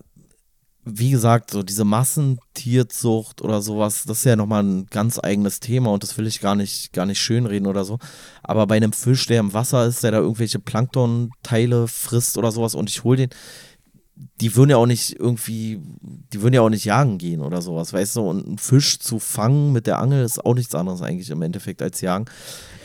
[0.94, 5.92] wie gesagt, so diese Massentierzucht oder sowas, das ist ja nochmal ein ganz eigenes Thema
[5.92, 8.00] und das will ich gar nicht, gar nicht schönreden oder so.
[8.44, 12.76] Aber bei einem Fisch, der im Wasser ist, der da irgendwelche Planktonteile frisst oder sowas
[12.76, 13.30] und ich hole den,
[14.42, 15.80] die würden ja auch nicht irgendwie,
[16.34, 18.22] die würden ja auch nicht jagen gehen oder sowas, weißt du?
[18.22, 21.82] Und einen Fisch zu fangen mit der Angel ist auch nichts anderes eigentlich im Endeffekt
[21.82, 22.26] als jagen.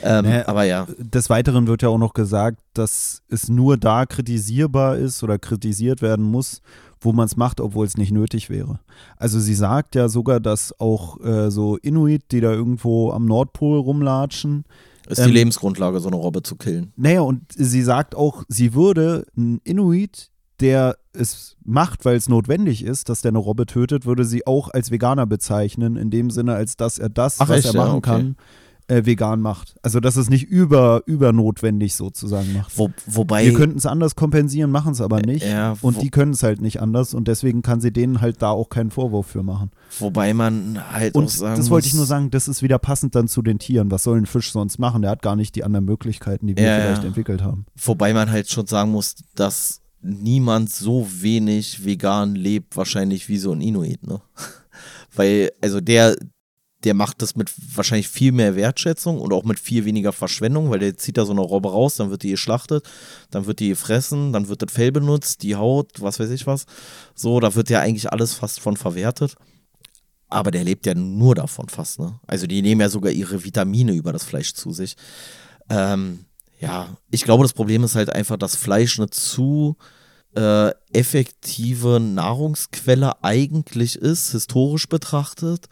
[0.03, 4.07] Ähm, Nee, aber ja, Des Weiteren wird ja auch noch gesagt, dass es nur da
[4.07, 6.61] kritisierbar ist oder kritisiert werden muss,
[7.05, 8.81] wo man es macht, obwohl es nicht nötig wäre.
[9.17, 13.79] Also sie sagt ja sogar, dass auch äh, so Inuit, die da irgendwo am Nordpol
[13.79, 14.65] rumlatschen,
[15.09, 16.93] ist ähm, die Lebensgrundlage, so eine Robbe zu killen.
[16.97, 20.31] naja, und sie sagt auch, sie würde einen Inuit,
[20.61, 24.71] der es macht, weil es notwendig ist, dass der eine Robbe tötet, würde sie auch
[24.71, 27.67] als Veganer bezeichnen, in dem Sinne, als dass er das, Ach, was echt?
[27.67, 28.11] er Ja, machen okay.
[28.11, 28.37] kann,
[28.89, 29.75] äh, vegan macht.
[29.83, 32.77] Also dass es nicht über, übernotwendig sozusagen macht.
[32.79, 33.47] Wo, wobei.
[33.47, 35.45] Wir könnten es anders kompensieren, machen es aber nicht.
[35.45, 38.51] Ja, und die können es halt nicht anders und deswegen kann sie denen halt da
[38.51, 39.71] auch keinen Vorwurf für machen.
[39.99, 43.15] Wobei man halt Und auch sagen das wollte ich nur sagen, das ist wieder passend
[43.15, 43.91] dann zu den Tieren.
[43.91, 45.03] Was soll ein Fisch sonst machen?
[45.03, 47.09] Der hat gar nicht die anderen Möglichkeiten, die wir Ja, vielleicht ja.
[47.09, 47.67] entwickelt haben.
[47.77, 53.53] Wobei man halt schon sagen muss, dass niemand so wenig vegan lebt, wahrscheinlich wie so
[53.53, 54.21] ein Inuit, ne?
[55.17, 56.17] Weil, also der,
[56.85, 60.79] der macht das mit wahrscheinlich viel mehr Wertschätzung und auch mit viel weniger Verschwendung, weil
[60.79, 62.85] der zieht da so eine Robbe raus, dann wird die geschlachtet,
[63.31, 66.67] dann wird die gefressen, dann wird das Fell benutzt, die Haut, was weiß ich was.
[67.15, 69.35] So, da wird ja eigentlich alles fast von verwertet.
[70.29, 72.19] Aber der lebt ja nur davon fast, ne?
[72.27, 74.97] Also die nehmen ja sogar ihre Vitamine über das Fleisch zu sich.
[75.71, 76.25] Ähm,
[76.61, 79.77] ja, ich glaube, das Problem ist halt einfach, dass Fleisch eine zu
[80.35, 85.67] äh, effektive Nahrungsquelle eigentlich ist, historisch betrachtet,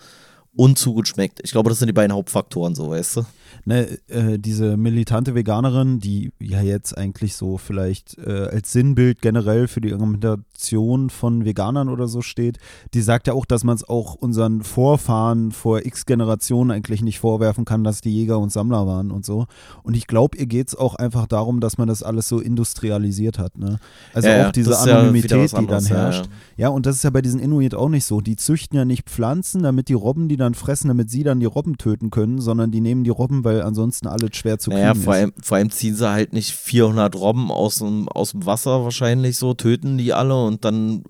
[0.55, 1.41] und zu gut schmeckt.
[1.43, 3.23] Ich glaube, das sind die beiden Hauptfaktoren, so, weißt du?
[3.65, 9.69] Ne, äh, diese militante Veganerin, die ja jetzt eigentlich so vielleicht äh, als Sinnbild generell
[9.69, 12.59] für die Argumentation von Veganern oder so steht,
[12.95, 17.19] die sagt ja auch, dass man es auch unseren Vorfahren vor x Generationen eigentlich nicht
[17.19, 19.47] vorwerfen kann, dass die Jäger und Sammler waren und so.
[19.83, 23.39] Und ich glaube, ihr geht es auch einfach darum, dass man das alles so industrialisiert
[23.39, 23.59] hat.
[23.59, 23.79] Ne?
[24.15, 26.25] Also Ja, auch diese ist ja Anonymität, was die dann anderes, ja, herrscht.
[26.57, 26.63] ja.
[26.63, 28.21] Ja, und das ist ja bei diesen Inuit auch nicht so.
[28.21, 31.47] Die züchten ja nicht Pflanzen, damit die Robben die dann fressen, damit sie dann die
[31.47, 34.95] Robben töten können, sondern die nehmen die Robben, weil ansonsten alles schwer zu kriegen Naja,
[34.95, 35.21] vor ist.
[35.21, 39.37] allem, vor allem ziehen sie halt nicht 400 Robben aus dem, aus dem Wasser wahrscheinlich
[39.39, 41.03] so, töten die alle und dann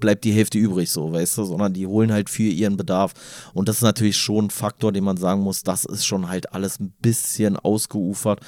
[0.00, 3.12] bleibt die Hälfte übrig so, weißt du, sondern die holen halt für ihren Bedarf.
[3.52, 6.52] Und das ist natürlich schon ein Faktor, den man sagen muss, das ist schon halt
[6.54, 8.40] alles ein bisschen ausgeufert.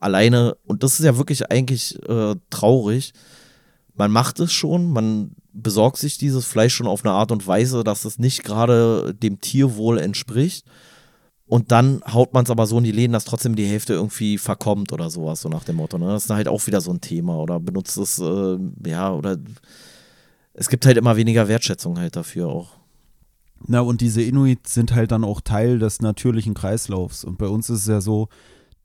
[0.00, 3.12] Alleine, und das ist ja wirklich eigentlich äh, traurig,
[3.94, 7.84] man macht es schon, man besorgt sich dieses Fleisch schon auf eine Art und Weise,
[7.84, 10.66] dass es nicht gerade dem Tierwohl entspricht.
[11.46, 14.36] Und dann haut man es aber so in die Läden, dass trotzdem die Hälfte irgendwie
[14.36, 15.96] verkommt oder sowas, so nach dem Motto.
[15.96, 16.06] Ne?
[16.06, 17.36] Das ist halt auch wieder so ein Thema.
[17.36, 19.36] Oder benutzt es, äh, ja, oder
[20.54, 22.70] es gibt halt immer weniger Wertschätzung halt dafür auch.
[23.66, 27.24] Na, und diese Inuit sind halt dann auch Teil des natürlichen Kreislaufs.
[27.24, 28.28] Und bei uns ist es ja so,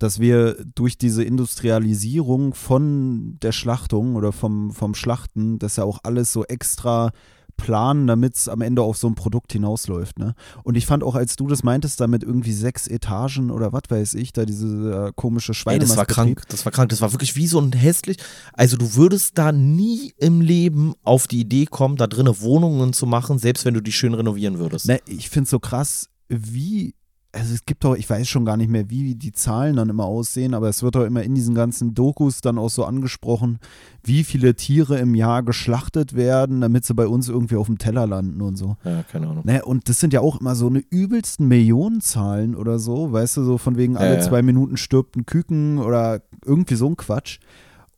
[0.02, 6.00] dass wir durch diese Industrialisierung von der Schlachtung oder vom, vom Schlachten, das ja auch
[6.04, 7.12] alles so extra
[7.58, 10.18] planen, damit es am Ende auf so ein Produkt hinausläuft.
[10.18, 10.34] Ne?
[10.64, 14.16] Und ich fand auch, als du das meintest, damit irgendwie sechs Etagen oder was weiß
[14.16, 15.80] ich, da diese äh, komische Schweine.
[15.80, 18.18] das war krank, das war krank, das war wirklich wie so ein hässlich,
[18.54, 23.06] also du würdest da nie im Leben auf die Idee kommen, da drinnen Wohnungen zu
[23.06, 24.88] machen, selbst wenn du die schön renovieren würdest.
[24.88, 26.96] Ne, ich finde es so krass, wie
[27.34, 30.06] also es gibt doch, ich weiß schon gar nicht mehr, wie die Zahlen dann immer
[30.06, 33.60] aussehen, aber es wird doch immer in diesen ganzen Dokus dann auch so angesprochen,
[34.04, 38.06] wie viele Tiere im Jahr geschlachtet werden, damit sie bei uns irgendwie auf dem Teller
[38.06, 38.76] landen und so.
[38.84, 39.44] Ja, keine Ahnung.
[39.46, 43.44] Naja, und das sind ja auch immer so eine übelsten Millionenzahlen oder so, weißt du,
[43.44, 44.22] so von wegen alle ja.
[44.22, 47.40] zwei Minuten stirbt ein Küken oder irgendwie so ein Quatsch.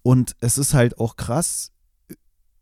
[0.03, 1.72] Und es ist halt auch krass,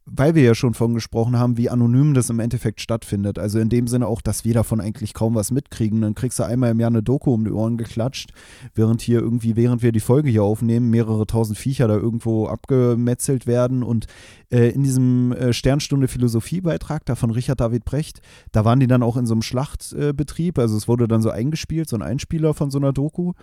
[0.05, 3.37] weil wir ja schon von gesprochen haben, wie anonym das im Endeffekt stattfindet.
[3.37, 6.01] Also in dem Sinne auch, dass wir davon eigentlich kaum was mitkriegen.
[6.01, 8.31] Dann kriegst du einmal im Jahr eine Doku um die Ohren geklatscht,
[8.73, 13.45] während hier irgendwie, während wir die Folge hier aufnehmen, mehrere tausend Viecher da irgendwo abgemetzelt
[13.45, 13.83] werden.
[13.83, 14.07] Und
[14.49, 18.21] äh, in diesem äh, Sternstunde Philosophiebeitrag da von Richard David Brecht,
[18.51, 20.57] da waren die dann auch in so einem Schlachtbetrieb.
[20.57, 23.33] also es wurde dann so eingespielt, so ein Einspieler von so einer Doku.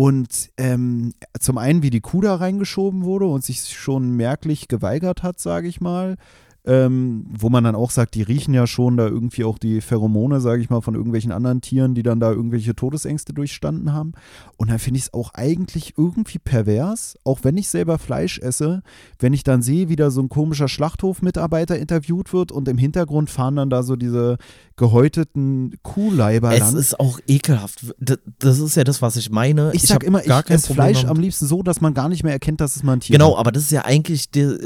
[0.00, 5.22] Und ähm, zum einen, wie die Kuh da reingeschoben wurde und sich schon merklich geweigert
[5.22, 6.16] hat, sage ich mal.
[6.66, 10.40] Ähm, wo man dann auch sagt, die riechen ja schon da irgendwie auch die Pheromone,
[10.42, 14.12] sage ich mal, von irgendwelchen anderen Tieren, die dann da irgendwelche Todesängste durchstanden haben.
[14.58, 18.82] Und dann finde ich es auch eigentlich irgendwie pervers, auch wenn ich selber Fleisch esse,
[19.18, 23.30] wenn ich dann sehe, wie da so ein komischer Schlachthofmitarbeiter interviewt wird und im Hintergrund
[23.30, 24.36] fahren dann da so diese
[24.76, 26.76] gehäuteten Kuhleiber Es lang.
[26.76, 27.94] ist auch ekelhaft.
[27.98, 29.70] Das ist ja das, was ich meine.
[29.74, 31.10] Ich, sag hab immer, ich esse Fleisch damit.
[31.16, 33.32] am liebsten so, dass man gar nicht mehr erkennt, dass es mal ein Tier Genau,
[33.34, 33.38] ist.
[33.38, 34.56] aber das ist ja eigentlich, die,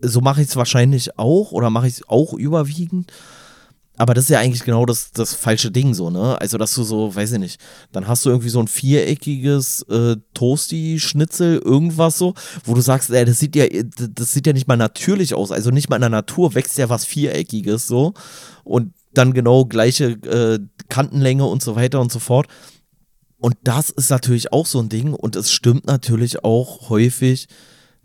[0.00, 3.12] so mache ich es wahrscheinlich auch oder mache ich es auch überwiegend.
[3.98, 6.38] Aber das ist ja eigentlich genau das, das falsche Ding so, ne?
[6.38, 7.60] Also, dass du so, weiß ich nicht,
[7.92, 12.34] dann hast du irgendwie so ein viereckiges äh, Toasty-Schnitzel, irgendwas so,
[12.64, 13.64] wo du sagst, ey, das sieht ja,
[14.10, 15.50] das sieht ja nicht mal natürlich aus.
[15.50, 18.12] Also nicht mal in der Natur wächst ja was Viereckiges so.
[18.64, 20.58] Und dann genau gleiche äh,
[20.90, 22.48] Kantenlänge und so weiter und so fort.
[23.38, 27.48] Und das ist natürlich auch so ein Ding und es stimmt natürlich auch häufig,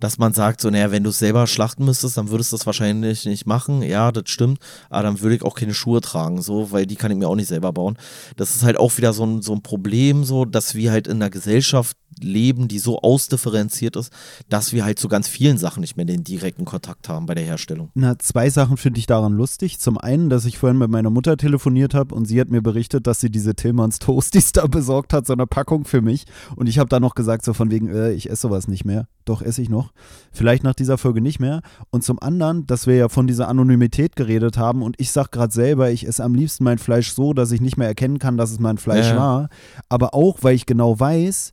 [0.01, 2.65] dass man sagt, so, naja, wenn du es selber schlachten müsstest, dann würdest du das
[2.65, 3.81] wahrscheinlich nicht machen.
[3.83, 4.59] Ja, das stimmt.
[4.89, 7.35] Aber dann würde ich auch keine Schuhe tragen, so, weil die kann ich mir auch
[7.35, 7.97] nicht selber bauen.
[8.35, 11.17] Das ist halt auch wieder so ein, so ein Problem, so, dass wir halt in
[11.17, 14.11] einer Gesellschaft leben, die so ausdifferenziert ist,
[14.49, 17.43] dass wir halt zu ganz vielen Sachen nicht mehr den direkten Kontakt haben bei der
[17.43, 17.89] Herstellung.
[17.93, 19.79] Na, zwei Sachen finde ich daran lustig.
[19.79, 23.07] Zum einen, dass ich vorhin mit meiner Mutter telefoniert habe und sie hat mir berichtet,
[23.07, 26.25] dass sie diese Tillmanns Toasties da besorgt hat, so eine Packung für mich.
[26.55, 29.07] Und ich habe da noch gesagt, so von wegen, äh, ich esse sowas nicht mehr.
[29.25, 29.91] Doch, esse ich noch.
[30.31, 31.61] Vielleicht nach dieser Folge nicht mehr.
[31.91, 35.53] Und zum anderen, dass wir ja von dieser Anonymität geredet haben und ich sage gerade
[35.53, 38.51] selber, ich esse am liebsten mein Fleisch so, dass ich nicht mehr erkennen kann, dass
[38.51, 39.17] es mein Fleisch Ja.
[39.17, 39.49] war.
[39.89, 41.51] Aber auch, weil ich genau weiß,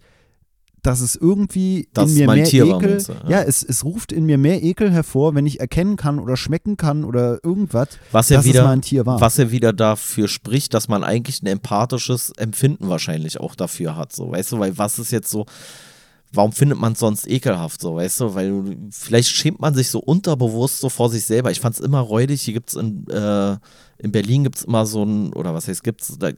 [0.83, 3.31] dass es irgendwie Dass in es mir mehr Ekel, du, ja.
[3.31, 6.77] ja, es, es ruft in mir mehr Ekel hervor, wenn ich erkennen kann oder schmecken
[6.77, 9.21] kann oder irgendwas, Was ja dass wieder, es mal ein Tier war.
[9.21, 14.13] was ja wieder dafür spricht, dass man eigentlich ein empathisches Empfinden wahrscheinlich auch dafür hat,
[14.15, 15.47] so, weißt du, weil was ist jetzt so,
[16.33, 19.99] warum findet man es sonst ekelhaft, so, weißt du, weil vielleicht schämt man sich so
[19.99, 21.51] unterbewusst so vor sich selber.
[21.51, 23.57] Ich fand es immer räudig, hier gibt es in, äh,
[23.99, 26.31] in Berlin gibt es immer so ein, oder was heißt gibt's, da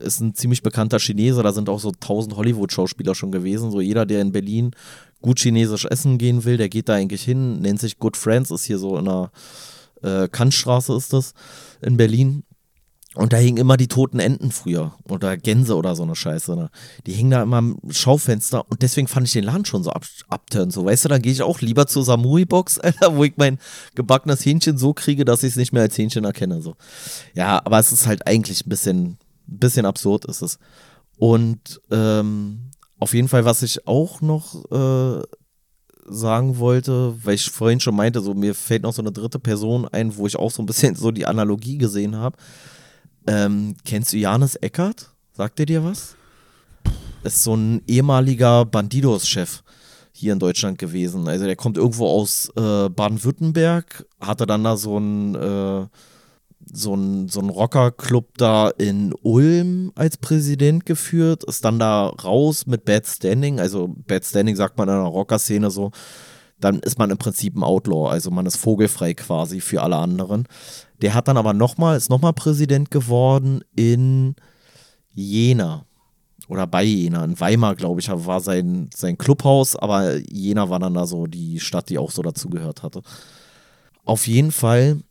[0.00, 4.06] ist ein ziemlich bekannter Chinese, da sind auch so tausend Hollywood-Schauspieler schon gewesen, so jeder,
[4.06, 4.72] der in Berlin
[5.20, 8.64] gut chinesisch essen gehen will, der geht da eigentlich hin, nennt sich Good Friends, ist
[8.64, 9.30] hier so in der
[10.02, 11.34] äh, Kantstraße ist das
[11.80, 12.44] in Berlin.
[13.14, 16.54] Und da hingen immer die toten Enten früher oder Gänse oder so eine Scheiße.
[16.54, 16.70] Ne?
[17.06, 20.04] Die hingen da immer im Schaufenster und deswegen fand ich den Laden schon so ab.
[20.68, 22.78] So, weißt du, dann gehe ich auch lieber zur Samui-Box,
[23.10, 23.58] wo ich mein
[23.96, 26.62] gebackenes Hähnchen so kriege, dass ich es nicht mehr als Hähnchen erkenne.
[26.62, 26.76] So.
[27.34, 29.18] Ja, aber es ist halt eigentlich ein bisschen,
[29.48, 30.58] bisschen absurd ist es.
[31.18, 35.22] Und ähm, auf jeden Fall, was ich auch noch äh,
[36.06, 39.86] sagen wollte, weil ich vorhin schon meinte, so mir fällt noch so eine dritte Person
[39.88, 42.36] ein, wo ich auch so ein bisschen so die Analogie gesehen habe.
[43.26, 45.10] Ähm, kennst du Janis Eckert?
[45.32, 46.16] Sagt der dir was?
[47.22, 49.62] Ist so ein ehemaliger Bandidos-Chef
[50.12, 51.28] hier in Deutschland gewesen.
[51.28, 55.86] Also der kommt irgendwo aus äh, Baden-Württemberg, hatte dann da so ein äh,
[56.72, 62.66] so ein, so ein Rockerclub da in Ulm als Präsident geführt, ist dann da raus
[62.66, 63.60] mit Bad Standing.
[63.60, 65.90] Also Bad Standing sagt man in der Rockerszene so,
[66.60, 70.46] dann ist man im Prinzip ein Outlaw, also man ist vogelfrei quasi für alle anderen.
[71.02, 74.34] Der hat dann aber nochmal, ist nochmal Präsident geworden in
[75.12, 75.86] Jena
[76.48, 80.94] oder bei Jena, in Weimar, glaube ich, war sein, sein Clubhaus, aber Jena war dann
[80.94, 83.02] da so die Stadt, die auch so dazugehört hatte.
[84.04, 85.02] Auf jeden Fall,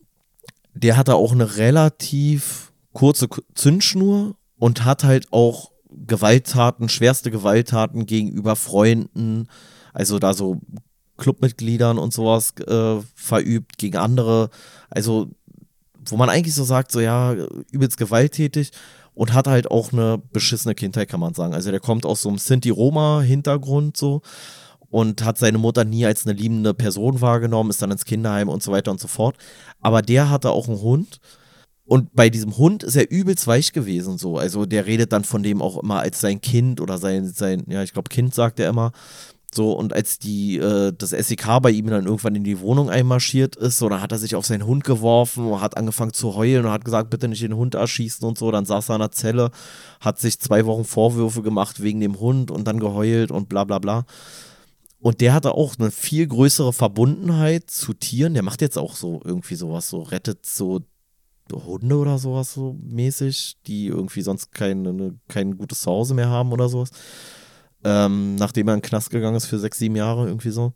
[0.78, 8.56] der hatte auch eine relativ kurze Zündschnur und hat halt auch Gewalttaten, schwerste Gewalttaten gegenüber
[8.56, 9.48] Freunden,
[9.94, 10.62] also da so
[11.18, 14.50] Clubmitgliedern und sowas äh, verübt, gegen andere.
[14.90, 15.30] Also
[16.06, 17.34] wo man eigentlich so sagt, so ja,
[17.72, 18.72] übelst gewalttätig
[19.14, 21.54] und hat halt auch eine beschissene Kindheit, kann man sagen.
[21.54, 24.22] Also der kommt aus so einem Sinti-Roma-Hintergrund so
[24.90, 28.64] und hat seine Mutter nie als eine liebende Person wahrgenommen, ist dann ins Kinderheim und
[28.64, 29.36] so weiter und so fort.
[29.82, 31.20] Aber der hatte auch einen Hund.
[31.86, 34.38] Und bei diesem Hund ist er übelst weich gewesen, so.
[34.38, 37.82] Also der redet dann von dem auch immer als sein Kind oder sein, sein, ja,
[37.82, 38.92] ich glaube, Kind sagt er immer.
[39.54, 43.56] So, und als die, äh, das SEK bei ihm dann irgendwann in die Wohnung einmarschiert
[43.56, 46.66] ist, so, dann hat er sich auf seinen Hund geworfen und hat angefangen zu heulen
[46.66, 48.52] und hat gesagt, bitte nicht den Hund erschießen und so.
[48.52, 49.52] Dann saß er in der Zelle,
[50.02, 53.80] hat sich zwei Wochen Vorwürfe gemacht wegen dem Hund und dann geheult und bla bla
[53.80, 54.06] bla.
[55.00, 58.34] Und der hatte auch eine viel größere Verbundenheit zu Tieren.
[58.34, 60.82] Der macht jetzt auch so irgendwie sowas, so rettet so
[61.54, 66.68] Hunde oder sowas so mäßig, die irgendwie sonst kein, kein gutes Zuhause mehr haben oder
[66.68, 66.92] sowas
[67.84, 70.74] ähm, nachdem er in den Knast gegangen ist für sechs, sieben Jahre, irgendwie so.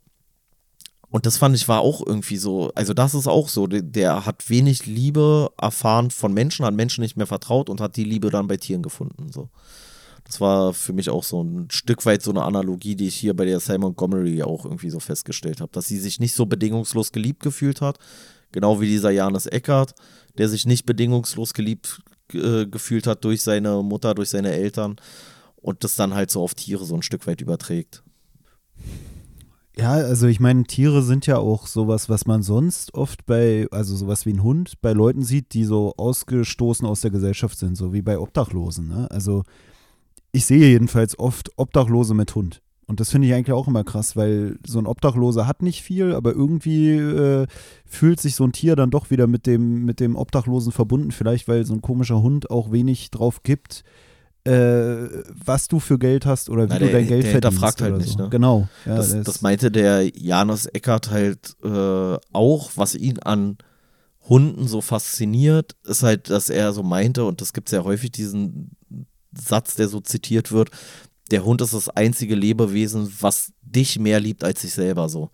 [1.09, 4.25] Und das fand ich war auch irgendwie so, also das ist auch so, der, der,
[4.25, 8.29] hat wenig Liebe erfahren von Menschen, hat Menschen nicht mehr vertraut und hat die Liebe
[8.29, 9.29] dann bei Tieren gefunden.
[9.29, 9.49] So.
[10.31, 13.35] Das war für mich auch so ein Stück weit so eine Analogie, die ich hier
[13.35, 17.11] bei der Simon Montgomery auch irgendwie so festgestellt habe, dass sie sich nicht so bedingungslos
[17.11, 17.97] geliebt gefühlt hat,
[18.53, 19.93] genau wie dieser Janis Eckert,
[20.37, 22.01] der sich nicht bedingungslos geliebt
[22.31, 24.95] äh, gefühlt hat durch seine Mutter, durch seine Eltern
[25.57, 28.01] und das dann halt so auf Tiere so ein Stück weit überträgt.
[29.75, 33.97] Ja, also ich meine, Tiere sind ja auch sowas, was man sonst oft bei, also
[33.97, 37.91] sowas wie ein Hund, bei Leuten sieht, die so ausgestoßen aus der Gesellschaft sind, so
[37.91, 38.87] wie bei Obdachlosen.
[38.87, 39.11] Ne?
[39.11, 39.43] Also
[40.31, 42.61] ich sehe jedenfalls oft Obdachlose mit Hund.
[42.91, 46.13] Und das finde ich eigentlich auch immer krass, weil so ein Obdachloser hat nicht viel,
[46.13, 47.47] aber irgendwie äh,
[47.85, 51.11] fühlt sich so ein Tier dann doch wieder mit dem, mit dem Obdachlosen verbunden.
[51.11, 53.85] Vielleicht, weil so ein komischer Hund auch wenig drauf gibt,
[54.43, 55.07] äh,
[55.45, 57.59] was du für Geld hast oder wie Na, du dein Geld der verdienst.
[57.59, 58.23] fragt halt nicht, so.
[58.23, 58.29] ne?
[58.29, 58.67] Genau.
[58.85, 63.57] Ja, das, das, meinte der Janus Eckert halt äh, auch, was ihn an
[64.27, 68.11] Hunden so fasziniert, ist halt, dass er so meinte, und das gibt es ja häufig,
[68.11, 68.71] diesen
[69.33, 70.69] Satz, der so zitiert wird,
[71.31, 75.29] der Hund ist das einzige Lebewesen, was dich mehr liebt als sich selber so.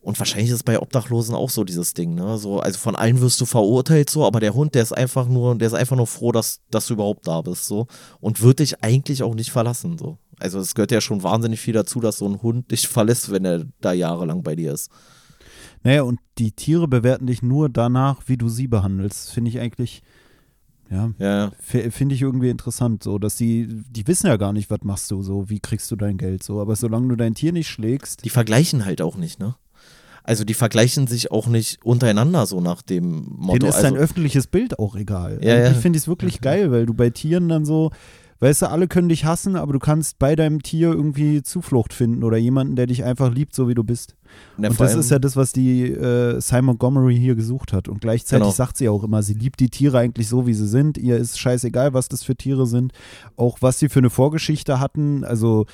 [0.00, 2.38] Und wahrscheinlich ist es bei Obdachlosen auch so dieses Ding, ne?
[2.38, 5.56] So, also von allen wirst du verurteilt so, aber der Hund, der ist einfach nur,
[5.56, 7.86] der ist einfach nur froh, dass, dass du überhaupt da bist, so.
[8.18, 10.16] Und wird dich eigentlich auch nicht verlassen, so.
[10.38, 13.44] Also es gehört ja schon wahnsinnig viel dazu, dass so ein Hund dich verlässt, wenn
[13.44, 14.90] er da jahrelang bei dir ist.
[15.82, 19.30] Naja, und die Tiere bewerten dich nur danach, wie du sie behandelst.
[19.30, 20.02] Finde ich eigentlich,
[20.90, 21.52] ja, ja.
[21.60, 25.22] finde ich irgendwie interessant, so, dass die, die wissen ja gar nicht, was machst du
[25.22, 28.24] so, wie kriegst du dein Geld so, aber solange du dein Tier nicht schlägst.
[28.24, 29.54] Die vergleichen halt auch nicht, ne?
[30.22, 33.58] Also die vergleichen sich auch nicht untereinander so nach dem Motto.
[33.58, 35.38] Denen ist also, dein öffentliches Bild auch egal.
[35.42, 35.70] Ja, ja.
[35.70, 37.90] Ich finde es wirklich geil, weil du bei Tieren dann so,
[38.40, 42.22] weißt du, alle können dich hassen, aber du kannst bei deinem Tier irgendwie Zuflucht finden
[42.22, 44.14] oder jemanden, der dich einfach liebt, so wie du bist.
[44.58, 47.88] Ja, und das ist ja das, was die äh, Simon Montgomery hier gesucht hat.
[47.88, 48.54] Und gleichzeitig genau.
[48.54, 50.98] sagt sie auch immer, sie liebt die Tiere eigentlich so, wie sie sind.
[50.98, 52.92] Ihr ist scheißegal, was das für Tiere sind.
[53.36, 55.24] Auch was sie für eine Vorgeschichte hatten.
[55.24, 55.66] Also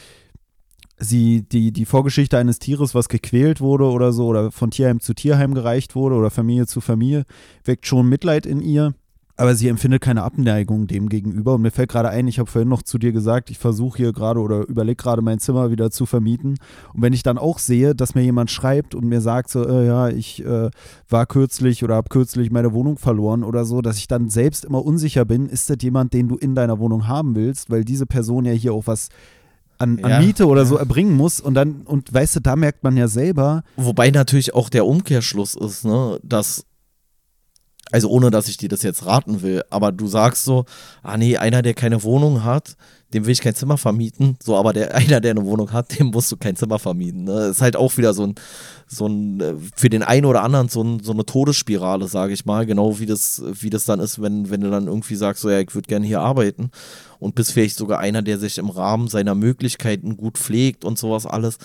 [0.98, 5.14] sie die, die Vorgeschichte eines Tieres, was gequält wurde oder so, oder von Tierheim zu
[5.14, 7.24] Tierheim gereicht wurde oder Familie zu Familie,
[7.64, 8.94] weckt schon Mitleid in ihr.
[9.38, 11.54] Aber sie empfindet keine Abneigung dem gegenüber.
[11.54, 14.12] Und mir fällt gerade ein, ich habe vorhin noch zu dir gesagt, ich versuche hier
[14.12, 16.56] gerade oder überlege gerade mein Zimmer wieder zu vermieten.
[16.94, 19.86] Und wenn ich dann auch sehe, dass mir jemand schreibt und mir sagt, so, äh,
[19.86, 20.70] ja, ich äh,
[21.08, 24.84] war kürzlich oder habe kürzlich meine Wohnung verloren oder so, dass ich dann selbst immer
[24.84, 28.46] unsicher bin, ist das jemand, den du in deiner Wohnung haben willst, weil diese Person
[28.46, 29.10] ja hier auch was
[29.78, 32.82] an, an ja, Miete oder so erbringen muss und dann, und weißt du, da merkt
[32.82, 33.62] man ja selber.
[33.76, 36.64] Wobei natürlich auch der Umkehrschluss ist, ne, dass,
[37.92, 40.64] also ohne dass ich dir das jetzt raten will, aber du sagst so,
[41.02, 42.76] ah nee, einer, der keine Wohnung hat,
[43.14, 46.08] dem will ich kein Zimmer vermieten, so, aber der einer, der eine Wohnung hat, dem
[46.08, 47.24] musst du kein Zimmer vermieten.
[47.24, 47.46] Ne?
[47.46, 48.34] Ist halt auch wieder so ein,
[48.88, 52.44] so ein, äh, für den einen oder anderen so, ein, so eine Todesspirale, sage ich
[52.44, 55.50] mal, genau wie das, wie das dann ist, wenn, wenn du dann irgendwie sagst, so
[55.50, 56.70] ja, ich würde gerne hier arbeiten
[57.20, 61.26] und bist vielleicht sogar einer, der sich im Rahmen seiner Möglichkeiten gut pflegt und sowas
[61.26, 61.58] alles.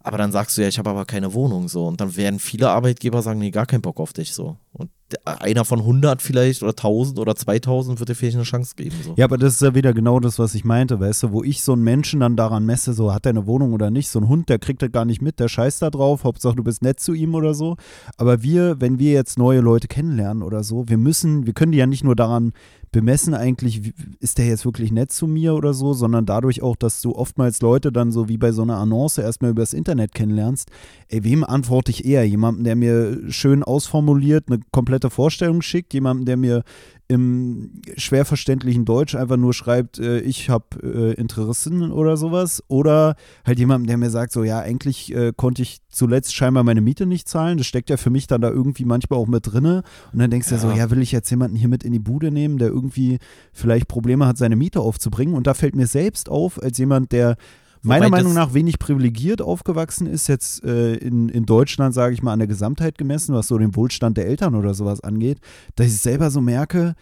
[0.00, 1.86] Aber dann sagst du ja, ich habe aber keine Wohnung so.
[1.86, 4.56] Und dann werden viele Arbeitgeber sagen, nee, gar keinen Bock auf dich so.
[4.78, 4.90] Und
[5.24, 8.94] einer von 100 vielleicht oder 1000 oder 2000 wird dir vielleicht eine Chance geben.
[9.02, 9.14] So.
[9.16, 11.62] Ja, aber das ist ja wieder genau das, was ich meinte, weißt du, wo ich
[11.62, 14.08] so einen Menschen dann daran messe, so hat er eine Wohnung oder nicht.
[14.08, 16.62] So ein Hund, der kriegt das gar nicht mit, der scheißt da drauf, Hauptsache du
[16.62, 17.76] bist nett zu ihm oder so.
[18.16, 21.78] Aber wir, wenn wir jetzt neue Leute kennenlernen oder so, wir müssen, wir können die
[21.78, 22.52] ja nicht nur daran
[22.92, 27.00] bemessen eigentlich, ist der jetzt wirklich nett zu mir oder so, sondern dadurch auch, dass
[27.00, 30.70] du oftmals Leute dann so wie bei so einer Annonce erstmal übers Internet kennenlernst.
[31.08, 32.26] Ey, wem antworte ich eher?
[32.26, 36.64] Jemanden, der mir schön ausformuliert eine komplette Vorstellung schickt, jemanden, der mir
[37.10, 42.62] im schwer verständlichen Deutsch einfach nur schreibt, äh, ich habe äh, Interessen oder sowas.
[42.68, 43.16] Oder
[43.46, 47.06] halt jemand, der mir sagt, so ja, eigentlich äh, konnte ich zuletzt scheinbar meine Miete
[47.06, 47.56] nicht zahlen.
[47.56, 49.82] Das steckt ja für mich dann da irgendwie manchmal auch mit drinne.
[50.12, 50.60] Und dann denkst du ja.
[50.60, 53.18] so, ja, will ich jetzt jemanden hier mit in die Bude nehmen, der irgendwie
[53.54, 55.34] vielleicht Probleme hat, seine Miete aufzubringen.
[55.34, 57.38] Und da fällt mir selbst auf, als jemand, der
[57.82, 62.32] meiner Meinung nach wenig privilegiert aufgewachsen ist, jetzt äh, in, in Deutschland, sage ich mal,
[62.32, 65.40] an der Gesamtheit gemessen, was so den Wohlstand der Eltern oder sowas angeht,
[65.76, 66.94] dass ich selber so merke,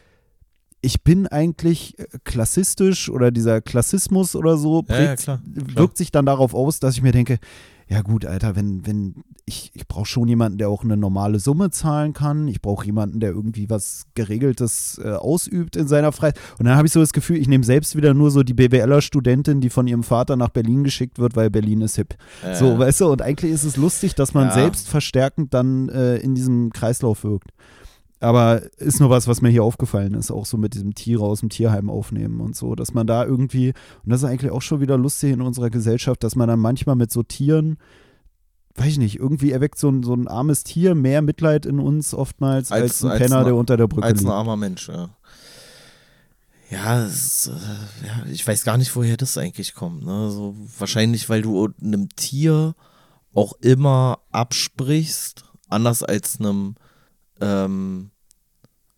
[0.80, 5.76] ich bin eigentlich äh, klassistisch oder dieser Klassismus oder so prägt, ja, ja, klar, klar.
[5.76, 7.38] wirkt sich dann darauf aus, dass ich mir denke,
[7.88, 9.14] ja gut, Alter, wenn, wenn,
[9.48, 12.48] ich, ich brauche schon jemanden, der auch eine normale Summe zahlen kann.
[12.48, 16.42] Ich brauche jemanden, der irgendwie was Geregeltes äh, ausübt in seiner Freizeit.
[16.58, 19.60] Und dann habe ich so das Gefühl, ich nehme selbst wieder nur so die BWLer-Studentin,
[19.60, 22.16] die von ihrem Vater nach Berlin geschickt wird, weil Berlin ist hip.
[22.44, 22.56] Äh.
[22.56, 24.54] So, weißt du, und eigentlich ist es lustig, dass man ja.
[24.54, 27.50] selbst verstärkend dann äh, in diesem Kreislauf wirkt.
[28.18, 31.40] Aber ist nur was, was mir hier aufgefallen ist, auch so mit diesem Tiere aus
[31.40, 34.80] dem Tierheim aufnehmen und so, dass man da irgendwie, und das ist eigentlich auch schon
[34.80, 37.76] wieder lustig in unserer Gesellschaft, dass man dann manchmal mit so Tieren,
[38.78, 42.14] weiß ich nicht, irgendwie erweckt so ein, so ein armes Tier mehr Mitleid in uns
[42.14, 44.26] oftmals als, als ein als Penner, der unter der Brücke als liegt.
[44.26, 45.10] Als ein armer Mensch, ja.
[46.70, 50.04] Ja, ist, äh, ja, ich weiß gar nicht, woher das eigentlich kommt.
[50.04, 50.30] Ne?
[50.30, 52.74] So, wahrscheinlich, weil du einem Tier
[53.32, 56.74] auch immer absprichst, anders als einem
[57.40, 58.10] ähm,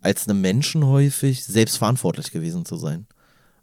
[0.01, 3.07] als einem Menschen häufig selbst verantwortlich gewesen zu sein.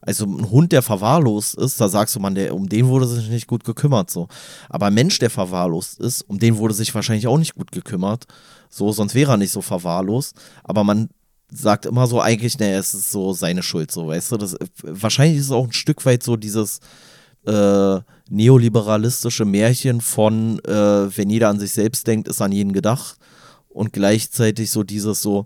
[0.05, 3.29] Also ein Hund, der verwahrlost ist, da sagst du, man, der, um den wurde sich
[3.29, 4.27] nicht gut gekümmert, so.
[4.69, 8.25] Aber ein Mensch, der verwahrlost ist, um den wurde sich wahrscheinlich auch nicht gut gekümmert,
[8.69, 10.35] so, sonst wäre er nicht so verwahrlost.
[10.63, 11.09] Aber man
[11.51, 14.37] sagt immer so eigentlich, naja, es ist so seine Schuld, so, weißt du.
[14.37, 16.79] Das, wahrscheinlich ist es auch ein Stück weit so dieses
[17.45, 17.99] äh,
[18.29, 23.17] neoliberalistische Märchen von, äh, wenn jeder an sich selbst denkt, ist an jeden gedacht
[23.69, 25.45] und gleichzeitig so dieses so,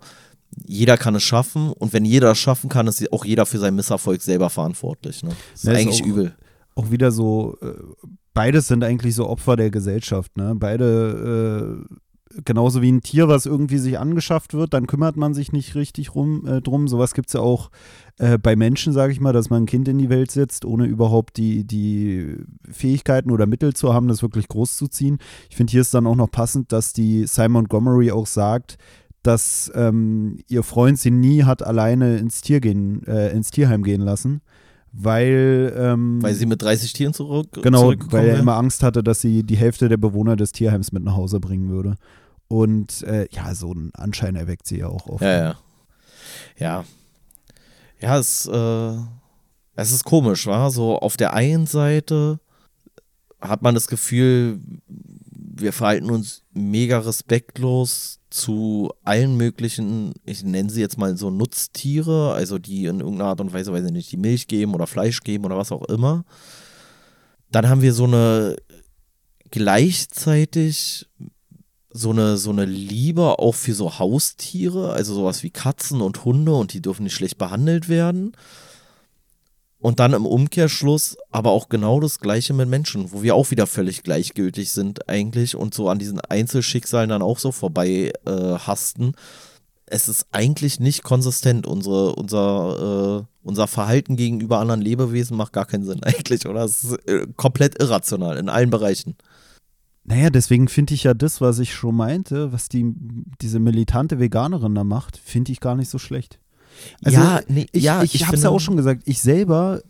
[0.66, 3.76] jeder kann es schaffen und wenn jeder es schaffen kann, ist auch jeder für seinen
[3.76, 5.24] Misserfolg selber verantwortlich.
[5.24, 5.32] Ne?
[5.54, 6.36] Das ist eigentlich ist auch, übel.
[6.76, 7.74] Auch wieder so, äh,
[8.34, 10.38] beides sind eigentlich so Opfer der Gesellschaft.
[10.38, 10.56] Ne?
[10.56, 15.52] Beide, äh, genauso wie ein Tier, was irgendwie sich angeschafft wird, dann kümmert man sich
[15.52, 16.88] nicht richtig rum, äh, drum.
[16.88, 17.72] Sowas gibt es ja auch
[18.18, 20.86] äh, bei Menschen, sage ich mal, dass man ein Kind in die Welt setzt, ohne
[20.86, 22.38] überhaupt die, die
[22.70, 25.18] Fähigkeiten oder Mittel zu haben, das wirklich groß zu ziehen.
[25.50, 28.78] Ich finde, hier ist dann auch noch passend, dass die Simon Montgomery auch sagt,
[29.24, 34.02] dass ähm, ihr Freund sie nie hat alleine ins, Tier gehen, äh, ins Tierheim gehen
[34.02, 34.42] lassen.
[34.92, 39.22] Weil, ähm, weil sie mit 30 Tieren zurück Genau, weil er immer Angst hatte, dass
[39.22, 41.96] sie die Hälfte der Bewohner des Tierheims mit nach Hause bringen würde.
[42.48, 45.22] Und äh, ja, so einen Anschein erweckt sie ja auch oft.
[45.22, 45.56] Ja, ja.
[46.58, 46.86] Ja,
[48.02, 48.94] ja, es, äh,
[49.76, 52.40] es ist komisch, war so auf der einen Seite
[53.42, 54.60] hat man das Gefühl,
[55.62, 62.34] wir verhalten uns mega respektlos zu allen möglichen, ich nenne sie jetzt mal so Nutztiere,
[62.34, 65.22] also die in irgendeiner Art und Weise, weiß ich nicht, die Milch geben oder Fleisch
[65.22, 66.26] geben oder was auch immer.
[67.52, 68.56] Dann haben wir so eine
[69.52, 71.08] gleichzeitig
[71.92, 76.54] so eine, so eine Liebe auch für so Haustiere, also sowas wie Katzen und Hunde
[76.54, 78.34] und die dürfen nicht schlecht behandelt werden.
[79.82, 83.66] Und dann im Umkehrschluss aber auch genau das Gleiche mit Menschen, wo wir auch wieder
[83.66, 89.14] völlig gleichgültig sind eigentlich und so an diesen Einzelschicksalen dann auch so vorbei äh, hasten.
[89.86, 91.66] Es ist eigentlich nicht konsistent.
[91.66, 96.66] Unsere, unser, äh, unser Verhalten gegenüber anderen Lebewesen macht gar keinen Sinn eigentlich, oder?
[96.66, 99.16] Es ist äh, komplett irrational in allen Bereichen.
[100.04, 102.94] Naja, deswegen finde ich ja das, was ich schon meinte, was die,
[103.42, 106.40] diese militante Veganerin da macht, finde ich gar nicht so schlecht.
[107.04, 109.82] Also, ja, nee, ich, ja, ich, ich habe es ja auch schon gesagt, ich selber,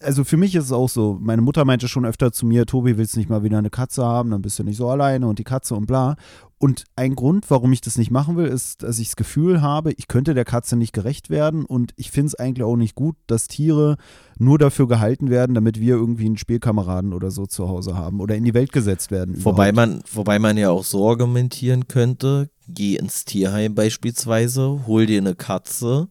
[0.00, 2.96] also für mich ist es auch so, meine Mutter meinte schon öfter zu mir, Tobi,
[2.96, 5.38] willst du nicht mal wieder eine Katze haben, dann bist du nicht so alleine und
[5.38, 6.16] die Katze und bla.
[6.58, 9.92] Und ein Grund, warum ich das nicht machen will, ist, dass ich das Gefühl habe,
[9.92, 13.16] ich könnte der Katze nicht gerecht werden und ich finde es eigentlich auch nicht gut,
[13.26, 13.96] dass Tiere
[14.38, 18.36] nur dafür gehalten werden, damit wir irgendwie einen Spielkameraden oder so zu Hause haben oder
[18.36, 19.44] in die Welt gesetzt werden.
[19.44, 25.20] Wobei man, wobei man ja auch so argumentieren könnte, geh ins Tierheim beispielsweise, hol dir
[25.20, 26.08] eine Katze,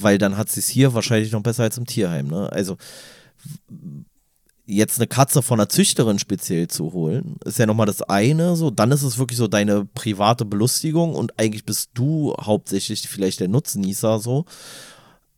[0.00, 2.28] weil dann hat sie es hier wahrscheinlich noch besser als im Tierheim.
[2.28, 2.50] Ne?
[2.52, 2.76] Also
[4.66, 8.70] jetzt eine Katze von einer Züchterin speziell zu holen, ist ja nochmal das eine, so,
[8.70, 13.48] dann ist es wirklich so deine private Belustigung und eigentlich bist du hauptsächlich vielleicht der
[13.48, 14.44] Nutznießer so.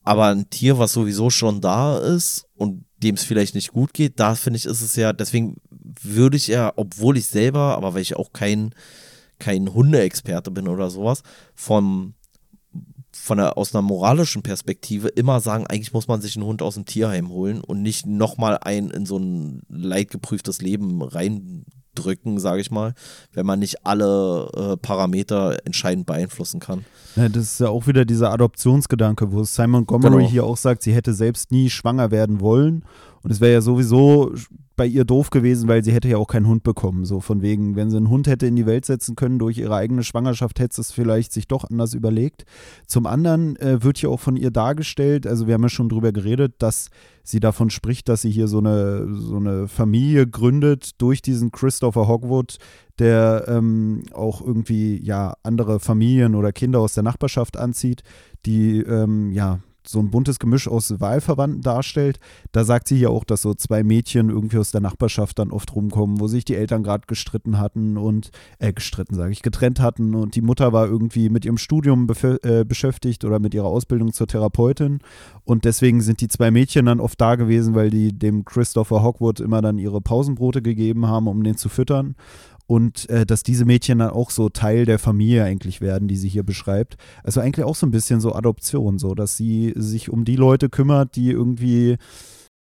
[0.02, 4.18] Aber ein Tier, was sowieso schon da ist und dem es vielleicht nicht gut geht,
[4.18, 5.56] da finde ich, ist es ja, deswegen
[6.02, 8.74] würde ich ja, obwohl ich selber, aber weil ich auch kein,
[9.38, 11.22] kein Hundeexperte bin oder sowas,
[11.54, 12.14] vom
[13.28, 16.74] von der, aus einer moralischen Perspektive immer sagen, eigentlich muss man sich einen Hund aus
[16.74, 21.64] dem Tierheim holen und nicht nochmal ein in so ein leidgeprüftes Leben reindrücken.
[21.94, 22.94] drücken, sage ich mal,
[23.32, 26.84] wenn man nicht alle äh, Parameter entscheidend beeinflussen kann.
[27.16, 30.28] Ja, das ist ja auch wieder dieser Adoptionsgedanke, wo Simon Montgomery Genau.
[30.30, 32.84] hier auch sagt, sie hätte selbst nie schwanger werden wollen.
[33.24, 34.32] Und es wäre ja sowieso
[34.78, 37.04] bei ihr doof gewesen, weil sie hätte ja auch keinen Hund bekommen.
[37.04, 39.74] So von wegen, wenn sie einen Hund hätte in die Welt setzen können durch ihre
[39.74, 42.44] eigene Schwangerschaft, hätte es vielleicht sich doch anders überlegt.
[42.86, 46.12] Zum anderen äh, wird hier auch von ihr dargestellt, also wir haben ja schon drüber
[46.12, 46.88] geredet, dass
[47.24, 52.08] sie davon spricht, dass sie hier so eine, so eine Familie gründet durch diesen Christopher
[52.08, 52.56] Hogwood,
[52.98, 58.02] der ähm, auch irgendwie ja andere Familien oder Kinder aus der Nachbarschaft anzieht,
[58.46, 59.60] die ähm, ja
[59.90, 62.18] so ein buntes Gemisch aus Wahlverwandten darstellt.
[62.52, 65.74] Da sagt sie hier auch, dass so zwei Mädchen irgendwie aus der Nachbarschaft dann oft
[65.74, 70.14] rumkommen, wo sich die Eltern gerade gestritten hatten und, äh, gestritten sage ich, getrennt hatten.
[70.14, 72.06] Und die Mutter war irgendwie mit ihrem Studium
[72.42, 74.98] äh, beschäftigt oder mit ihrer Ausbildung zur Therapeutin.
[75.44, 79.40] Und deswegen sind die zwei Mädchen dann oft da gewesen, weil die dem Christopher Hogwood
[79.40, 82.14] immer dann ihre Pausenbrote gegeben haben, um den zu füttern
[82.68, 86.28] und äh, dass diese Mädchen dann auch so Teil der Familie eigentlich werden, die sie
[86.28, 86.98] hier beschreibt.
[87.24, 90.68] Also eigentlich auch so ein bisschen so Adoption, so dass sie sich um die Leute
[90.68, 91.96] kümmert, die irgendwie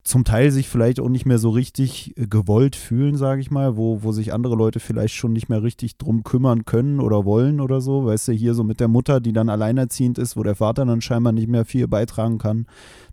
[0.04, 3.78] zum Teil sich vielleicht auch nicht mehr so richtig äh, gewollt fühlen, sage ich mal,
[3.78, 7.58] wo, wo sich andere Leute vielleicht schon nicht mehr richtig drum kümmern können oder wollen
[7.58, 8.04] oder so.
[8.04, 11.00] Weißt du, hier so mit der Mutter, die dann alleinerziehend ist, wo der Vater dann
[11.00, 12.66] scheinbar nicht mehr viel beitragen kann,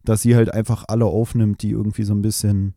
[0.03, 2.73] dass sie halt einfach alle aufnimmt, die irgendwie so ein bisschen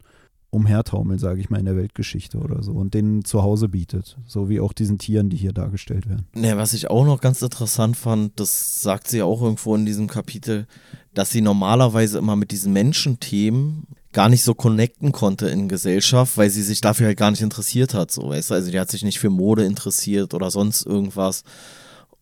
[0.54, 4.16] umhertaumeln, sage ich mal, in der Weltgeschichte oder so und denen zu Hause bietet.
[4.26, 6.26] So wie auch diesen Tieren, die hier dargestellt werden.
[6.34, 9.84] Ne, was ich auch noch ganz interessant fand, das sagt sie ja auch irgendwo in
[9.84, 10.66] diesem Kapitel,
[11.12, 16.48] dass sie normalerweise immer mit diesen Menschenthemen gar nicht so connecten konnte in Gesellschaft, weil
[16.48, 19.02] sie sich dafür halt gar nicht interessiert hat, so, weißt du, also die hat sich
[19.02, 21.42] nicht für Mode interessiert oder sonst irgendwas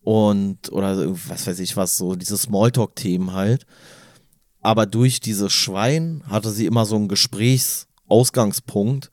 [0.01, 3.65] und, oder was weiß ich was, so diese Smalltalk-Themen halt.
[4.61, 7.09] Aber durch dieses Schwein hatte sie immer so einen
[8.07, 9.11] Gesprächsausgangspunkt,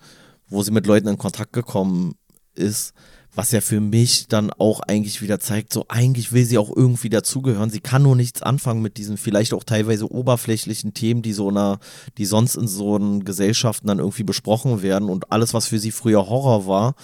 [0.48, 2.14] wo sie mit Leuten in Kontakt gekommen
[2.54, 2.92] ist,
[3.32, 7.08] was ja für mich dann auch eigentlich wieder zeigt, so eigentlich will sie auch irgendwie
[7.08, 7.70] dazugehören.
[7.70, 11.78] Sie kann nur nichts anfangen mit diesen vielleicht auch teilweise oberflächlichen Themen, die so einer,
[12.18, 15.92] die sonst in so einen Gesellschaften dann irgendwie besprochen werden und alles, was für sie
[15.92, 16.94] früher Horror war,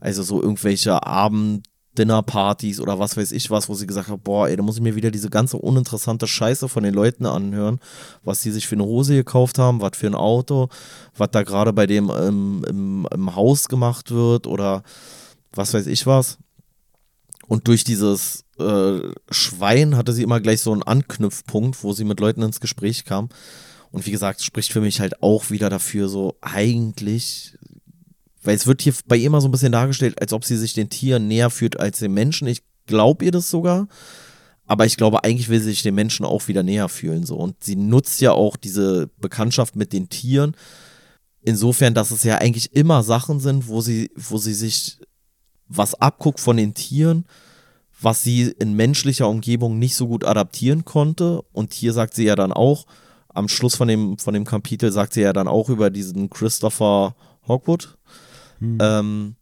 [0.00, 1.66] also so irgendwelche Abend
[1.98, 4.82] Dinnerpartys oder was weiß ich was, wo sie gesagt hat, boah, ey, da muss ich
[4.82, 7.80] mir wieder diese ganze uninteressante Scheiße von den Leuten anhören,
[8.22, 10.68] was die sich für eine Hose gekauft haben, was für ein Auto,
[11.16, 14.82] was da gerade bei dem im, im, im Haus gemacht wird oder
[15.52, 16.38] was weiß ich was.
[17.46, 22.20] Und durch dieses äh, Schwein hatte sie immer gleich so einen Anknüpfpunkt, wo sie mit
[22.20, 23.28] Leuten ins Gespräch kam.
[23.90, 27.56] Und wie gesagt, spricht für mich halt auch wieder dafür, so eigentlich,
[28.44, 30.72] weil es wird hier bei ihr immer so ein bisschen dargestellt, als ob sie sich
[30.72, 32.46] den Tieren näher führt als den Menschen.
[32.48, 33.88] Ich glaube ihr das sogar.
[34.66, 37.24] Aber ich glaube, eigentlich will sie sich den Menschen auch wieder näher fühlen.
[37.24, 37.36] So.
[37.36, 40.56] Und sie nutzt ja auch diese Bekanntschaft mit den Tieren.
[41.42, 44.98] Insofern, dass es ja eigentlich immer Sachen sind, wo sie, wo sie sich
[45.68, 47.26] was abguckt von den Tieren,
[48.00, 51.42] was sie in menschlicher Umgebung nicht so gut adaptieren konnte.
[51.52, 52.86] Und hier sagt sie ja dann auch,
[53.28, 57.14] am Schluss von dem, von dem Kapitel sagt sie ja dann auch über diesen Christopher
[57.46, 57.98] Hogwood,
[58.80, 59.36] ähm,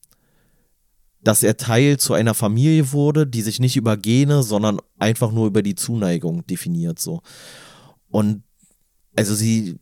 [1.22, 5.46] dass er Teil zu einer Familie wurde, die sich nicht über Gene, sondern einfach nur
[5.46, 6.98] über die Zuneigung definiert.
[6.98, 7.22] So.
[8.10, 8.42] Und
[9.16, 9.78] also sie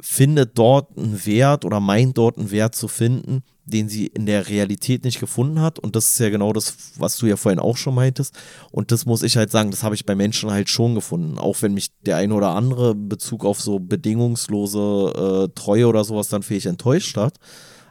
[0.00, 4.48] findet dort einen Wert oder meint dort einen Wert zu finden, den sie in der
[4.48, 5.78] Realität nicht gefunden hat.
[5.78, 8.34] Und das ist ja genau das, was du ja vorhin auch schon meintest.
[8.70, 11.38] Und das muss ich halt sagen, das habe ich bei Menschen halt schon gefunden.
[11.38, 16.04] Auch wenn mich der eine oder andere in Bezug auf so bedingungslose äh, Treue oder
[16.04, 17.38] sowas dann vielleicht enttäuscht hat.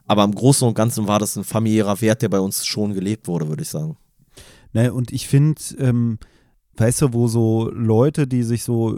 [0.07, 3.27] Aber im Großen und Ganzen war das ein familiärer Wert, der bei uns schon gelebt
[3.27, 3.97] wurde, würde ich sagen.
[4.73, 6.17] Ne, und ich finde, ähm,
[6.77, 8.97] weißt du, wo so Leute, die sich so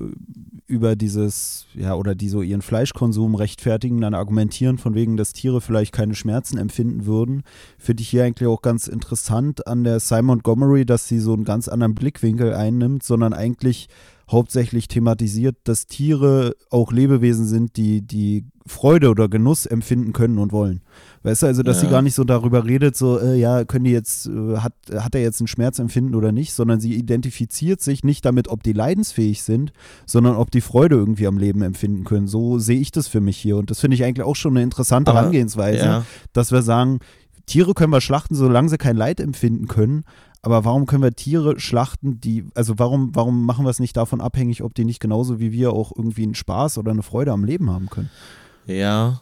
[0.67, 5.61] über dieses, ja, oder die so ihren Fleischkonsum rechtfertigen, dann argumentieren, von wegen, dass Tiere
[5.61, 7.43] vielleicht keine Schmerzen empfinden würden,
[7.79, 11.43] finde ich hier eigentlich auch ganz interessant an der Simon Montgomery, dass sie so einen
[11.43, 13.87] ganz anderen Blickwinkel einnimmt, sondern eigentlich
[14.31, 20.51] hauptsächlich thematisiert, dass Tiere auch Lebewesen sind, die die Freude oder Genuss empfinden können und
[20.51, 20.81] wollen.
[21.23, 21.87] Weißt du, also dass Ja.
[21.87, 25.15] sie gar nicht so darüber redet, so, äh, ja, können die jetzt, äh, hat, hat
[25.15, 29.41] er jetzt ein Schmerzempfinden oder nicht, sondern sie identifiziert sich nicht damit, ob die leidensfähig
[29.41, 29.73] sind,
[30.05, 32.27] sondern ob die Freude irgendwie am Leben empfinden können.
[32.27, 33.57] So sehe ich das für mich hier.
[33.57, 36.05] Und das finde ich eigentlich auch schon eine interessante Aber- Herangehensweise, Ja.
[36.33, 36.99] dass wir sagen,
[37.47, 40.03] Tiere können wir schlachten, solange sie kein Leid empfinden können.
[40.41, 44.21] Aber warum können wir Tiere schlachten, die, also warum, warum machen wir es nicht davon
[44.21, 47.43] abhängig, ob die nicht genauso wie wir auch irgendwie einen Spaß oder eine Freude am
[47.43, 48.09] Leben haben können?
[48.65, 49.21] Ja,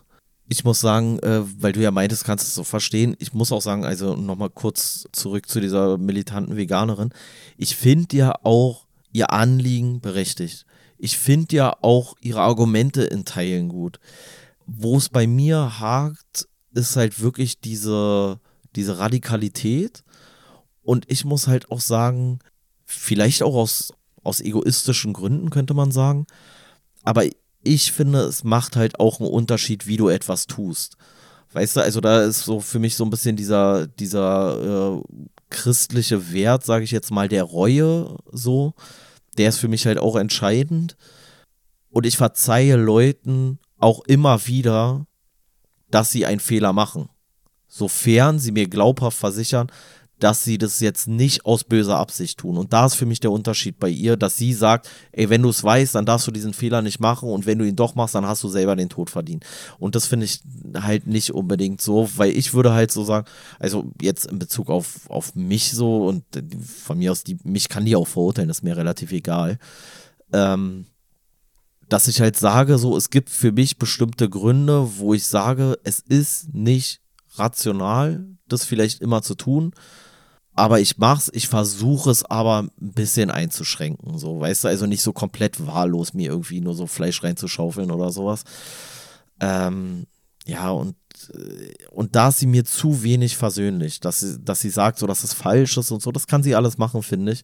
[0.49, 3.15] ich muss sagen, äh, weil du ja meintest, kannst du es so verstehen.
[3.19, 7.09] Ich muss auch sagen, also nochmal kurz zurück zu dieser militanten Veganerin.
[7.57, 10.65] Ich finde ja auch ihr Anliegen berechtigt.
[10.97, 13.99] Ich finde ja auch ihre Argumente in Teilen gut.
[14.65, 18.39] Wo es bei mir hakt, ist halt wirklich diese,
[18.75, 20.03] diese Radikalität.
[20.87, 22.39] Und ich muss halt auch sagen,
[22.85, 23.91] vielleicht auch aus,
[24.23, 26.27] aus egoistischen Gründen könnte man sagen,
[27.03, 27.25] aber
[27.61, 30.95] ich finde, es macht halt auch einen Unterschied, wie du etwas tust.
[31.51, 35.01] Weißt du, also da ist so für mich so ein bisschen dieser, dieser äh,
[35.49, 38.73] christliche Wert, sage ich jetzt mal, der Reue so,
[39.37, 40.95] der ist für mich halt auch entscheidend.
[41.89, 45.05] Und ich verzeihe Leuten auch immer wieder,
[45.91, 47.09] dass sie einen Fehler machen.
[47.67, 49.69] Sofern sie mir glaubhaft versichern,
[50.19, 52.57] dass sie das jetzt nicht aus böser Absicht tun.
[52.57, 55.49] Und da ist für mich der Unterschied bei ihr, dass sie sagt, ey, wenn du
[55.49, 58.15] es weißt, dann darfst du diesen Fehler nicht machen und wenn du ihn doch machst,
[58.15, 59.45] dann hast du selber den Tod verdient.
[59.77, 60.41] Und das finde ich
[60.75, 63.27] halt nicht unbedingt so, weil ich würde halt so sagen,
[63.59, 66.23] also jetzt in Bezug auf, auf mich so und
[66.83, 69.59] von mir aus, die, mich kann die auch verurteilen, ist mir relativ egal.
[70.33, 70.87] Ähm,
[71.89, 75.99] dass ich halt sage, so, es gibt für mich bestimmte Gründe, wo ich sage, es
[75.99, 77.01] ist nicht
[77.35, 79.73] rational, das vielleicht immer zu tun
[80.57, 85.03] aber ich mach's, ich versuche es aber ein bisschen einzuschränken, so, weißt du, also nicht
[85.03, 88.43] so komplett wahllos mir irgendwie nur so Fleisch reinzuschaufeln oder sowas.
[89.39, 90.07] Ähm,
[90.47, 90.95] ja, und,
[91.33, 95.05] äh, und da ist sie mir zu wenig versöhnlich, dass sie, dass sie sagt, so,
[95.05, 97.43] dass es falsch ist und so, das kann sie alles machen, finde ich.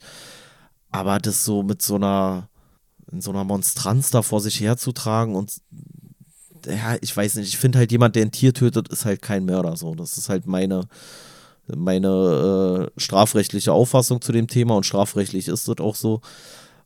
[0.89, 2.49] Aber das so mit so einer,
[3.11, 5.61] in so einer Monstranz da vor sich herzutragen und
[6.65, 9.45] ja, ich weiß nicht, ich finde halt jemand, der ein Tier tötet, ist halt kein
[9.45, 9.93] Mörder, so.
[9.93, 10.87] Das ist halt meine,
[11.67, 16.21] meine äh, strafrechtliche Auffassung zu dem Thema und strafrechtlich ist das auch so.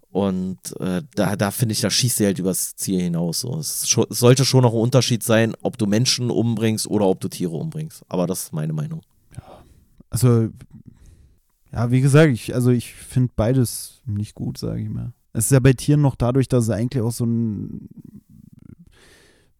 [0.09, 3.41] Und äh, da, da finde ich, da schießt sie halt übers Ziel hinaus.
[3.41, 3.57] So.
[3.57, 7.19] Es, schon, es, sollte schon noch ein Unterschied sein, ob du Menschen umbringst oder ob
[7.19, 8.03] du Tiere umbringst.
[8.07, 9.01] Aber das ist meine Meinung.
[9.35, 9.63] Ja.
[10.09, 10.49] Also,
[11.71, 15.13] ja, wie gesagt, ich, also ich finde beides nicht gut, sage ich mal.
[15.33, 17.89] Es ist ja bei Tieren noch dadurch, dass es eigentlich auch so ein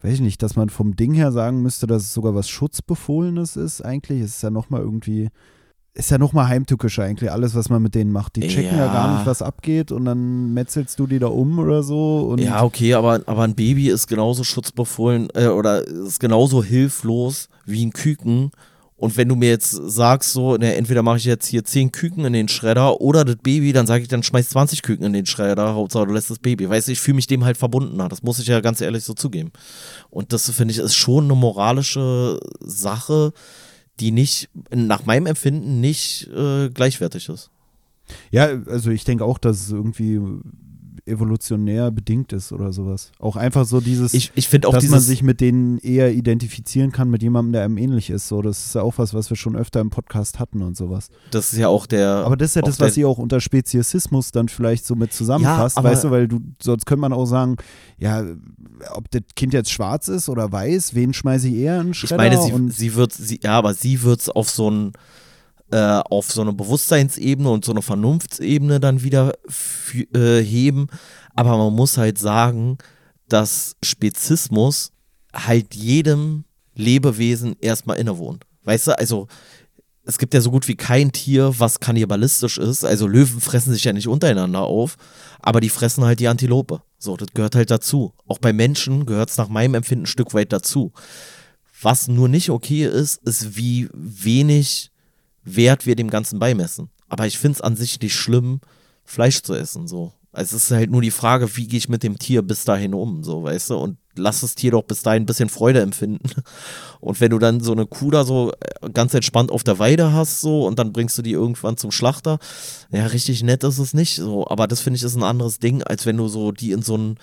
[0.02, 3.56] weiß ich nicht, dass man vom Ding her sagen müsste, dass es sogar was Schutzbefohlenes
[3.56, 4.22] ist eigentlich.
[4.22, 5.30] Es ist ja nochmal irgendwie,
[5.94, 8.36] ist ja nochmal heimtückisch eigentlich, alles, was man mit denen macht.
[8.36, 8.86] Die checken ja.
[8.86, 8.94] ja.
[8.94, 12.36] gar nicht, was abgeht und dann metzelst du die da um oder so.
[12.38, 17.86] ja, okay, aber, aber ein Baby ist genauso schutzbefohlen äh, oder ist genauso hilflos wie
[17.86, 18.52] ein Küken
[18.98, 22.26] und wenn du mir jetzt sagst, so, ne, entweder mache ich jetzt hier 10 Küken
[22.26, 25.28] in den Schredder oder das Baby, dann sage ich, dann schmeiß 20 Küken in den
[25.28, 26.68] Schredder, Hauptsache du lässt das Baby.
[26.68, 27.98] Weißt du, ich fühle mich dem halt verbunden.
[28.10, 29.52] Das muss ich ja ganz ehrlich so zugeben.
[30.10, 33.34] Und das finde ich ist schon eine moralische Sache,
[34.00, 37.52] die nicht, nach meinem Empfinden, nicht äh, gleichwertig ist.
[38.32, 40.20] Ja, also ich denke auch, dass irgendwie
[41.08, 43.12] evolutionär bedingt ist oder sowas.
[43.20, 47.10] Auch einfach so dieses, ich, ich auch dass man sich mit denen eher identifizieren kann,
[47.10, 48.28] mit jemandem, der einem ähnlich ist.
[48.28, 51.10] So, das ist ja auch was, was wir schon öfter im Podcast hatten und sowas.
[51.32, 52.10] Das ist ja auch der.
[52.26, 55.78] Aber das ist ja das, was ihr auch unter Speziesismus dann vielleicht so mit zusammenfasst,
[55.78, 57.58] ja, weißt du, weil du, sonst könnte man auch sagen,
[57.98, 58.24] ja,
[58.94, 62.32] ob das Kind jetzt schwarz ist oder weiß, wen schmeiße ich eher in den Schredder?
[62.32, 64.92] Ich meine, sie, sie wird, sie, ja, aber sie wird es auf so ein
[65.72, 69.34] äh, auf so eine Bewusstseinsebene und so eine Vernunftsebene dann wieder
[70.14, 70.88] äh, heben.
[71.36, 72.78] Aber man muss halt sagen,
[73.28, 74.92] dass Spezismus
[75.34, 76.46] halt jedem
[76.76, 78.46] Lebewesen erstmal innewohnt.
[78.64, 79.28] Weißt du, also
[80.04, 82.86] es gibt ja so gut wie kein Tier, was kannibalistisch ist.
[82.86, 84.96] Also Löwen fressen sich ja nicht untereinander auf,
[85.42, 86.82] aber die fressen halt die Antilope.
[86.98, 88.14] So, das gehört halt dazu.
[88.26, 90.94] Auch bei Menschen gehört es nach meinem Empfinden ein Stück weit dazu.
[91.82, 94.92] Was nur nicht okay ist, ist, wie wenig
[95.56, 96.90] Wert wir dem Ganzen beimessen.
[97.10, 98.60] Aber ich finde es an sich nicht schlimm,
[99.04, 100.14] Fleisch zu essen, so.
[100.34, 102.94] Also es ist halt nur die Frage, wie gehe ich mit dem Tier bis dahin
[102.94, 103.78] um, so, weißt du?
[103.78, 106.30] Und lass das Tier doch bis dahin ein bisschen Freude empfinden.
[107.00, 110.14] Und wenn du dann so eine Kuh da so äh, ganz entspannt auf der Weide
[110.14, 112.40] hast, so, und dann bringst du die irgendwann zum Schlachter,
[112.92, 114.48] ja, richtig nett ist es nicht, so.
[114.48, 116.98] Aber das finde ich ist ein anderes Ding, als wenn du so die in so
[116.98, 117.16] ein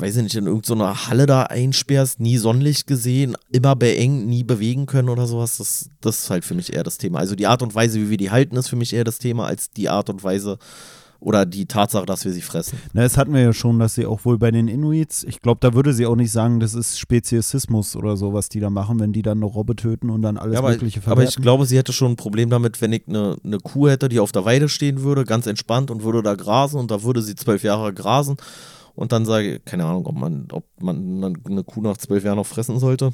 [0.00, 4.44] weiß ich nicht, in irgendeiner so Halle da einsperrst, nie Sonnenlicht gesehen, immer beengt, nie
[4.44, 7.18] bewegen können oder sowas, das, das ist halt für mich eher das Thema.
[7.18, 9.46] Also die Art und Weise, wie wir die halten, ist für mich eher das Thema,
[9.46, 10.58] als die Art und Weise
[11.18, 12.78] oder die Tatsache, dass wir sie fressen.
[12.92, 15.58] Na, das hatten wir ja schon, dass sie auch wohl bei den Inuits, ich glaube,
[15.60, 19.00] da würde sie auch nicht sagen, das ist Speziesismus oder so, was die da machen,
[19.00, 21.22] wenn die dann eine Robbe töten und dann alles ja, aber, Mögliche verwerten.
[21.22, 24.08] Aber ich glaube, sie hätte schon ein Problem damit, wenn ich eine, eine Kuh hätte,
[24.08, 27.22] die auf der Weide stehen würde, ganz entspannt und würde da grasen und da würde
[27.22, 28.36] sie zwölf Jahre grasen
[28.96, 32.36] und dann sage ich, keine Ahnung, ob man, ob man eine Kuh nach zwölf Jahren
[32.36, 33.12] noch fressen sollte.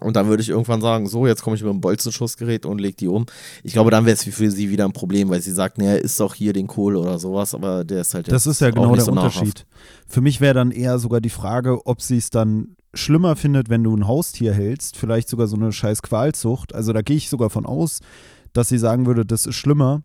[0.00, 2.96] Und dann würde ich irgendwann sagen, so, jetzt komme ich mit dem Bolzenschussgerät und leg
[2.96, 3.26] die um.
[3.62, 6.18] Ich glaube, dann wäre es für sie wieder ein Problem, weil sie sagt, naja, ist
[6.18, 9.04] doch hier den Kohl oder sowas, aber der ist halt Das ist ja genau der
[9.04, 9.66] so Unterschied.
[10.08, 13.84] Für mich wäre dann eher sogar die Frage, ob sie es dann schlimmer findet, wenn
[13.84, 16.74] du ein Haustier hältst, vielleicht sogar so eine scheiß Qualzucht.
[16.74, 18.00] Also da gehe ich sogar von aus,
[18.52, 20.02] dass sie sagen würde, das ist schlimmer,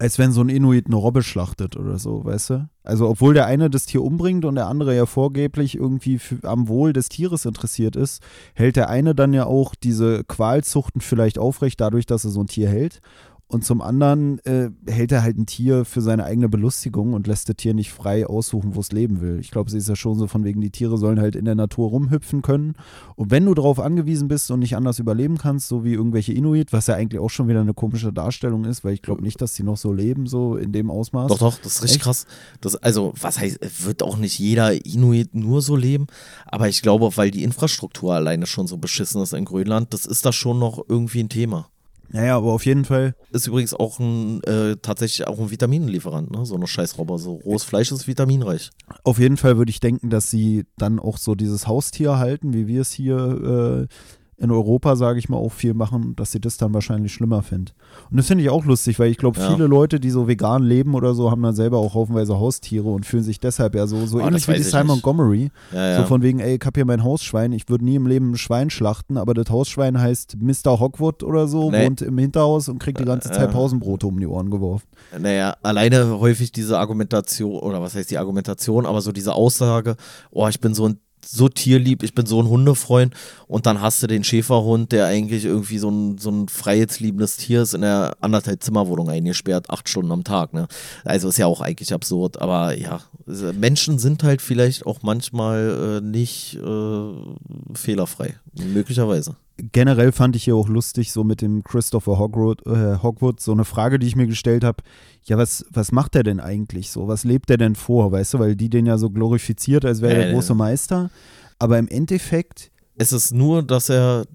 [0.00, 2.68] als wenn so ein Inuit eine Robbe schlachtet oder so, weißt du?
[2.82, 6.94] Also obwohl der eine das Tier umbringt und der andere ja vorgeblich irgendwie am Wohl
[6.94, 8.22] des Tieres interessiert ist,
[8.54, 12.46] hält der eine dann ja auch diese Qualzuchten vielleicht aufrecht dadurch, dass er so ein
[12.46, 13.02] Tier hält
[13.50, 17.48] und zum anderen äh, hält er halt ein Tier für seine eigene Belustigung und lässt
[17.48, 19.40] das Tier nicht frei aussuchen, wo es leben will.
[19.40, 21.56] Ich glaube, sie ist ja schon so von wegen, die Tiere sollen halt in der
[21.56, 22.76] Natur rumhüpfen können.
[23.16, 26.72] Und wenn du darauf angewiesen bist und nicht anders überleben kannst, so wie irgendwelche Inuit,
[26.72, 29.54] was ja eigentlich auch schon wieder eine komische Darstellung ist, weil ich glaube nicht, dass
[29.54, 31.26] die noch so leben, so in dem Ausmaß.
[31.26, 32.04] Doch, doch, das ist richtig Echt?
[32.04, 32.26] krass.
[32.60, 36.06] Das, also, was heißt, wird auch nicht jeder Inuit nur so leben,
[36.46, 40.24] aber ich glaube, weil die Infrastruktur alleine schon so beschissen ist in Grönland, das ist
[40.24, 41.68] da schon noch irgendwie ein Thema.
[42.12, 43.14] Naja, aber auf jeden Fall.
[43.30, 46.44] Ist übrigens auch ein, äh, tatsächlich auch ein Vitaminlieferant, ne?
[46.44, 47.18] So eine Scheißrobber.
[47.18, 48.70] So rohes Fleisch ist vitaminreich.
[49.04, 52.66] Auf jeden Fall würde ich denken, dass sie dann auch so dieses Haustier halten, wie
[52.66, 53.94] wir es hier äh,
[54.40, 57.74] in Europa, sage ich mal, auch viel machen, dass sie das dann wahrscheinlich schlimmer findet.
[58.10, 59.50] Und das finde ich auch lustig, weil ich glaube, ja.
[59.52, 63.04] viele Leute, die so vegan leben oder so, haben dann selber auch haufenweise Haustiere und
[63.04, 65.50] fühlen sich deshalb ja so, so oh, ähnlich wie die Simon Montgomery.
[65.72, 65.96] Ja, ja.
[65.98, 68.38] So von wegen, ey, ich habe hier mein Hausschwein, ich würde nie im Leben ein
[68.38, 70.80] Schwein schlachten, aber das Hausschwein heißt Mr.
[70.80, 71.84] Hockwood oder so, nee.
[71.84, 74.86] wohnt im Hinterhaus und kriegt die ganze Zeit Pausenbrote um die Ohren geworfen.
[75.18, 79.96] Naja, alleine häufig diese Argumentation, oder was heißt die Argumentation, aber so diese Aussage,
[80.30, 83.14] oh, ich bin so ein so tierlieb, ich bin so ein Hundefreund
[83.46, 87.62] und dann hast du den Schäferhund, der eigentlich irgendwie so ein, so ein freiheitsliebendes Tier
[87.62, 90.52] ist, in der anderthalb Zimmerwohnung eingesperrt, acht Stunden am Tag.
[90.52, 90.68] Ne?
[91.04, 96.06] Also ist ja auch eigentlich absurd, aber ja, Menschen sind halt vielleicht auch manchmal äh,
[96.06, 99.36] nicht äh, fehlerfrei, möglicherweise
[99.72, 103.64] generell fand ich hier auch lustig, so mit dem Christopher Hogwood, äh, Hogwood so eine
[103.64, 104.82] Frage, die ich mir gestellt habe,
[105.24, 107.08] ja, was, was macht er denn eigentlich so?
[107.08, 110.14] Was lebt er denn vor, weißt du, weil die den ja so glorifiziert, als wäre
[110.14, 111.10] er der große Meister.
[111.58, 112.70] Aber im Endeffekt.
[112.96, 114.26] Es ist nur, dass er,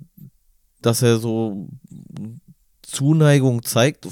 [0.81, 1.68] dass er so
[2.81, 4.06] Zuneigung zeigt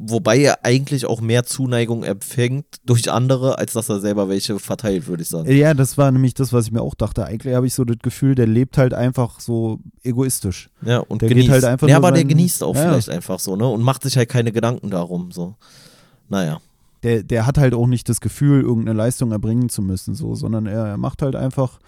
[0.00, 5.08] Wobei er eigentlich auch mehr Zuneigung empfängt durch andere, als dass er selber welche verteilt,
[5.08, 5.50] würde ich sagen.
[5.50, 7.24] Ja, das war nämlich das, was ich mir auch dachte.
[7.24, 10.70] Eigentlich habe ich so das Gefühl, der lebt halt einfach so egoistisch.
[10.82, 11.46] Ja, und der genießt.
[11.46, 12.82] geht halt einfach Ja, aber der genießt auch ja.
[12.82, 13.66] vielleicht einfach so, ne?
[13.66, 15.56] Und macht sich halt keine Gedanken darum, so.
[16.28, 16.60] Naja.
[17.02, 20.66] Der, der hat halt auch nicht das Gefühl, irgendeine Leistung erbringen zu müssen, so, sondern
[20.66, 21.80] er, er macht halt einfach,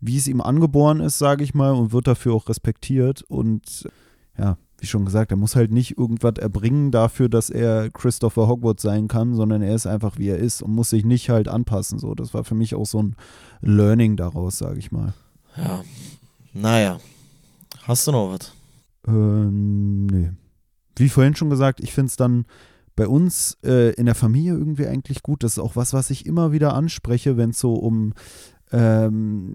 [0.00, 3.22] wie es ihm angeboren ist, sage ich mal, und wird dafür auch respektiert.
[3.22, 3.88] Und
[4.38, 8.82] ja, wie schon gesagt, er muss halt nicht irgendwas erbringen dafür, dass er Christopher Hogwarts
[8.82, 12.00] sein kann, sondern er ist einfach wie er ist und muss sich nicht halt anpassen.
[12.00, 13.14] So, das war für mich auch so ein
[13.60, 15.14] Learning daraus, sage ich mal.
[15.56, 15.84] Ja,
[16.52, 16.98] naja.
[17.84, 18.52] Hast du noch was?
[19.06, 20.30] Ähm, nee.
[20.96, 22.44] Wie vorhin schon gesagt, ich finde es dann
[22.96, 25.44] bei uns äh, in der Familie irgendwie eigentlich gut.
[25.44, 28.14] Das ist auch was, was ich immer wieder anspreche, wenn es so um
[28.72, 29.52] ähm,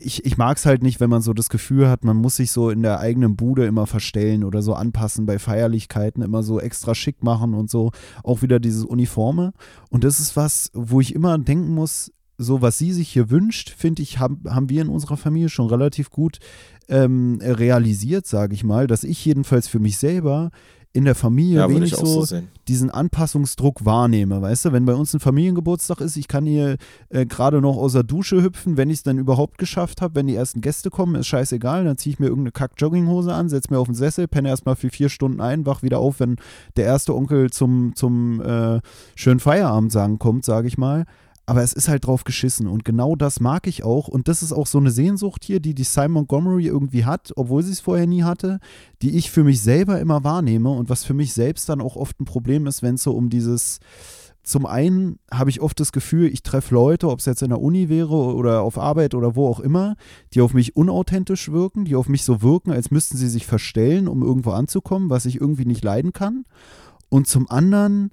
[0.00, 2.50] ich, ich mag es halt nicht, wenn man so das Gefühl hat, man muss sich
[2.50, 6.94] so in der eigenen Bude immer verstellen oder so anpassen bei Feierlichkeiten, immer so extra
[6.94, 7.92] schick machen und so.
[8.22, 9.52] Auch wieder dieses Uniforme.
[9.90, 13.70] Und das ist was, wo ich immer denken muss, so was sie sich hier wünscht,
[13.70, 16.38] finde ich, haben, haben wir in unserer Familie schon relativ gut
[16.88, 20.50] ähm, realisiert, sage ich mal, dass ich jedenfalls für mich selber
[20.96, 24.40] in der Familie ja, wenig so, so diesen Anpassungsdruck wahrnehme.
[24.40, 26.78] Weißt du, wenn bei uns ein Familiengeburtstag ist, ich kann hier
[27.10, 30.26] äh, gerade noch aus der Dusche hüpfen, wenn ich es dann überhaupt geschafft habe, wenn
[30.26, 33.78] die ersten Gäste kommen, ist scheißegal, dann ziehe ich mir irgendeine Kack-Jogginghose an, setze mir
[33.78, 36.36] auf den Sessel, penne erstmal für vier Stunden ein, wach wieder auf, wenn
[36.76, 38.80] der erste Onkel zum, zum äh,
[39.14, 41.04] schönen Feierabend sagen kommt, sage ich mal
[41.46, 44.52] aber es ist halt drauf geschissen und genau das mag ich auch und das ist
[44.52, 48.08] auch so eine Sehnsucht hier, die die Simon Montgomery irgendwie hat, obwohl sie es vorher
[48.08, 48.58] nie hatte,
[49.00, 52.20] die ich für mich selber immer wahrnehme und was für mich selbst dann auch oft
[52.20, 53.78] ein Problem ist, wenn es so um dieses
[54.42, 57.60] zum einen habe ich oft das Gefühl, ich treffe Leute, ob es jetzt in der
[57.60, 59.96] Uni wäre oder auf Arbeit oder wo auch immer,
[60.34, 64.06] die auf mich unauthentisch wirken, die auf mich so wirken, als müssten sie sich verstellen,
[64.06, 66.44] um irgendwo anzukommen, was ich irgendwie nicht leiden kann.
[67.08, 68.12] Und zum anderen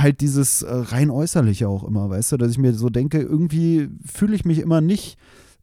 [0.00, 3.88] halt dieses äh, rein äußerliche auch immer, weißt du, dass ich mir so denke, irgendwie
[4.04, 5.18] fühle ich mich immer nicht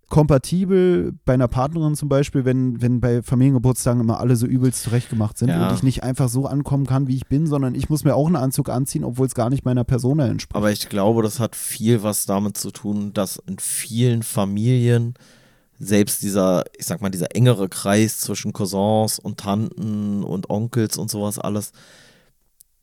[0.10, 5.40] kompatibel bei einer Partnerin zum Beispiel, wenn, wenn bei Familiengeburtstagen immer alle so übelst zurechtgemacht
[5.40, 5.68] sind ja.
[5.68, 8.28] und ich nicht einfach so ankommen kann, wie ich bin, sondern ich muss mir auch
[8.28, 10.56] einen Anzug anziehen, obwohl es gar nicht meiner Person entspricht.
[10.56, 15.16] Aber ich glaube, das hat viel was damit zu tun, dass in vielen Familien
[15.80, 21.10] selbst dieser, ich sag mal, dieser engere Kreis zwischen Cousins und Tanten und Onkels und
[21.10, 21.72] sowas alles,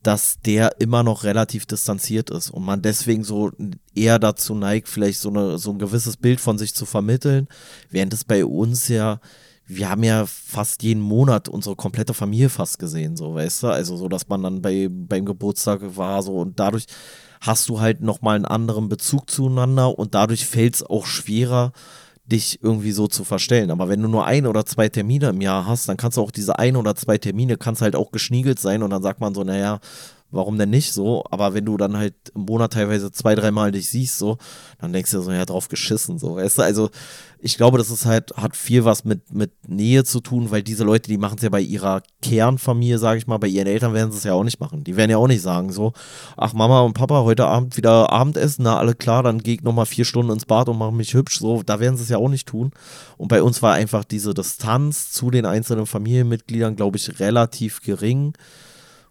[0.03, 3.51] dass der immer noch relativ distanziert ist und man deswegen so
[3.93, 7.47] eher dazu neigt, vielleicht so, eine, so ein gewisses Bild von sich zu vermitteln,
[7.89, 9.19] während es bei uns ja,
[9.67, 13.95] wir haben ja fast jeden Monat unsere komplette Familie fast gesehen, so, weißt du, also
[13.95, 16.87] so, dass man dann bei, beim Geburtstag war, so, und dadurch
[17.39, 21.73] hast du halt nochmal einen anderen Bezug zueinander und dadurch fällt es auch schwerer,
[22.31, 23.71] dich irgendwie so zu verstellen.
[23.71, 26.31] Aber wenn du nur ein oder zwei Termine im Jahr hast, dann kannst du auch
[26.31, 29.43] diese ein oder zwei Termine, kannst halt auch geschniegelt sein und dann sagt man so,
[29.43, 29.79] naja,
[30.31, 31.23] warum denn nicht so?
[31.29, 34.37] Aber wenn du dann halt im Monat teilweise zwei, dreimal dich siehst, so,
[34.79, 36.61] dann denkst du so, ja, drauf geschissen, so, weißt du?
[36.63, 36.89] Also,
[37.43, 40.83] ich glaube, das ist halt, hat viel was mit, mit Nähe zu tun, weil diese
[40.83, 44.11] Leute, die machen es ja bei ihrer Kernfamilie, sage ich mal, bei ihren Eltern werden
[44.11, 44.83] sie es ja auch nicht machen.
[44.83, 45.93] Die werden ja auch nicht sagen so,
[46.37, 49.87] ach Mama und Papa, heute Abend wieder Abendessen, na alle klar, dann gehe ich nochmal
[49.87, 52.29] vier Stunden ins Bad und mache mich hübsch, so, da werden sie es ja auch
[52.29, 52.71] nicht tun.
[53.17, 58.33] Und bei uns war einfach diese Distanz zu den einzelnen Familienmitgliedern, glaube ich, relativ gering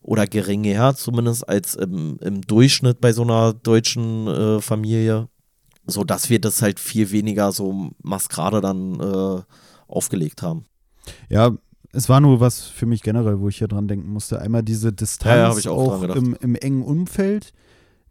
[0.02, 5.28] oder geringer zumindest als im, im Durchschnitt bei so einer deutschen äh, Familie
[5.90, 9.42] so dass wir das halt viel weniger so Maskerade dann äh,
[9.88, 10.64] aufgelegt haben.
[11.28, 11.52] Ja,
[11.92, 14.40] es war nur was für mich generell, wo ich hier dran denken musste.
[14.40, 17.52] Einmal diese Distanz ja, auch, auch im, im, engen Umfeld,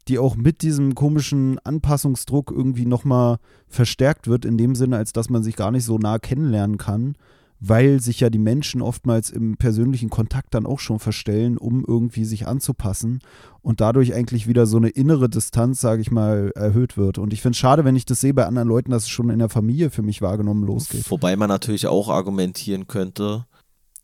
[0.08, 3.38] die auch mit diesem komischen Anpassungsdruck irgendwie nochmal
[3.68, 7.16] verstärkt wird, in dem Sinne, als dass man sich gar nicht so nah kennenlernen kann
[7.60, 12.24] weil sich ja die Menschen oftmals im persönlichen Kontakt dann auch schon verstellen, um irgendwie
[12.26, 13.20] sich anzupassen
[13.62, 17.18] und dadurch eigentlich wieder so eine innere Distanz, sage ich mal, erhöht wird.
[17.18, 19.30] Und ich finde es schade, wenn ich das sehe bei anderen Leuten, dass es schon
[19.30, 21.10] in der Familie für mich wahrgenommen losgeht.
[21.12, 23.46] Wobei man natürlich auch argumentieren könnte,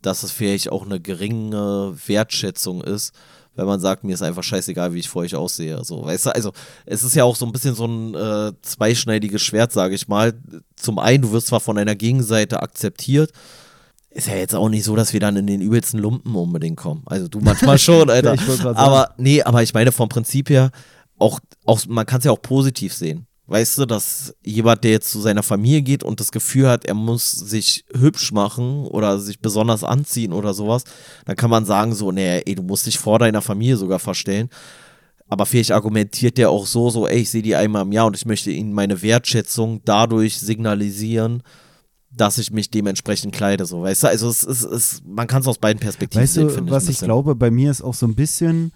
[0.02, 3.14] dass es vielleicht auch eine geringe Wertschätzung ist,
[3.56, 5.84] wenn man sagt, mir ist einfach scheißegal, wie ich vor euch aussehe.
[5.84, 6.52] So, weißt du, also
[6.86, 10.34] es ist ja auch so ein bisschen so ein äh, zweischneidiges Schwert, sage ich mal.
[10.76, 13.32] Zum einen, du wirst zwar von einer Gegenseite akzeptiert,
[14.10, 17.04] ist ja jetzt auch nicht so, dass wir dann in den übelsten Lumpen unbedingt kommen.
[17.06, 18.36] Also du manchmal schon, Alter.
[18.76, 20.72] aber nee, aber ich meine vom Prinzip her,
[21.18, 23.28] auch, auch man kann es ja auch positiv sehen.
[23.48, 26.96] Weißt du, dass jemand, der jetzt zu seiner Familie geht und das Gefühl hat, er
[26.96, 30.84] muss sich hübsch machen oder sich besonders anziehen oder sowas,
[31.26, 34.50] dann kann man sagen so, nee, ey, du musst dich vor deiner Familie sogar verstellen.
[35.28, 38.16] Aber vielleicht argumentiert der auch so, so, ey, ich sehe die einmal im Jahr und
[38.16, 41.44] ich möchte ihnen meine Wertschätzung dadurch signalisieren,
[42.10, 44.08] dass ich mich dementsprechend kleide, so, weißt du?
[44.08, 46.72] Also es ist, es, man kann es aus beiden Perspektiven weißt sehen, finde ich.
[46.72, 48.72] Was ich glaube, bei mir ist auch so ein bisschen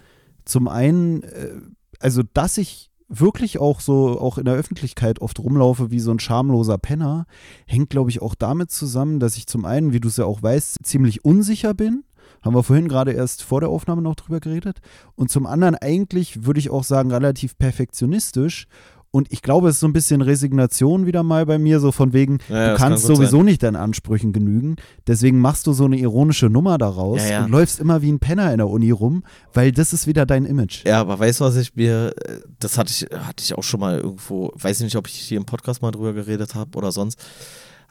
[0.46, 1.54] zum einen, äh,
[2.00, 6.20] also dass ich wirklich auch so, auch in der Öffentlichkeit oft rumlaufe wie so ein
[6.20, 7.26] schamloser Penner,
[7.66, 10.42] hängt, glaube ich, auch damit zusammen, dass ich zum einen, wie du es ja auch
[10.42, 12.04] weißt, ziemlich unsicher bin.
[12.42, 14.80] Haben wir vorhin gerade erst vor der Aufnahme noch drüber geredet.
[15.16, 18.68] Und zum anderen eigentlich, würde ich auch sagen, relativ perfektionistisch
[19.12, 22.14] und ich glaube, es ist so ein bisschen Resignation wieder mal bei mir, so von
[22.14, 23.46] wegen, ja, ja, du kannst kann sowieso sein.
[23.46, 24.76] nicht deinen Ansprüchen genügen.
[25.08, 28.52] Deswegen machst du so eine ironische Nummer daraus ja, und läufst immer wie ein Penner
[28.52, 29.24] in der Uni rum,
[29.54, 30.86] weil das ist wieder dein Image.
[30.86, 32.14] Ja, aber weißt du, was ich mir,
[32.60, 35.38] das hatte ich, hatte ich auch schon mal irgendwo, weiß ich nicht, ob ich hier
[35.38, 37.20] im Podcast mal drüber geredet habe oder sonst.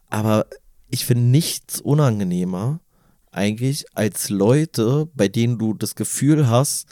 [0.09, 0.47] Aber
[0.89, 2.81] ich finde nichts unangenehmer
[3.33, 6.87] eigentlich als Leute, bei denen du das Gefühl hast,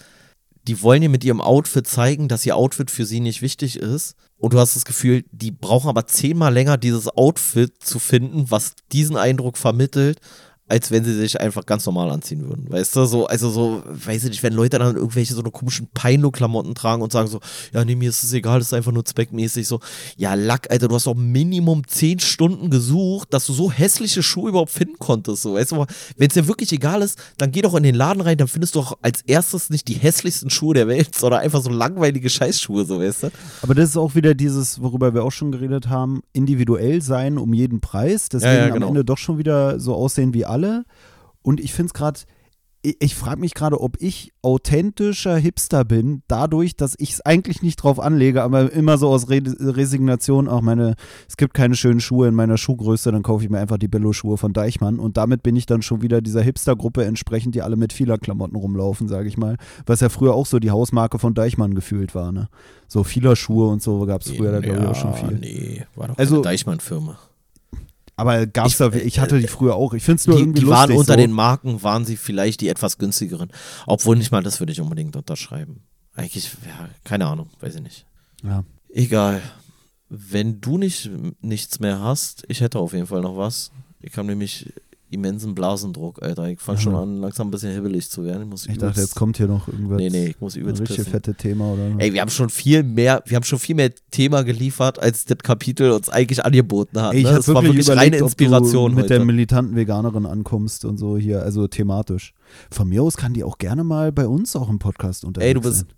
[0.66, 4.16] die wollen dir mit ihrem Outfit zeigen, dass ihr Outfit für sie nicht wichtig ist.
[4.38, 8.72] Und du hast das Gefühl, die brauchen aber zehnmal länger, dieses Outfit zu finden, was
[8.92, 10.20] diesen Eindruck vermittelt,
[10.68, 12.66] als wenn sie sich einfach ganz normal anziehen würden.
[12.68, 15.86] Weißt du, so, also so, weiß ich nicht, wenn Leute dann irgendwelche so eine komischen
[15.94, 17.40] Peino-Klamotten tragen und sagen so,
[17.72, 19.78] ja, nee, mir ist es egal, das ist einfach nur zweckmäßig, so,
[20.16, 24.48] ja, Lack, Alter, du hast doch Minimum zehn Stunden gesucht, dass du so hässliche Schuhe
[24.48, 25.86] überhaupt finden konntest, so, weißt du,
[26.16, 28.74] wenn es dir wirklich egal ist, dann geh doch in den Laden rein, dann findest
[28.74, 32.84] du doch als erstes nicht die hässlichsten Schuhe der Welt, sondern einfach so langweilige Scheißschuhe,
[32.84, 33.30] so, weißt du.
[33.62, 37.54] Aber das ist auch wieder dieses, worüber wir auch schon geredet haben, individuell sein um
[37.54, 38.86] jeden Preis, deswegen ja, ja, genau.
[38.86, 40.84] am Ende doch schon wieder so aussehen wie alle alle.
[41.42, 42.20] Und ich finde es gerade,
[42.86, 47.60] ich, ich frage mich gerade, ob ich authentischer Hipster bin, dadurch, dass ich es eigentlich
[47.60, 50.94] nicht drauf anlege, aber immer so aus Re Resignation, auch meine,
[51.28, 54.36] es gibt keine schönen Schuhe in meiner Schuhgröße, dann kaufe ich mir einfach die Billo-Schuhe
[54.36, 57.92] von Deichmann und damit bin ich dann schon wieder dieser Hipster-Gruppe entsprechend, die alle mit
[57.92, 61.74] vieler Klamotten rumlaufen, sage ich mal, was ja früher auch so die Hausmarke von Deichmann
[61.74, 62.48] gefühlt war, ne?
[62.88, 65.38] So vieler Schuhe und so gab es früher da glaube ich auch schon viel.
[65.38, 67.18] Nee, war doch also, Deichmann-Firma.
[68.16, 69.92] Aber gab es da, ich hatte die früher auch.
[69.92, 71.16] Ich finde es nur die, irgendwie Die lustig, waren unter so.
[71.18, 73.50] den Marken, waren sie vielleicht die etwas günstigeren.
[73.86, 75.82] Obwohl nicht mal das würde ich unbedingt unterschreiben.
[76.14, 78.06] Eigentlich, ja, keine Ahnung, weiß ich nicht.
[78.42, 78.64] Ja.
[78.88, 79.42] Egal.
[80.08, 81.10] Wenn du nicht
[81.42, 83.70] nichts mehr hast, ich hätte auf jeden Fall noch was.
[84.00, 84.72] Ich kann nämlich
[85.10, 86.48] immensen Blasendruck, Alter.
[86.48, 88.42] Ich fange schon an, langsam ein bisschen hibbelig zu werden.
[88.42, 89.98] Ich, muss ich dachte, jetzt kommt hier noch irgendwas.
[89.98, 91.90] Nee, nee, ich muss übelst Ein richtig fette Thema, oder?
[91.98, 95.38] Ey, wir haben schon viel mehr, wir haben schon viel mehr Thema geliefert, als das
[95.38, 97.14] Kapitel uns eigentlich angeboten hat.
[97.14, 97.34] Ey, ich ne?
[97.34, 98.94] Das war wirklich reine Inspiration.
[98.94, 99.14] mit heute.
[99.14, 102.34] der militanten Veganerin ankommst und so hier, also thematisch.
[102.70, 105.54] Von mir aus kann die auch gerne mal bei uns auch im Podcast unterwegs Ey,
[105.54, 105.88] du bist, sein.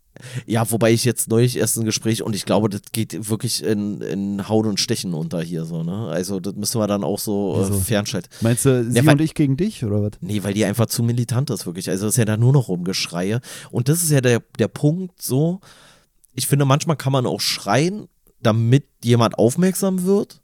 [0.46, 4.00] Ja, wobei ich jetzt neulich erst ein Gespräch und ich glaube, das geht wirklich in,
[4.00, 6.08] in Hauen und Stechen unter hier so, ne?
[6.08, 8.30] Also das müssen wir dann auch so äh, fernschalten.
[8.40, 10.12] Meinst du, sie ja, und ich gegen dich oder was?
[10.20, 11.90] Nee, weil die einfach zu militant ist, wirklich.
[11.90, 13.40] Also das ist ja da nur noch rumgeschreie.
[13.70, 15.60] Und das ist ja der, der Punkt so,
[16.34, 18.08] ich finde, manchmal kann man auch schreien,
[18.40, 20.40] damit jemand aufmerksam wird.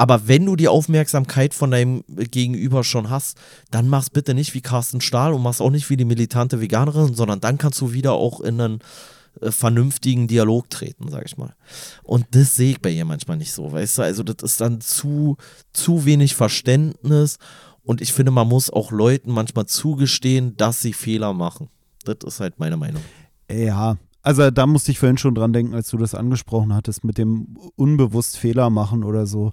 [0.00, 3.36] Aber wenn du die Aufmerksamkeit von deinem Gegenüber schon hast,
[3.70, 7.12] dann mach's bitte nicht wie Carsten Stahl und mach's auch nicht wie die militante Veganerin,
[7.12, 8.78] sondern dann kannst du wieder auch in einen
[9.42, 11.54] äh, vernünftigen Dialog treten, sag ich mal.
[12.02, 14.02] Und das sehe ich bei ihr manchmal nicht so, weißt du?
[14.02, 15.36] Also das ist dann zu,
[15.74, 17.36] zu wenig Verständnis
[17.82, 21.68] und ich finde, man muss auch Leuten manchmal zugestehen, dass sie Fehler machen.
[22.06, 23.02] Das ist halt meine Meinung.
[23.52, 27.18] Ja, also da musste ich vorhin schon dran denken, als du das angesprochen hattest, mit
[27.18, 29.52] dem unbewusst Fehler machen oder so.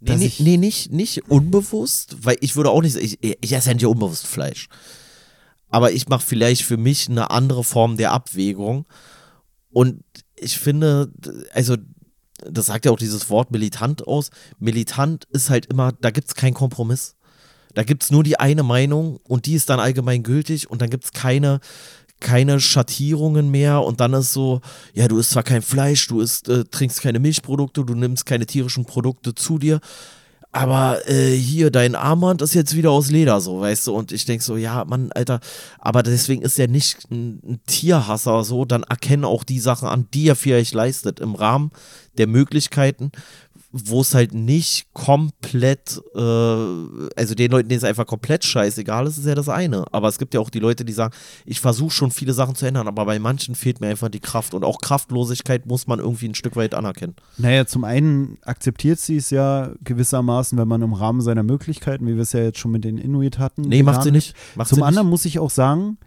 [0.00, 3.68] Nee, nee, nee, nicht, nicht unbewusst, weil ich würde auch nicht sagen, ich, ich esse
[3.68, 4.68] ja nicht unbewusst Fleisch.
[5.68, 8.86] Aber ich mache vielleicht für mich eine andere Form der Abwägung.
[9.70, 10.02] Und
[10.36, 11.12] ich finde,
[11.52, 11.76] also
[12.46, 14.30] das sagt ja auch dieses Wort militant aus.
[14.58, 17.16] Militant ist halt immer, da gibt es keinen Kompromiss.
[17.74, 20.90] Da gibt es nur die eine Meinung und die ist dann allgemein gültig und dann
[20.90, 21.60] gibt es keine,
[22.20, 24.60] keine Schattierungen mehr und dann ist so,
[24.94, 28.46] ja, du isst zwar kein Fleisch, du isst, äh, trinkst keine Milchprodukte, du nimmst keine
[28.46, 29.80] tierischen Produkte zu dir,
[30.50, 34.24] aber äh, hier, dein Armband ist jetzt wieder aus Leder, so, weißt du, und ich
[34.24, 35.40] denke so, ja, Mann, Alter,
[35.78, 40.08] aber deswegen ist er nicht ein, ein Tierhasser, so, dann erkennen auch die Sachen an,
[40.14, 41.70] die er vielleicht leistet, im Rahmen
[42.16, 43.12] der Möglichkeiten,
[43.70, 49.18] wo es halt nicht komplett, äh, also den Leuten, denen es einfach komplett scheißegal ist,
[49.18, 49.84] ist ja das eine.
[49.92, 51.14] Aber es gibt ja auch die Leute, die sagen,
[51.44, 54.54] ich versuche schon viele Sachen zu ändern, aber bei manchen fehlt mir einfach die Kraft.
[54.54, 57.14] Und auch Kraftlosigkeit muss man irgendwie ein Stück weit anerkennen.
[57.36, 62.14] Naja, zum einen akzeptiert sie es ja gewissermaßen, wenn man im Rahmen seiner Möglichkeiten, wie
[62.14, 63.62] wir es ja jetzt schon mit den Inuit hatten.
[63.62, 64.34] Nee, macht sie nicht.
[64.56, 65.10] Macht zum sie anderen nicht.
[65.10, 65.98] muss ich auch sagen,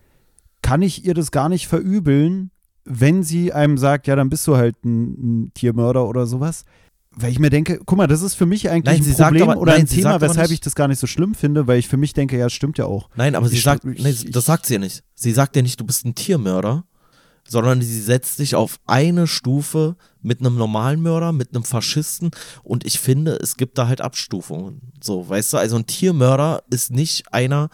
[0.64, 2.50] kann ich ihr das gar nicht verübeln,
[2.86, 6.66] wenn sie einem sagt, ja, dann bist du halt ein, ein Tiermörder oder sowas.
[7.14, 9.60] Weil ich mir denke, guck mal, das ist für mich eigentlich Nein, ein Problem aber-
[9.60, 11.98] oder nein, ein Thema, weshalb ich das gar nicht so schlimm finde, weil ich für
[11.98, 13.10] mich denke, ja, es stimmt ja auch.
[13.16, 15.04] Nein, aber sie Ich- sagt, ich- nee, ich- das sagt sie ja nicht.
[15.14, 16.86] Sie sagt ja nicht, du bist ein Tiermörder,
[17.46, 22.32] sondern sie setzt sich auf eine Stufe mit einem normalen Mörder, mit einem Faschisten
[22.64, 24.94] und ich finde, es gibt da halt Abstufungen.
[25.04, 27.70] So, weißt du, also ein Tiermörder ist nicht einer,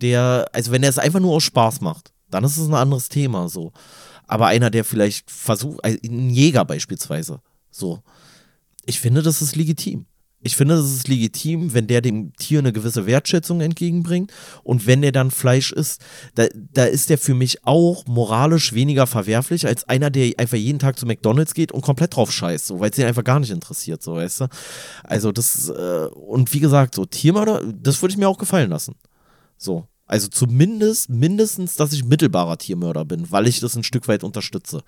[0.00, 3.08] der, also wenn er es einfach nur aus Spaß macht, dann ist es ein anderes
[3.08, 3.72] Thema, so.
[4.26, 7.40] Aber einer, der vielleicht versucht, also ein Jäger beispielsweise,
[7.70, 8.02] so.
[8.86, 10.06] Ich finde, das ist legitim.
[10.46, 14.30] Ich finde, das ist legitim, wenn der dem Tier eine gewisse Wertschätzung entgegenbringt
[14.62, 16.02] und wenn der dann Fleisch isst,
[16.34, 20.78] da, da ist der für mich auch moralisch weniger verwerflich als einer, der einfach jeden
[20.78, 23.50] Tag zu McDonalds geht und komplett drauf scheißt, so, weil es den einfach gar nicht
[23.50, 24.48] interessiert, so, weißt du?
[25.02, 28.96] Also das, äh, und wie gesagt, so Tiermörder, das würde ich mir auch gefallen lassen.
[29.56, 29.88] So.
[30.06, 34.82] Also zumindest, mindestens, dass ich mittelbarer Tiermörder bin, weil ich das ein Stück weit unterstütze.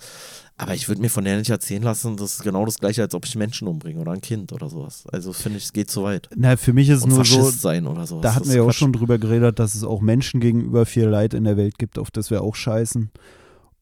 [0.58, 3.14] Aber ich würde mir von der nicht erzählen lassen, das ist genau das gleiche, als
[3.14, 5.04] ob ich Menschen umbringe oder ein Kind oder sowas.
[5.12, 6.30] Also finde ich, es geht zu weit.
[6.34, 8.22] Na, für mich ist es Und nur Faschist so, sein oder sowas.
[8.22, 11.34] da hatten wir ja auch schon drüber geredet, dass es auch Menschen gegenüber viel Leid
[11.34, 13.10] in der Welt gibt, auf das wir auch scheißen.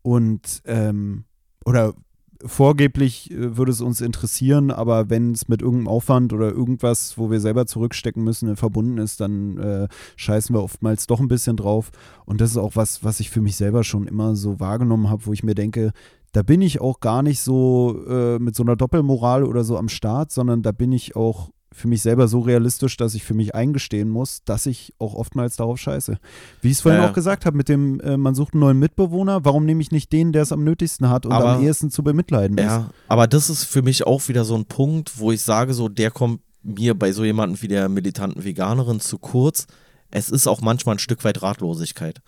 [0.03, 1.25] Und, ähm,
[1.65, 1.95] oder
[2.45, 7.31] vorgeblich äh, würde es uns interessieren, aber wenn es mit irgendeinem Aufwand oder irgendwas, wo
[7.31, 11.57] wir selber zurückstecken müssen, äh, verbunden ist, dann äh, scheißen wir oftmals doch ein bisschen
[11.57, 11.91] drauf.
[12.25, 15.27] Und das ist auch was, was ich für mich selber schon immer so wahrgenommen habe,
[15.27, 15.93] wo ich mir denke,
[16.35, 19.89] da bin ich auch gar nicht so äh, mit so einer Doppelmoral oder so am
[19.89, 23.55] Start, sondern da bin ich auch für mich selber so realistisch, dass ich für mich
[23.55, 26.19] eingestehen muss, dass ich auch oftmals darauf scheiße.
[26.61, 27.11] Wie ich es vorhin Ja, ja.
[27.11, 30.13] auch gesagt habe, mit dem, äh, man sucht einen neuen Mitbewohner, warum nehme ich nicht
[30.13, 32.65] den, der es am nötigsten hat und Aber- am ehesten zu bemitleiden ist?
[32.65, 35.89] Ja, aber das ist für mich auch wieder so ein Punkt, wo ich sage, so,
[35.89, 39.67] der kommt mir bei so jemandem wie der militanten Veganerin zu kurz.
[40.11, 42.21] Es ist auch manchmal ein Stück weit Ratlosigkeit.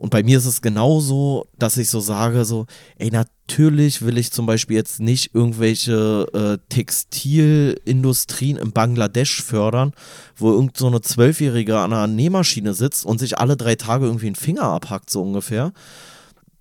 [0.00, 2.64] Und bei mir ist es genauso, dass ich so sage, so,
[2.96, 9.92] ey, natürlich will ich zum Beispiel jetzt nicht irgendwelche äh, Textilindustrien in Bangladesch fördern,
[10.36, 14.28] wo irgend so eine Zwölfjährige an einer Nähmaschine sitzt und sich alle drei Tage irgendwie
[14.28, 15.74] einen Finger abhackt, so ungefähr.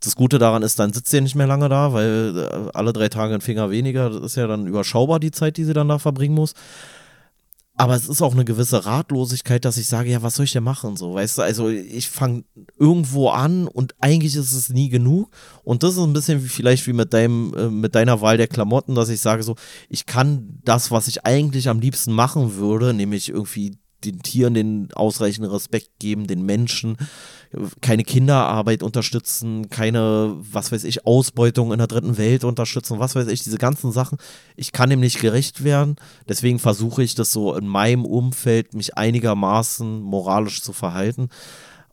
[0.01, 3.07] Das Gute daran ist, dann sitzt sie nicht mehr lange da, weil äh, alle drei
[3.07, 5.97] Tage ein Finger weniger, das ist ja dann überschaubar, die Zeit, die sie dann da
[5.97, 6.55] verbringen muss.
[7.79, 10.65] Aber es ist auch eine gewisse Ratlosigkeit, dass ich sage, ja, was soll ich denn
[10.65, 10.97] machen?
[10.97, 12.43] So, weißt du, also ich fange
[12.77, 15.29] irgendwo an und eigentlich ist es nie genug.
[15.63, 18.49] Und das ist ein bisschen wie vielleicht wie mit deinem, äh, mit deiner Wahl der
[18.49, 19.55] Klamotten, dass ich sage so,
[19.87, 24.89] ich kann das, was ich eigentlich am liebsten machen würde, nämlich irgendwie den Tieren den
[24.93, 26.97] ausreichenden Respekt geben, den Menschen,
[27.81, 33.27] keine Kinderarbeit unterstützen, keine, was weiß ich, Ausbeutung in der dritten Welt unterstützen, was weiß
[33.27, 34.17] ich, diese ganzen Sachen.
[34.55, 35.95] Ich kann dem nicht gerecht werden.
[36.27, 41.29] Deswegen versuche ich das so in meinem Umfeld, mich einigermaßen moralisch zu verhalten.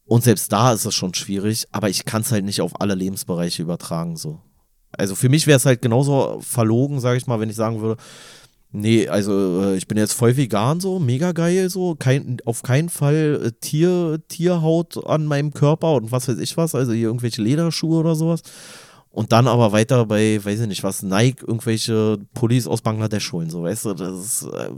[0.05, 2.95] Und selbst da ist es schon schwierig, aber ich kann es halt nicht auf alle
[2.95, 4.17] Lebensbereiche übertragen.
[4.17, 4.41] So.
[4.93, 8.01] Also für mich wäre es halt genauso verlogen, sage ich mal, wenn ich sagen würde,
[8.73, 12.89] Nee, also äh, ich bin jetzt voll vegan so, mega geil so, kein, auf keinen
[12.89, 17.43] Fall äh, Tier, Tierhaut an meinem Körper und was weiß ich was, also hier irgendwelche
[17.43, 18.43] Lederschuhe oder sowas.
[19.11, 23.49] und dann aber weiter bei, weiß ich nicht was, Nike irgendwelche Pullis aus Bangladesch holen,
[23.49, 24.71] so, weißt du, das ist, äh,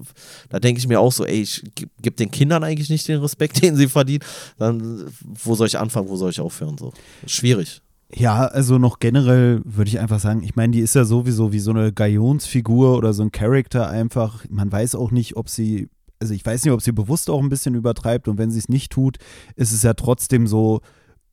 [0.48, 3.62] da denke ich mir auch so, ey, ich gebe den Kindern eigentlich nicht den Respekt,
[3.62, 4.24] den sie verdienen,
[4.58, 6.92] dann, wo soll ich anfangen, wo soll ich aufhören, so.
[7.26, 7.82] Schwierig.
[8.14, 11.58] Ja, also noch generell würde ich einfach sagen, ich meine, die ist ja sowieso wie
[11.58, 14.46] so eine Galionsfigur oder so ein Charakter einfach.
[14.48, 17.50] Man weiß auch nicht, ob sie, also ich weiß nicht, ob sie bewusst auch ein
[17.50, 19.18] bisschen übertreibt und wenn sie es nicht tut,
[19.56, 20.80] ist es ja trotzdem so,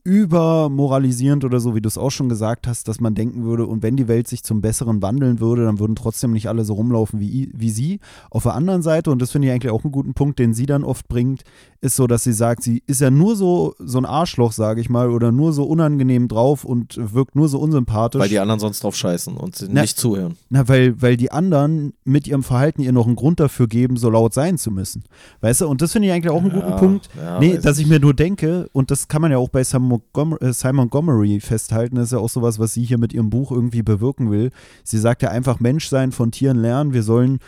[0.06, 3.82] übermoralisierend oder so, wie du es auch schon gesagt hast, dass man denken würde, und
[3.82, 7.20] wenn die Welt sich zum Besseren wandeln würde, dann würden trotzdem nicht alle so rumlaufen
[7.20, 8.00] wie, wie sie.
[8.30, 10.68] Auf der anderen Seite, und das finde ich eigentlich auch einen guten Punkt, den sie
[10.68, 11.44] dann oft bringt,
[11.82, 14.90] ist so, dass sie sagt, sie ist ja nur so, so ein Arschloch, sage ich
[14.90, 18.22] mal, oder nur so unangenehm drauf und wirkt nur so unsympathisch.
[18.22, 20.36] Weil die anderen sonst drauf scheißen und sie na, nicht zuhören.
[20.50, 24.12] Na, weil, weil die anderen mit ihrem Verhalten ihr noch einen Grund dafür geben, so
[24.12, 25.04] laut sein zu müssen.
[25.42, 27.10] Weißt du, und das finde ich eigentlich auch einen ja, guten Punkt.
[27.18, 29.95] Ja, nee, dass ich mir nur denke, und das kann man ja auch bei Sam
[30.42, 31.98] äh, Simon Montgomery festhalten.
[31.98, 34.52] Ist ja auch sowas, was sie hier mit ihrem Buch irgendwie bewirken will.
[34.84, 36.94] Sie sagt ja einfach, Mensch sein, von Tieren lernen.
[36.94, 37.40] Wir sollen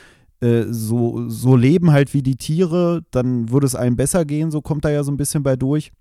[0.42, 4.52] äh, so, so leben halt wie die Tiere, dann würde es allen besser gehen.
[4.52, 5.92] So kommt da ja so ein bisschen bei durch.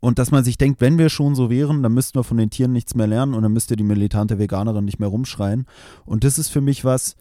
[0.00, 2.50] Und dass man sich denkt, wenn wir schon so wären, dann müssten wir von den
[2.50, 5.66] Tieren nichts mehr lernen und dann müsste die militante Veganerin nicht mehr rumschreien.
[6.04, 7.14] Und das ist für mich was,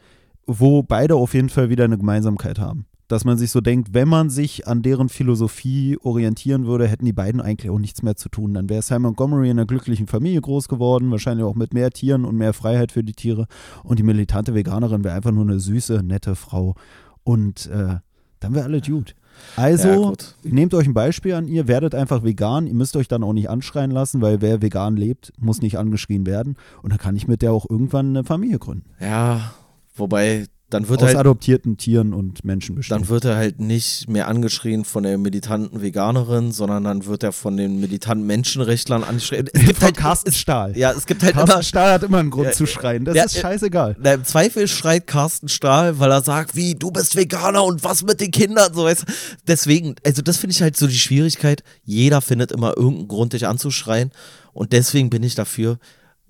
[0.48, 4.07] wo beide auf jeden Fall wieder eine Gemeinsamkeit haben dass man sich so denkt, wenn
[4.07, 8.29] man sich an deren Philosophie orientieren würde, hätten die beiden eigentlich auch nichts mehr zu
[8.29, 8.53] tun.
[8.53, 12.25] Dann wäre Simon Montgomery in einer glücklichen Familie groß geworden, wahrscheinlich auch mit mehr Tieren
[12.25, 13.47] und mehr Freiheit für die Tiere.
[13.83, 16.75] Und die militante Veganerin wäre einfach nur eine süße, nette Frau.
[17.23, 17.97] Und äh,
[18.39, 19.15] dann wäre alles gut.
[19.55, 20.13] Also,
[20.43, 22.67] ja, nehmt euch ein Beispiel an ihr, werdet einfach vegan.
[22.67, 26.25] Ihr müsst euch dann auch nicht anschreien lassen, weil wer vegan lebt, muss nicht angeschrien
[26.25, 26.55] werden.
[26.81, 28.89] Und dann kann ich mit der auch irgendwann eine Familie gründen.
[28.99, 29.53] Ja,
[29.95, 33.02] wobei dann wird Aus halt, adoptierten Tieren und Menschen bestimmt.
[33.02, 37.34] Dann wird er halt nicht mehr angeschrien von der militanten Veganerin, sondern dann wird er
[37.34, 39.49] von den militanten Menschenrechtlern angeschrien.
[39.52, 40.77] Es gibt halt Carsten Stahl.
[40.77, 41.64] Ja, es gibt halt Carsten immer.
[41.64, 43.03] Stahl hat immer einen Grund ja, zu schreien.
[43.03, 43.98] Das ja, ist scheißegal.
[44.02, 48.03] Ja, Im Zweifel schreit Carsten Stahl, weil er sagt, wie, du bist Veganer und was
[48.03, 49.06] mit den Kindern, so weißt
[49.48, 51.64] Deswegen, also das finde ich halt so die Schwierigkeit.
[51.84, 54.11] Jeder findet immer irgendeinen Grund, dich anzuschreien.
[54.53, 55.80] Und deswegen bin ich dafür,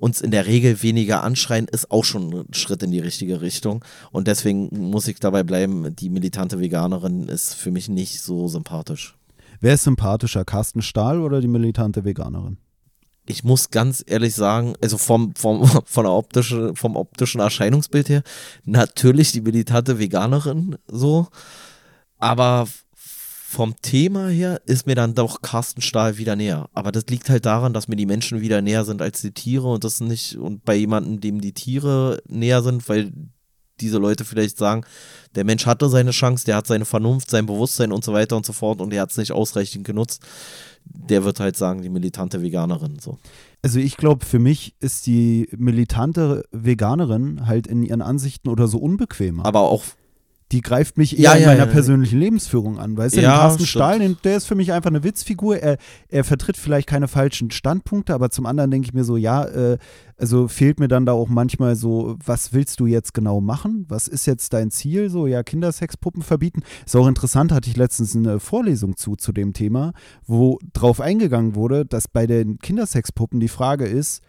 [0.02, 3.86] uns in der Regel weniger anschreien, ist auch schon ein Schritt in die richtige Richtung.
[4.12, 9.16] Und deswegen muss ich dabei bleiben, die militante Veganerin ist für mich nicht so sympathisch.
[9.60, 12.58] Wer ist sympathischer, Carsten Stahl oder die militante Veganerin?
[13.28, 18.24] Ich muss ganz ehrlich sagen, also vom, vom, von der optischen, vom optischen Erscheinungsbild her,
[18.66, 21.28] natürlich die militante Veganerin so.
[22.18, 22.68] Aber
[23.52, 26.70] vom Thema her ist mir dann doch Carsten Stahl wieder näher.
[26.74, 29.68] Aber das liegt halt daran, dass mir die Menschen wieder näher sind als die Tiere
[29.68, 33.12] und das nicht, und bei jemandem, dem die Tiere näher sind, weil
[33.82, 34.86] diese Leute vielleicht sagen,
[35.36, 38.46] der Mensch hatte seine Chance, der hat seine Vernunft, sein Bewusstsein und so weiter und
[38.46, 40.24] so fort und der hat es nicht ausreichend genutzt.
[40.86, 43.18] Der wird halt sagen, die militante Veganerin so.
[43.62, 48.78] Also ich glaube, für mich ist die militante Veganerin halt in ihren Ansichten oder so
[48.78, 49.46] unbequemer.
[49.46, 49.84] Aber auch
[50.52, 52.98] die greift mich eher ja, in meiner ja, persönlichen Lebensführung an.
[52.98, 55.58] Weißt du, ja, Carsten Stahl, der ist für mich einfach eine Witzfigur.
[55.58, 55.78] Er,
[56.10, 59.78] er vertritt vielleicht keine falschen Standpunkte, aber zum anderen denke ich mir so, ja, äh,
[60.18, 63.86] also fehlt mir dann da auch manchmal so, was willst du jetzt genau machen?
[63.88, 65.10] Was ist jetzt dein Ziel?
[65.10, 66.64] So, ja, Kindersexpuppen verbieten.
[66.86, 69.94] Ist auch interessant, hatte ich letztens eine Vorlesung zu, zu dem Thema,
[70.26, 74.22] wo drauf eingegangen wurde, dass bei den Kindersexpuppen die Frage ist,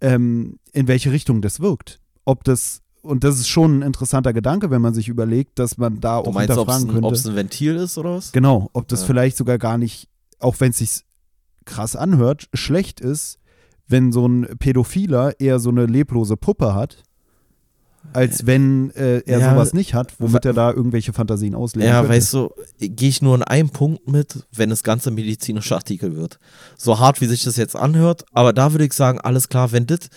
[0.00, 1.98] ähm, in welche Richtung das wirkt.
[2.24, 6.00] Ob das und das ist schon ein interessanter Gedanke, wenn man sich überlegt, dass man
[6.00, 7.06] da du auch meinst, hinterfragen könnte.
[7.06, 8.32] Ob es ein Ventil ist oder was?
[8.32, 9.06] Genau, ob das ja.
[9.06, 10.08] vielleicht sogar gar nicht,
[10.38, 11.02] auch wenn es sich
[11.64, 13.38] krass anhört, schlecht ist,
[13.88, 17.02] wenn so ein Pädophiler eher so eine leblose Puppe hat,
[18.12, 21.88] als wenn äh, er ja, sowas nicht hat, womit er da irgendwelche Fantasien auslegt.
[21.88, 22.14] Ja, könnte.
[22.14, 26.38] weißt du, gehe ich nur in einem Punkt mit, wenn das ganze medizinische Artikel wird.
[26.76, 29.86] So hart, wie sich das jetzt anhört, aber da würde ich sagen, alles klar, wenn
[29.86, 30.08] das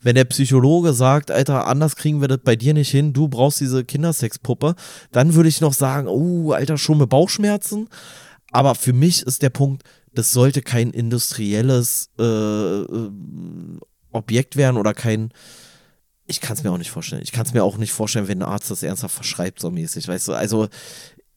[0.00, 3.60] wenn der Psychologe sagt, Alter, anders kriegen wir das bei dir nicht hin, du brauchst
[3.60, 4.74] diese Kindersexpuppe,
[5.10, 7.88] dann würde ich noch sagen, oh, Alter, schon mit Bauchschmerzen.
[8.52, 9.82] Aber für mich ist der Punkt,
[10.14, 13.10] das sollte kein industrielles äh, äh
[14.10, 15.32] Objekt werden oder kein.
[16.26, 17.22] Ich kann es mir auch nicht vorstellen.
[17.22, 20.08] Ich kann es mir auch nicht vorstellen, wenn ein Arzt das ernsthaft verschreibt, so mäßig.
[20.08, 20.68] Weißt du, also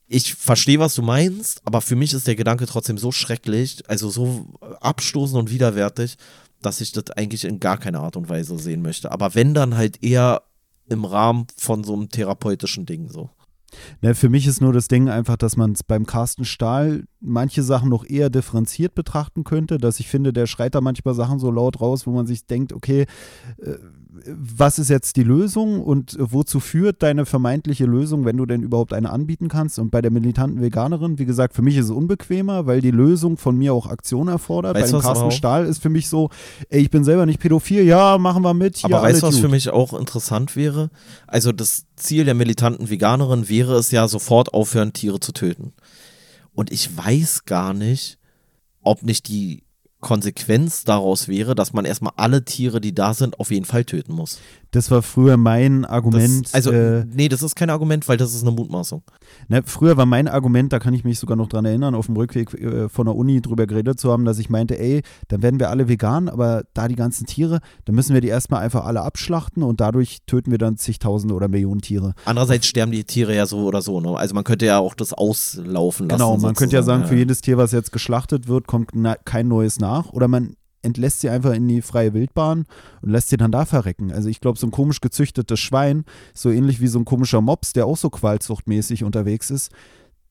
[0.08, 4.10] ich verstehe, was du meinst, aber für mich ist der Gedanke trotzdem so schrecklich, also
[4.10, 4.46] so
[4.82, 6.18] abstoßend und widerwärtig,
[6.62, 9.12] dass ich das eigentlich in gar keiner Art und Weise sehen möchte.
[9.12, 10.44] Aber wenn dann halt eher
[10.88, 13.30] im Rahmen von so einem therapeutischen Ding so.
[14.02, 17.64] Ne, für mich ist nur das Ding einfach, dass man es beim Carsten Stahl manche
[17.64, 21.50] Sachen noch eher differenziert betrachten könnte, dass ich finde, der schreit da manchmal Sachen so
[21.50, 23.06] laut raus, wo man sich denkt, okay,
[23.60, 23.76] äh,
[24.14, 28.92] was ist jetzt die Lösung und wozu führt deine vermeintliche Lösung, wenn du denn überhaupt
[28.92, 29.80] eine anbieten kannst?
[29.80, 33.38] Und bei der militanten Veganerin, wie gesagt, für mich ist es unbequemer, weil die Lösung
[33.38, 34.76] von mir auch Aktion erfordert.
[34.76, 36.30] Weißt bei dem Carsten Stahl ist für mich so,
[36.70, 38.84] ey, ich bin selber nicht pädophil, ja, machen wir mit.
[38.84, 40.90] Aber weißt du, was für mich auch interessant wäre?
[41.26, 45.72] Also das Ziel der militanten Veganerin wäre es ja, sofort aufhören, Tiere zu töten.
[46.54, 48.18] Und ich weiß gar nicht,
[48.82, 49.64] ob nicht die
[50.02, 54.14] Konsequenz daraus wäre, dass man erstmal alle Tiere, die da sind, auf jeden Fall töten
[54.14, 54.40] muss.
[54.72, 56.46] Das war früher mein Argument.
[56.46, 59.04] Das, also, äh, nee, das ist kein Argument, weil das ist eine Mutmaßung.
[59.50, 62.16] Ne, früher war mein Argument, da kann ich mich sogar noch dran erinnern, auf dem
[62.16, 65.60] Rückweg äh, von der Uni drüber geredet zu haben, dass ich meinte, ey, dann werden
[65.60, 69.02] wir alle vegan, aber da die ganzen Tiere, dann müssen wir die erstmal einfach alle
[69.02, 72.14] abschlachten und dadurch töten wir dann zigtausende oder Millionen Tiere.
[72.24, 74.00] Andererseits sterben die Tiere ja so oder so.
[74.00, 74.18] Ne?
[74.18, 76.18] Also man könnte ja auch das auslaufen lassen.
[76.18, 76.56] Genau, man sozusagen.
[76.56, 77.08] könnte ja sagen, ja.
[77.10, 78.92] für jedes Tier, was jetzt geschlachtet wird, kommt
[79.26, 79.91] kein neues nach.
[80.12, 82.66] Oder man entlässt sie einfach in die freie Wildbahn
[83.02, 84.12] und lässt sie dann da verrecken.
[84.12, 87.74] Also ich glaube, so ein komisch gezüchtetes Schwein, so ähnlich wie so ein komischer Mops,
[87.74, 89.72] der auch so qualzuchtmäßig unterwegs ist,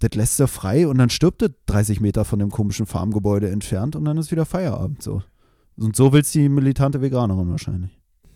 [0.00, 3.96] das lässt er frei und dann stirbt er 30 Meter von dem komischen Farmgebäude entfernt
[3.96, 5.22] und dann ist wieder Feierabend so.
[5.76, 7.90] Und so will es die militante Veganerin wahrscheinlich.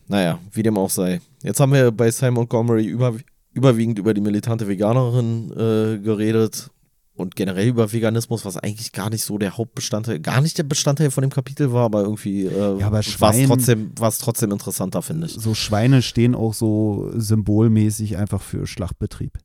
[0.07, 1.21] Naja, wie dem auch sei.
[1.43, 3.15] Jetzt haben wir bei Simon Montgomery über,
[3.53, 6.71] überwiegend über die militante Veganerin äh, geredet
[7.17, 11.11] und generell über Veganismus, was eigentlich gar nicht so der Hauptbestandteil, gar nicht der Bestandteil
[11.11, 15.35] von dem Kapitel war, aber irgendwie äh, ja, war es trotzdem, trotzdem interessanter, finde ich.
[15.35, 19.39] So Schweine stehen auch so symbolmäßig einfach für Schlachtbetrieb.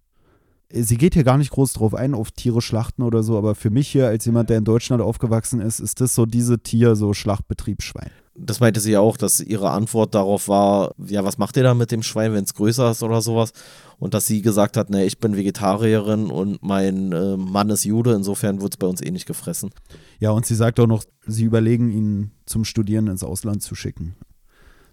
[0.72, 3.72] Sie geht hier gar nicht groß drauf ein, auf Tiere schlachten oder so, aber für
[3.72, 7.14] mich hier als jemand, der in Deutschland aufgewachsen ist, ist das so diese Tier, so
[7.14, 11.58] Schlachtbetrieb Schwein das meinte sie ja auch, dass ihre Antwort darauf war, ja, was macht
[11.58, 13.52] ihr da mit dem Schwein, wenn es größer ist oder sowas?
[13.98, 18.14] Und dass sie gesagt hat, ne, ich bin Vegetarierin und mein äh, Mann ist Jude,
[18.14, 19.72] insofern wird es bei uns eh nicht gefressen.
[20.20, 24.16] Ja, und sie sagt auch noch, sie überlegen, ihn zum Studieren ins Ausland zu schicken.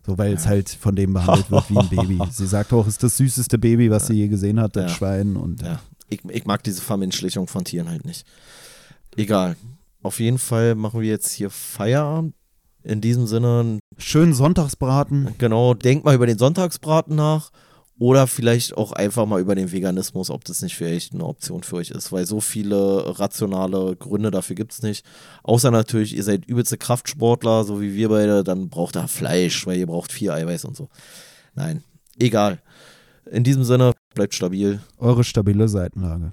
[0.05, 0.37] So, weil ja.
[0.37, 2.19] es halt von dem behandelt wird wie ein Baby.
[2.31, 4.09] Sie sagt auch, es ist das süßeste Baby, was ja.
[4.09, 4.97] sie je gesehen hat, das ja.
[4.97, 5.37] Schwein.
[5.37, 5.81] Und, ja.
[6.09, 8.27] Ich, ich mag diese Vermenschlichung von Tieren halt nicht.
[9.17, 9.57] Egal.
[10.03, 12.35] Auf jeden Fall machen wir jetzt hier Feierabend.
[12.87, 13.81] In diesem Sinne.
[13.99, 15.35] Schönen Sonntagsbraten.
[15.39, 17.51] Genau, denkt mal über den Sonntagsbraten nach.
[17.99, 21.77] Oder vielleicht auch einfach mal über den Veganismus, ob das nicht vielleicht eine Option für
[21.77, 25.05] euch ist, weil so viele rationale Gründe dafür gibt es nicht.
[25.43, 29.79] Außer natürlich, ihr seid übelste Kraftsportler, so wie wir beide, dann braucht ihr Fleisch, weil
[29.79, 30.89] ihr braucht viel Eiweiß und so.
[31.55, 31.83] Nein,
[32.19, 32.61] egal.
[33.31, 34.79] In diesem Sinne, bleibt stabil.
[34.99, 36.33] Eure stabile Seitenlage.